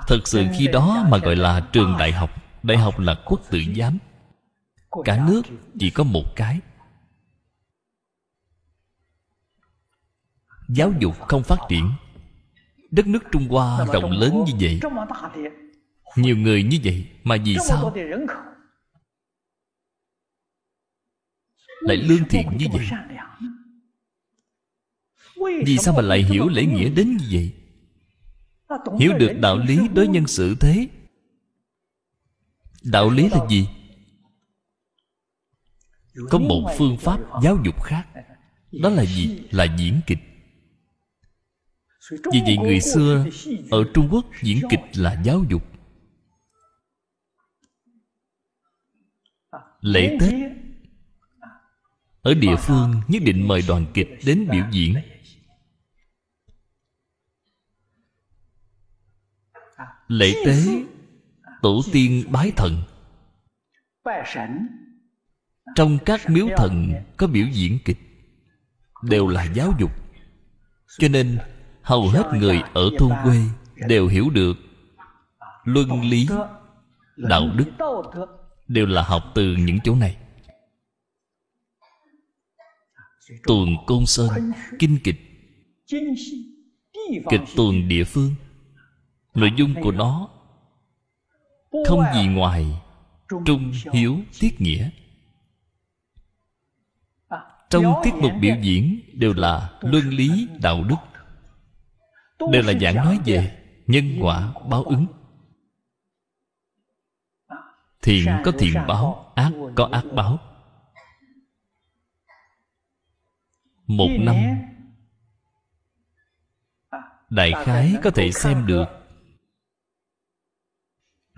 [0.07, 2.29] Thật sự khi đó mà gọi là trường đại học
[2.65, 3.97] Đại học là quốc tự giám.
[5.05, 5.41] Cả nước
[5.79, 6.59] chỉ có một cái.
[10.69, 11.91] Giáo dục không phát triển.
[12.91, 14.79] Đất nước trung hoa rộng lớn như vậy.
[16.15, 17.93] Nhiều người như vậy mà vì sao
[21.85, 22.89] lại lương thiện như vậy?
[25.65, 27.53] Vì sao mà lại hiểu lễ nghĩa đến như vậy?
[28.99, 30.87] Hiểu được đạo lý đối nhân xử thế.
[32.83, 33.67] Đạo lý là gì?
[36.29, 38.07] Có một phương pháp giáo dục khác.
[38.71, 39.39] Đó là gì?
[39.51, 40.19] Là diễn kịch.
[42.09, 43.25] Vì vậy người xưa
[43.71, 45.61] Ở Trung Quốc diễn kịch là giáo dục.
[49.81, 50.44] Lễ Tết
[52.25, 54.95] ở địa phương, nhất định mời đoàn kịch đến biểu diễn.
[60.07, 60.83] Lễ tế,
[61.61, 62.81] Tổ tiên bái thần.
[65.75, 67.97] Trong các miếu thần có biểu diễn kịch,
[69.03, 69.91] Đều là giáo dục.
[70.97, 71.37] Cho nên,
[71.81, 73.41] hầu hết người ở thôn quê
[73.87, 74.57] đều hiểu được
[75.63, 76.27] luân lý,
[77.17, 77.71] đạo đức,
[78.67, 80.17] đều là học từ những chỗ này
[83.43, 85.19] tuần côn sơn kinh kịch.
[87.29, 88.35] Kịch tuồng địa phương.
[89.35, 90.29] Nội dung của nó
[91.87, 92.65] không gì ngoài
[93.45, 94.89] trung hiếu tiết nghĩa.
[97.69, 100.95] Trong tiết mục biểu diễn đều là luân lý đạo đức.
[102.51, 105.05] đều là giảng nói về nhân quả báo ứng.
[108.01, 110.39] Thiện có thiện báo ác có ác báo
[113.87, 114.35] một năm.
[117.29, 118.85] đại khái có thể xem được.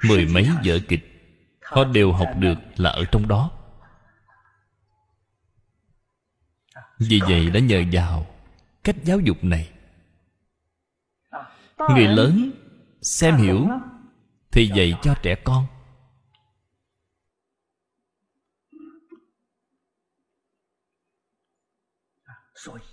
[0.04, 1.04] mười mấy vở kịch
[1.62, 3.52] họ đều học được là ở trong đó.
[7.00, 8.26] Vì vậy đã nhờ vào
[8.84, 9.70] cách giáo dục này.
[11.78, 12.52] Người lớn
[13.02, 13.68] xem hiểu
[14.52, 15.66] thì dạy cho trẻ con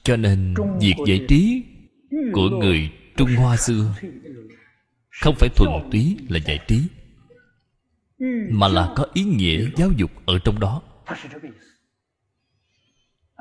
[0.02, 1.62] cho nên việc giải trí
[2.32, 3.94] của người trung hoa xưa
[5.22, 6.80] không phải thuần túy là giải trí,
[8.51, 10.82] mà là có ý nghĩa giáo dục ở trong đó.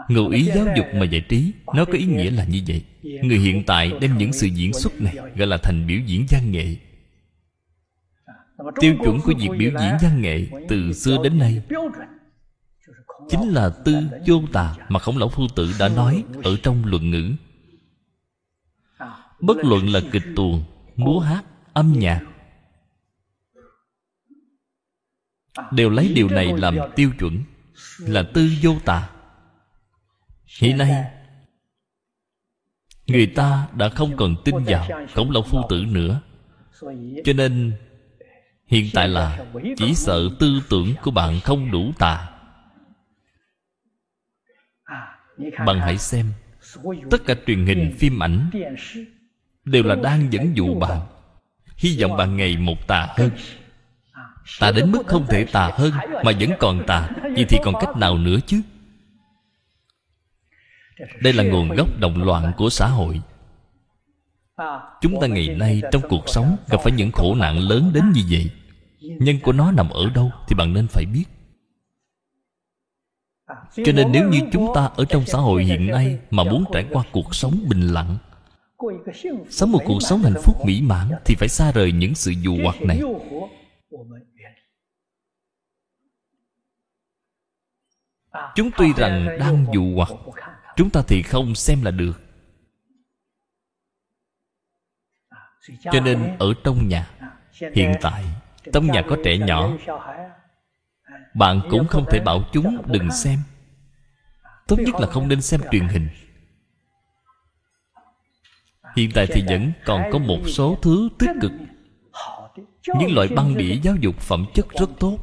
[0.09, 2.83] Ngụ ý giáo dục mà giải trí, nó có ý nghĩa là như vậy.
[3.23, 6.51] Người hiện tại đem những sự diễn xuất này gọi là thành biểu diễn văn
[6.51, 6.75] nghệ.
[8.79, 11.61] Tiêu chuẩn của việc biểu diễn văn nghệ từ xưa đến nay
[13.29, 13.95] chính là tư
[14.27, 17.31] vô tà mà khổng lão phu tử đã nói ở trong luận ngữ.
[19.39, 20.63] Bất luận là kịch tuồng,
[20.95, 22.21] múa hát, âm nhạc,
[25.71, 27.43] đều lấy điều này làm tiêu chuẩn,
[27.99, 29.09] là tư vô tà.
[30.59, 31.05] Hiện nay,
[33.07, 36.21] người ta đã không còn tin vào khổng lão phu tử nữa.
[37.23, 37.73] Cho nên,
[38.65, 39.45] hiện tại là
[39.77, 42.32] chỉ sợ tư tưởng của bạn không đủ tà
[45.37, 46.25] bạn hãy xem,
[47.11, 48.49] tất cả truyền hình, phim ảnh
[49.65, 50.99] đều là đang dẫn dụ bạn.
[51.77, 53.29] Hy vọng bạn ngày một tà hơn.
[54.59, 55.91] Tà đến mức không thể tà hơn,
[56.23, 57.09] mà vẫn còn tà.
[57.21, 58.61] Vậy thì còn cách nào nữa chứ?
[61.21, 63.21] Đây là nguồn gốc động loạn của xã hội.
[65.01, 68.21] Chúng ta ngày nay trong cuộc sống gặp phải những khổ nạn lớn đến như
[68.29, 68.51] vậy.
[68.99, 71.25] Nhân của nó nằm ở đâu thì bạn nên phải biết
[73.75, 76.85] cho nên nếu như chúng ta ở trong xã hội hiện nay mà muốn trải
[76.91, 78.17] qua cuộc sống bình lặng,
[79.49, 82.57] sống một cuộc sống hạnh phúc mỹ mãn thì phải xa rời những sự dụ
[82.63, 83.01] hoặc này.
[88.55, 90.09] Chúng tuy rằng đang dụ hoặc,
[90.75, 92.21] chúng ta thì không xem là được.
[95.91, 97.09] Cho nên ở trong nhà,
[97.75, 98.23] hiện tại,
[98.73, 99.69] trong nhà có trẻ nhỏ,
[101.35, 103.39] bạn cũng không thể bảo chúng đừng xem
[104.67, 106.09] tốt nhất là không nên xem truyền hình.
[108.95, 111.51] Hiện tại thì vẫn còn có một số thứ tích cực.
[112.99, 115.17] Những loại băng đĩa giáo dục phẩm chất rất tốt.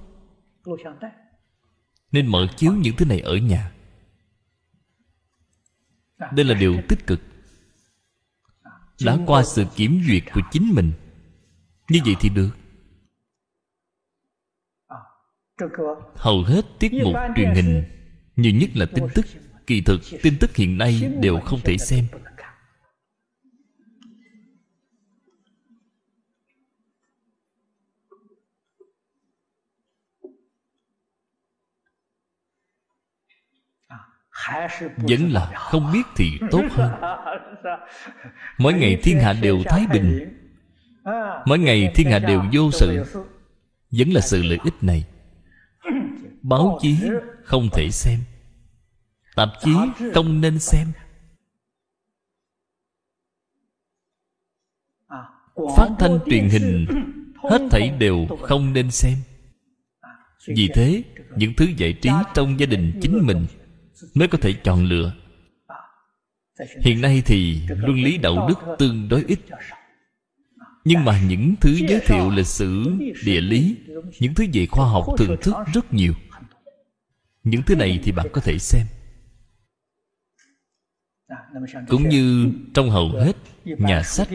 [2.12, 3.72] Nên mở chiếu những thứ này ở nhà.
[6.32, 7.20] Đây là điều tích cực.
[9.04, 10.92] Đã qua sự kiểm duyệt của chính mình.
[11.88, 12.50] Như vậy thì được.
[16.14, 17.99] Hầu hết tiết mục truyền hình
[18.40, 19.26] nhiều nhất là tin tức,
[19.66, 22.04] kỳ thực, tin tức hiện nay đều không thể xem.
[34.96, 36.90] Vẫn là không biết thì tốt hơn.
[38.58, 40.34] Mỗi ngày thiên hạ đều thái bình.
[41.46, 43.04] Mỗi ngày thiên hạ đều vô sự.
[43.90, 45.04] Vẫn là sự lợi ích này.
[46.42, 46.96] Báo chí
[47.44, 48.18] không thể xem
[49.36, 49.70] tạp chí
[50.15, 50.93] không nên xem.
[55.77, 56.86] Phát thanh truyền hình
[57.51, 59.19] hết thảy đều không nên xem.
[60.47, 61.02] Vì thế
[61.36, 63.47] những thứ giải trí trong gia đình chính mình
[64.15, 65.12] mới có thể chọn lựa.
[66.81, 69.39] Hiện nay thì luân lý đạo đức tương đối ít.
[70.85, 72.85] Nhưng mà những thứ giới thiệu lịch sử
[73.24, 73.77] địa lý
[74.20, 76.15] những thứ về khoa học thường thức rất nhiều.
[77.43, 78.86] những thứ này thì bạn có thể xem
[81.89, 84.28] cũng như trong hầu hết nhà sách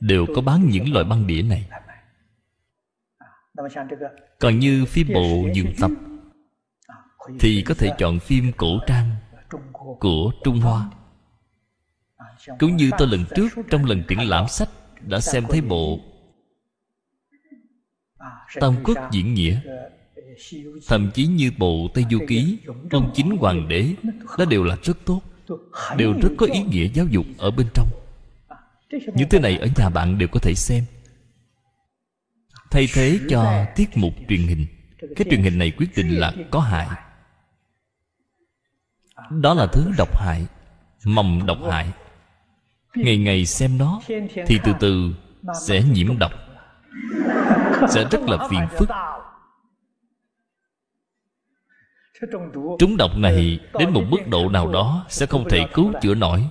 [0.00, 1.68] đều có bán những loại băng đĩa này.
[4.40, 5.90] Còn như phim bộ dường tập
[7.40, 9.10] thì có thể chọn phim cổ trang
[9.98, 10.90] của trung hoa.
[12.58, 14.68] Cũng như tôi lần trước trong lần triển lãm sách
[15.00, 16.00] đã xem thấy bộ
[18.60, 19.60] tam quốc diễn nghĩa
[20.88, 22.58] thậm chí như bộ tây du ký
[22.90, 23.94] ông chính hoàng đế
[24.38, 25.20] đó đều là rất tốt
[25.96, 27.88] đều rất có ý nghĩa giáo dục ở bên trong.
[29.14, 30.84] Những thứ này ở nhà bạn đều có thể xem.
[32.70, 34.66] Thay thế cho tiết mục truyền hình.
[35.16, 36.88] Cái truyền hình này quyết định là có hại.
[39.30, 40.46] đó là thứ độc hại
[41.04, 41.88] mầm độc hại.
[42.94, 44.00] ngày ngày xem nó
[44.46, 45.14] thì từ từ
[45.66, 46.32] sẽ nhiễm độc.
[47.88, 48.88] Sẽ rất là phiền phức
[52.78, 56.44] trúng độc này đến một mức độ nào đó sẽ không thể cứu chữa nổi.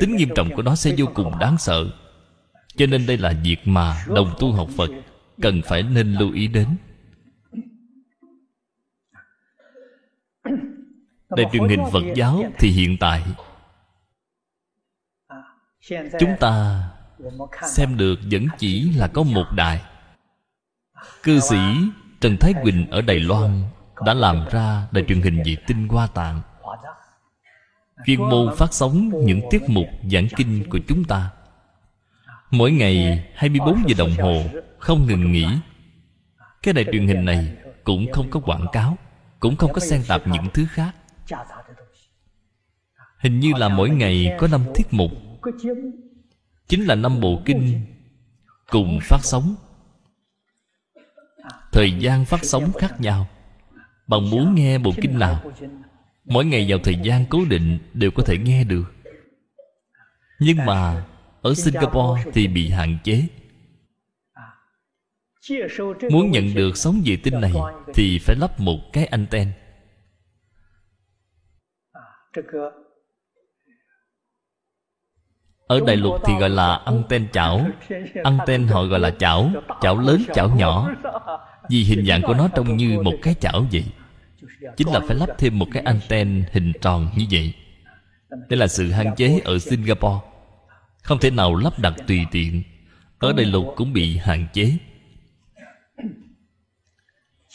[0.00, 1.90] Tính nghiêm trọng của nó sẽ vô cùng đáng sợ.
[2.76, 4.90] Cho nên đây là việc mà đồng tu học phật
[5.42, 6.66] cần phải nên lưu ý đến.
[11.36, 13.22] Đài truyền hình Phật giáo thì hiện tại
[16.20, 16.82] Chúng ta
[17.66, 19.82] xem được vẫn chỉ là có một đài
[21.22, 21.56] Cư sĩ
[22.20, 23.62] Trần Thái Quỳnh ở Đài Loan
[24.04, 26.40] đã làm ra đài truyền hình vệ tinh hoa tạng.
[28.06, 31.30] Chuyên môn phát sóng những tiết mục giảng kinh của chúng ta.
[32.50, 34.42] Mỗi ngày 24 giờ đồng hồ,
[34.78, 35.46] Không ngừng nghỉ.
[36.62, 38.96] Cái đài truyền hình này Cũng không có quảng cáo,
[39.40, 40.94] Cũng không có xen tạp những thứ khác.
[43.18, 45.10] Hình như là mỗi ngày có năm tiết mục.
[46.68, 47.86] Chính là năm bộ kinh
[48.70, 49.54] Cùng phát sóng.
[51.72, 53.26] Thời gian phát sóng khác nhau.
[54.08, 55.52] Bạn muốn nghe bộ kinh nào?
[56.24, 58.84] Mỗi ngày vào thời gian cố định Đều có thể nghe được.
[60.38, 61.04] Nhưng mà
[61.42, 63.26] Ở Singapore thì bị hạn chế.
[66.10, 67.52] Muốn nhận được sóng vệ tinh này
[67.94, 69.48] Thì phải lắp một cái anten
[75.68, 77.66] ở đại lục thì gọi là anten chảo.
[78.24, 79.50] Anten họ gọi là chảo.
[79.80, 80.90] Chảo lớn chảo nhỏ.
[81.70, 83.84] Vì hình dạng của nó trông như một cái chảo vậy.
[84.76, 87.52] Chính là phải lắp thêm một cái anten hình tròn như vậy.
[88.48, 90.26] Đây là sự hạn chế ở Singapore.
[91.02, 92.62] Không thể nào lắp đặt tùy tiện.
[93.18, 94.72] Ở đại lục cũng bị hạn chế.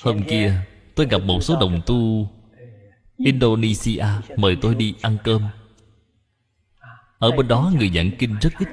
[0.04, 0.54] Hôm kia
[0.96, 2.30] tôi gặp một số đồng tu
[3.18, 4.06] Indonesia
[4.38, 5.42] mời tôi đi ăn cơm
[7.24, 8.68] ở bên đó người giảng kinh rất ít.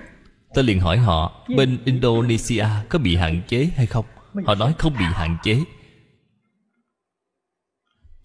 [0.55, 4.05] Tôi liền hỏi họ, Bên Indonesia có bị hạn chế hay không?
[4.47, 5.59] Họ nói không bị hạn chế.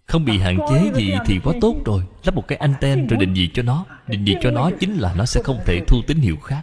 [0.05, 2.03] Không bị hạn chế gì thì quá tốt rồi.
[2.23, 3.85] Lắp một cái anten rồi định vị cho nó.
[4.07, 6.61] Định vị cho nó chính là nó sẽ không thể thu tín hiệu khác.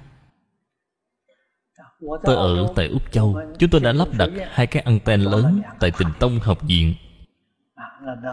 [2.25, 3.41] Tôi ở tại Úc Châu.
[3.59, 6.95] Chúng tôi đã lắp đặt hai cái anten lớn Tại tình tông học viện.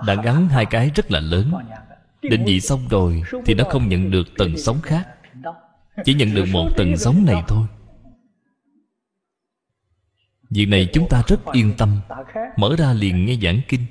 [0.07, 1.51] Đã gắn hai cái rất là lớn.
[2.21, 5.07] Định vị xong rồi Thì nó không nhận được tần sóng khác
[6.05, 7.67] chỉ nhận được một tầng sống này thôi.
[10.49, 12.01] Việc này chúng ta rất yên tâm.
[12.57, 13.85] Mở ra liền nghe giảng kinh.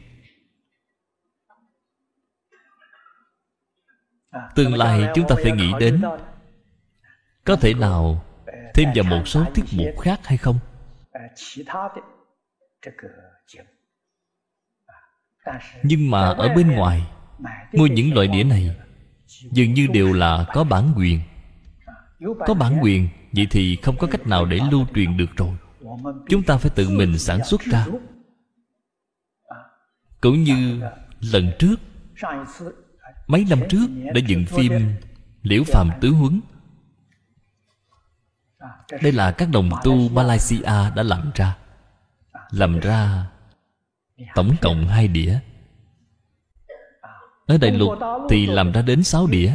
[4.54, 6.02] Tương lai chúng ta phải nghĩ đến,
[7.44, 8.24] Có thể nào
[8.74, 10.58] Thêm vào một số tiết mục khác hay không?
[15.82, 17.02] Nhưng mà ở bên ngoài
[17.72, 18.76] Mua những loại đĩa này
[19.50, 21.20] Dường như đều là có bản quyền
[22.46, 25.56] có bản quyền, Vậy thì không có cách nào để lưu truyền được rồi.
[26.28, 27.86] Chúng ta phải tự mình sản xuất ra.
[30.20, 30.82] Cũng như
[31.20, 31.76] lần trước,
[33.26, 34.72] Mấy năm trước đã dựng phim
[35.42, 36.40] Liễu Phạm Tứ Huấn.
[39.02, 41.56] Đây là các đồng tu Malaysia đã làm ra.
[42.50, 43.26] Làm ra
[44.34, 45.38] Tổng cộng hai đĩa.
[47.46, 47.98] Ở Đại Lục
[48.30, 49.52] thì làm ra đến sáu đĩa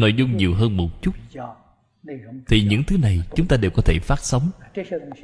[0.00, 1.14] nội dung nhiều hơn một chút.
[2.48, 4.50] Thì những thứ này chúng ta đều có thể phát sóng.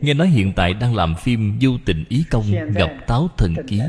[0.00, 2.44] Nghe nói hiện tại đang làm phim du tình ý công
[2.74, 3.80] gặp táo thần ký.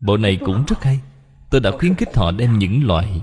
[0.00, 1.00] Bộ này cũng rất hay.
[1.50, 3.22] Tôi đã khuyến khích họ đem những loại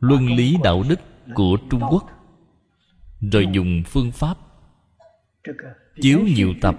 [0.00, 1.00] luân lý đạo đức
[1.34, 2.06] của trung quốc,
[3.32, 4.38] rồi dùng phương pháp
[6.00, 6.76] chiếu nhiều tập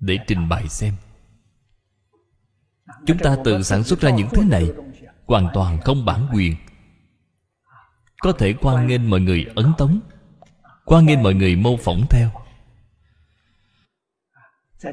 [0.00, 0.94] để trình bày xem
[3.06, 4.70] chúng ta tự sản xuất ra những thứ này
[5.26, 6.56] hoàn toàn không bản quyền.
[8.22, 10.00] Có thể quan nghênh mọi người ấn tống
[10.88, 12.30] quan nghênh mọi người mô phỏng theo.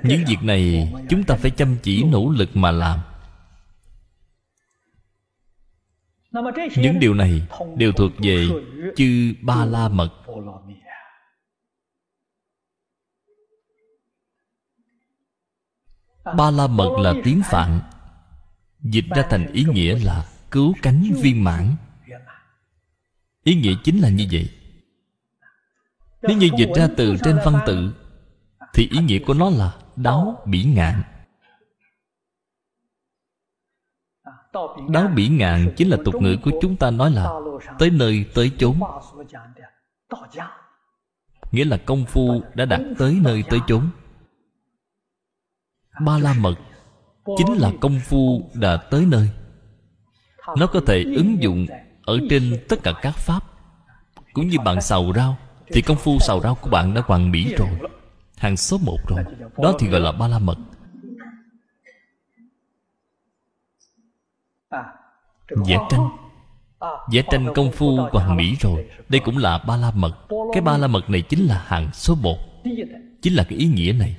[0.03, 2.99] Những việc này chúng ta phải chăm chỉ nỗ lực mà làm.
[6.77, 7.47] Những điều này
[7.77, 8.47] đều thuộc về
[8.95, 10.09] chư ba la mật.
[16.26, 17.80] Ba la mật là tiếng phạn.
[18.80, 21.76] Dịch ra thành ý nghĩa là cứu cánh viên mãn.
[23.43, 24.49] Ý nghĩa chính là như vậy.
[26.22, 27.93] Nếu như dịch ra từ trên văn tự,
[28.73, 31.02] thì ý nghĩa của nó là đáo bỉ ngạn.
[34.89, 37.30] Đáo bỉ ngạn chính là tục ngữ của chúng ta nói là
[37.80, 38.80] Tới nơi tới chốn.
[41.52, 43.89] Nghĩa là công phu đã đạt tới nơi tới chốn.
[46.01, 46.55] Ba la mật
[47.38, 49.30] Chính là công phu đã tới nơi.
[50.57, 51.65] Nó có thể ứng dụng
[52.05, 53.39] Ở trên tất cả các pháp.
[54.34, 57.55] Cũng như bạn xào rau, Thì công phu xào rau của bạn đã hoàn mỹ
[57.57, 57.69] rồi.
[58.38, 59.23] Hàng số một rồi.
[59.57, 60.57] Đó thì gọi là ba la mật.
[65.67, 66.09] Vẽ tranh.
[67.11, 68.89] Vẽ tranh công phu hoàn mỹ rồi.
[69.09, 70.13] Đây cũng là ba la mật.
[70.53, 72.38] Cái ba la mật này chính là hàng số một.
[73.22, 74.15] Chính là cái ý nghĩa này.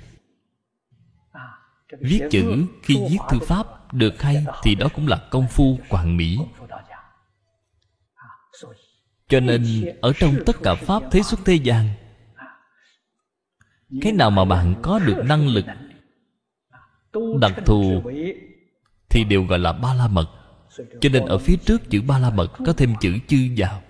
[2.00, 6.16] Viết chữ khi viết thư pháp Được hay thì đó cũng là công phu hoàn
[6.16, 6.38] mỹ.
[9.28, 9.64] Cho nên
[10.00, 11.88] Ở trong tất cả pháp thế xuất thế gian
[14.02, 15.64] Cái nào mà bạn có được năng lực
[17.40, 18.02] Đặc thù
[19.08, 20.28] Thì đều gọi là ba la mật.
[21.00, 23.82] Cho nên ở phía trước chữ ba la mật Có thêm chữ chư vào.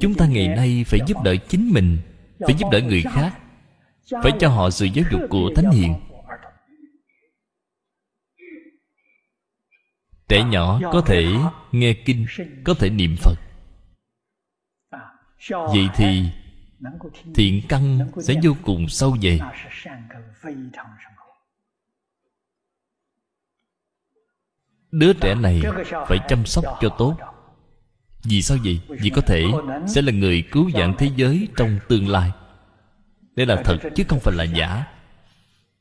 [0.00, 1.98] Chúng ta ngày nay phải giúp đỡ chính mình
[2.46, 3.38] Phải giúp đỡ người khác
[4.22, 5.94] Phải cho họ sự giáo dục của Thánh Hiền
[10.28, 11.26] Trẻ nhỏ có thể
[11.72, 12.26] nghe kinh,
[12.64, 13.38] Có thể niệm Phật.
[15.48, 16.30] Vậy thì
[17.34, 19.40] Thiện căn sẽ vô cùng sâu dày
[24.90, 25.62] Đứa trẻ này
[26.08, 27.16] phải chăm sóc cho tốt.
[28.24, 28.80] Vì sao vậy?
[28.88, 29.44] Vì có thể
[29.86, 32.32] sẽ là người cứu vãn thế giới trong tương lai.
[33.36, 34.84] Đây là thật chứ không phải là giả.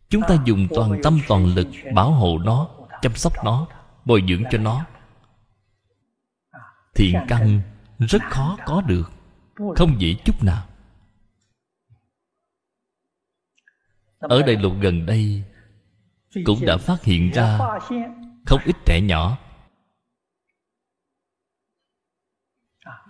[0.10, 2.70] Chúng ta dùng toàn tâm toàn lực bảo hộ nó,
[3.02, 3.68] Chăm sóc nó.
[4.08, 4.86] Bồi dưỡng cho nó.
[6.96, 7.62] Thiện căn
[8.00, 9.12] rất khó có được,
[9.56, 10.68] Không dễ chút nào.
[14.20, 15.44] Ở đại lục gần đây,
[16.46, 17.60] Cũng đã phát hiện ra
[18.46, 19.38] không ít trẻ nhỏ.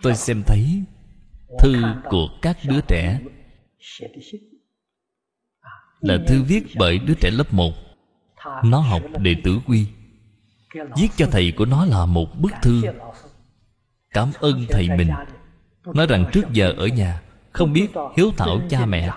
[0.02, 0.82] Tôi xem thấy
[1.58, 3.20] thư của các đứa trẻ
[6.00, 7.72] là thư viết bởi đứa trẻ lớp 1
[8.64, 9.86] Nó học đệ tử quy.
[10.74, 12.82] Viết cho thầy của nó là một bức thư.
[14.10, 15.10] Cảm ơn thầy mình.
[15.94, 17.20] Nói rằng trước giờ ở nhà,
[17.52, 19.10] Không biết hiếu thảo cha mẹ.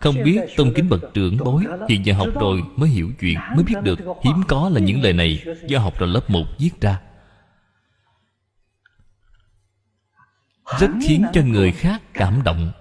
[0.00, 3.64] Không biết tôn kính bậc trưởng bối Hiện giờ học rồi mới hiểu chuyện, Mới
[3.64, 7.00] biết được hiếm có là những lời này Do học rồi lớp 1 viết ra.
[10.80, 12.72] Rất khiến cho người khác cảm động.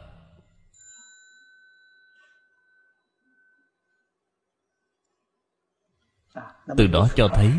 [6.77, 7.51] Từ đó cho thấy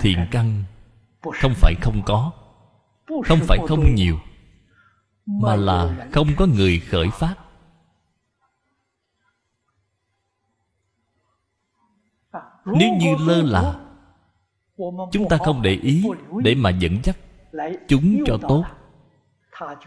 [0.00, 0.64] Thiện căn
[1.22, 2.32] Không phải không có
[3.24, 4.18] không phải không nhiều
[5.26, 7.34] mà là không có người khởi phát.
[12.64, 13.80] Nếu như lơ là
[15.12, 16.04] chúng ta không để ý
[16.42, 17.16] để mà dẫn dắt
[17.88, 18.64] chúng cho tốt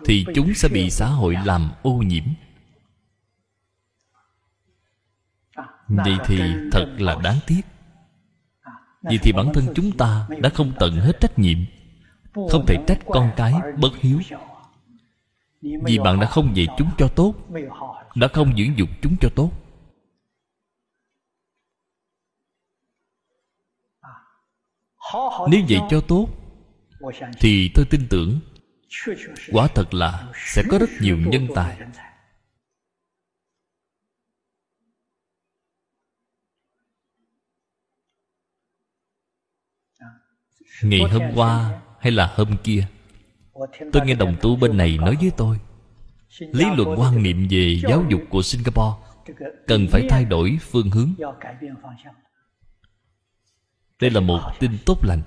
[0.06, 2.24] thì chúng sẽ bị xã hội làm ô nhiễm
[5.88, 6.40] vậy thì
[6.72, 7.62] thật là đáng tiếc.
[9.02, 11.58] Vậy thì bản thân chúng ta đã không tận hết trách nhiệm
[12.34, 14.20] không thể trách con cái bất hiếu.
[15.62, 17.34] vì bạn đã không dạy chúng cho tốt
[18.16, 19.52] đã không dưỡng dục chúng cho tốt.
[25.50, 26.28] Nếu dạy cho tốt
[27.40, 28.40] thì tôi tin tưởng
[29.52, 31.78] quả thật là sẽ có rất nhiều nhân tài
[40.82, 42.88] ngày hôm qua hay là hôm kia
[43.94, 45.60] tôi nghe đồng tu bên này nói với tôi
[46.40, 48.96] lý luận quan niệm về giáo dục của singapore
[49.68, 51.14] cần phải thay đổi phương hướng.
[54.02, 55.22] đây là một tin tốt lành.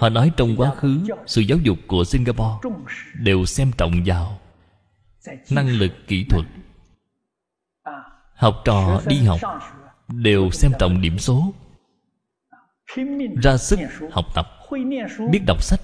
[0.00, 2.68] Họ nói trong quá khứ sự giáo dục của singapore
[3.14, 4.38] đều xem trọng vào
[5.50, 6.46] năng lực kỹ thuật
[8.34, 9.40] học trò đi học
[10.08, 11.52] đều xem trọng điểm số
[13.42, 13.78] ra sức
[14.10, 14.46] học tập
[15.30, 15.80] biết đọc sách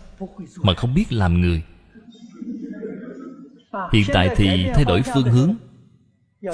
[0.62, 1.62] mà không biết làm người.
[3.92, 5.54] Hiện tại thì thay đổi phương hướng.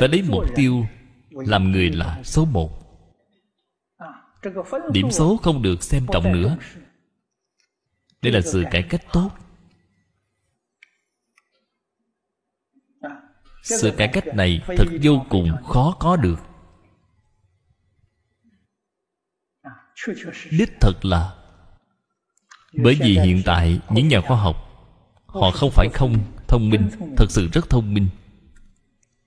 [0.00, 0.86] Phải lấy mục tiêu
[1.30, 2.70] làm người là số một.
[4.92, 6.56] Điểm số không được xem trọng nữa.
[8.22, 9.30] đây là sự cải cách tốt.
[13.62, 16.53] Sự cải cách này thật vô cùng khó có được
[20.50, 21.34] đích thật là
[22.72, 24.56] bởi vì hiện tại những nhà khoa học
[25.26, 26.18] họ không phải không
[26.48, 28.08] thông minh thật sự rất thông minh.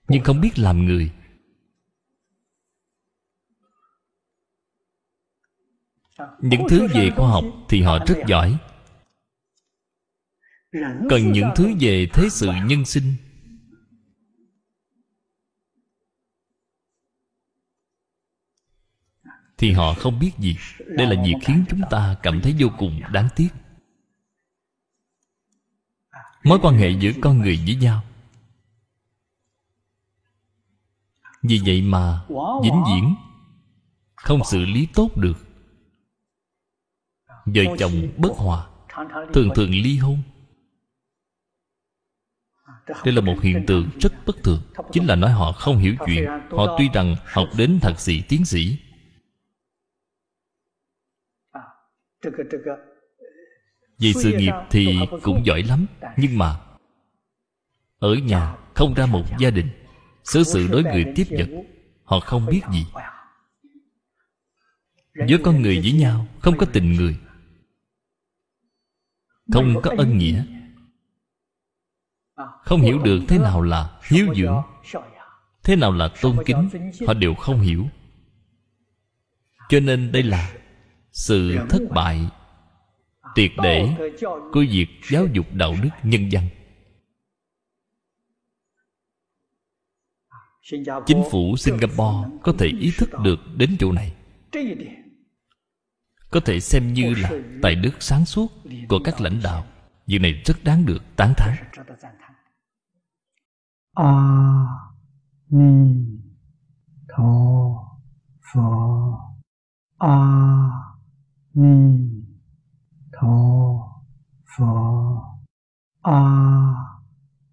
[0.08, 1.12] nhưng không biết làm người.
[6.40, 8.58] Những thứ về khoa học thì họ rất giỏi.
[11.10, 13.14] Cần những thứ về thế sự nhân sinh
[19.58, 20.58] thì họ không biết gì.
[20.88, 23.50] Đây là việc khiến chúng ta cảm thấy vô cùng đáng tiếc.
[26.44, 28.04] Mối quan hệ giữa con người với nhau.
[31.44, 32.22] Vì vậy mà
[32.64, 33.16] vĩnh viễn
[34.16, 35.48] không xử lý tốt được.
[37.46, 38.68] Vợ chồng bất hòa,
[39.34, 40.22] thường thường ly hôn.
[43.06, 44.62] Đây là một hiện tượng rất bất thường.
[44.92, 46.26] Chính là nói họ không hiểu chuyện.
[46.52, 48.78] Họ tuy rằng học đến thạc sĩ, tiến sĩ
[54.00, 55.86] về sự nghiệp thì cũng giỏi lắm
[56.18, 56.60] nhưng mà
[58.00, 59.68] ở nhà không ra một gia đình
[60.24, 61.48] xử sự đối người tiếp vật
[62.04, 62.86] họ không biết gì.
[65.28, 67.20] giữa con người với nhau không có tình người.
[69.54, 70.46] không có ân nghĩa.
[72.64, 74.62] Không hiểu được thế nào là hiếu dưỡng
[75.64, 76.70] thế nào là tôn kính
[77.08, 77.88] họ đều không hiểu.
[79.70, 80.54] Cho nên đây là
[81.18, 82.30] sự thất bại
[83.36, 84.12] tuyệt để
[84.54, 86.44] của việc giáo dục đạo đức nhân dân
[91.06, 94.14] chính phủ singapore có thể ý thức được đến chỗ này.
[96.32, 97.32] Có thể xem như là
[97.62, 98.52] tài đức sáng suốt
[98.90, 99.66] của các lãnh đạo.
[100.08, 101.56] Việc này rất đáng được tán thán.
[103.94, 104.14] A
[105.50, 105.96] ni
[107.18, 107.74] tho
[108.54, 108.62] phở
[109.98, 110.87] a
[111.60, 112.24] 弥
[113.12, 114.04] 陀
[114.44, 115.40] 佛
[116.02, 117.02] 阿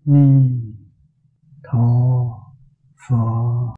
[0.02, 0.76] 弥
[1.62, 2.52] 陀
[2.97, 3.64] 佛。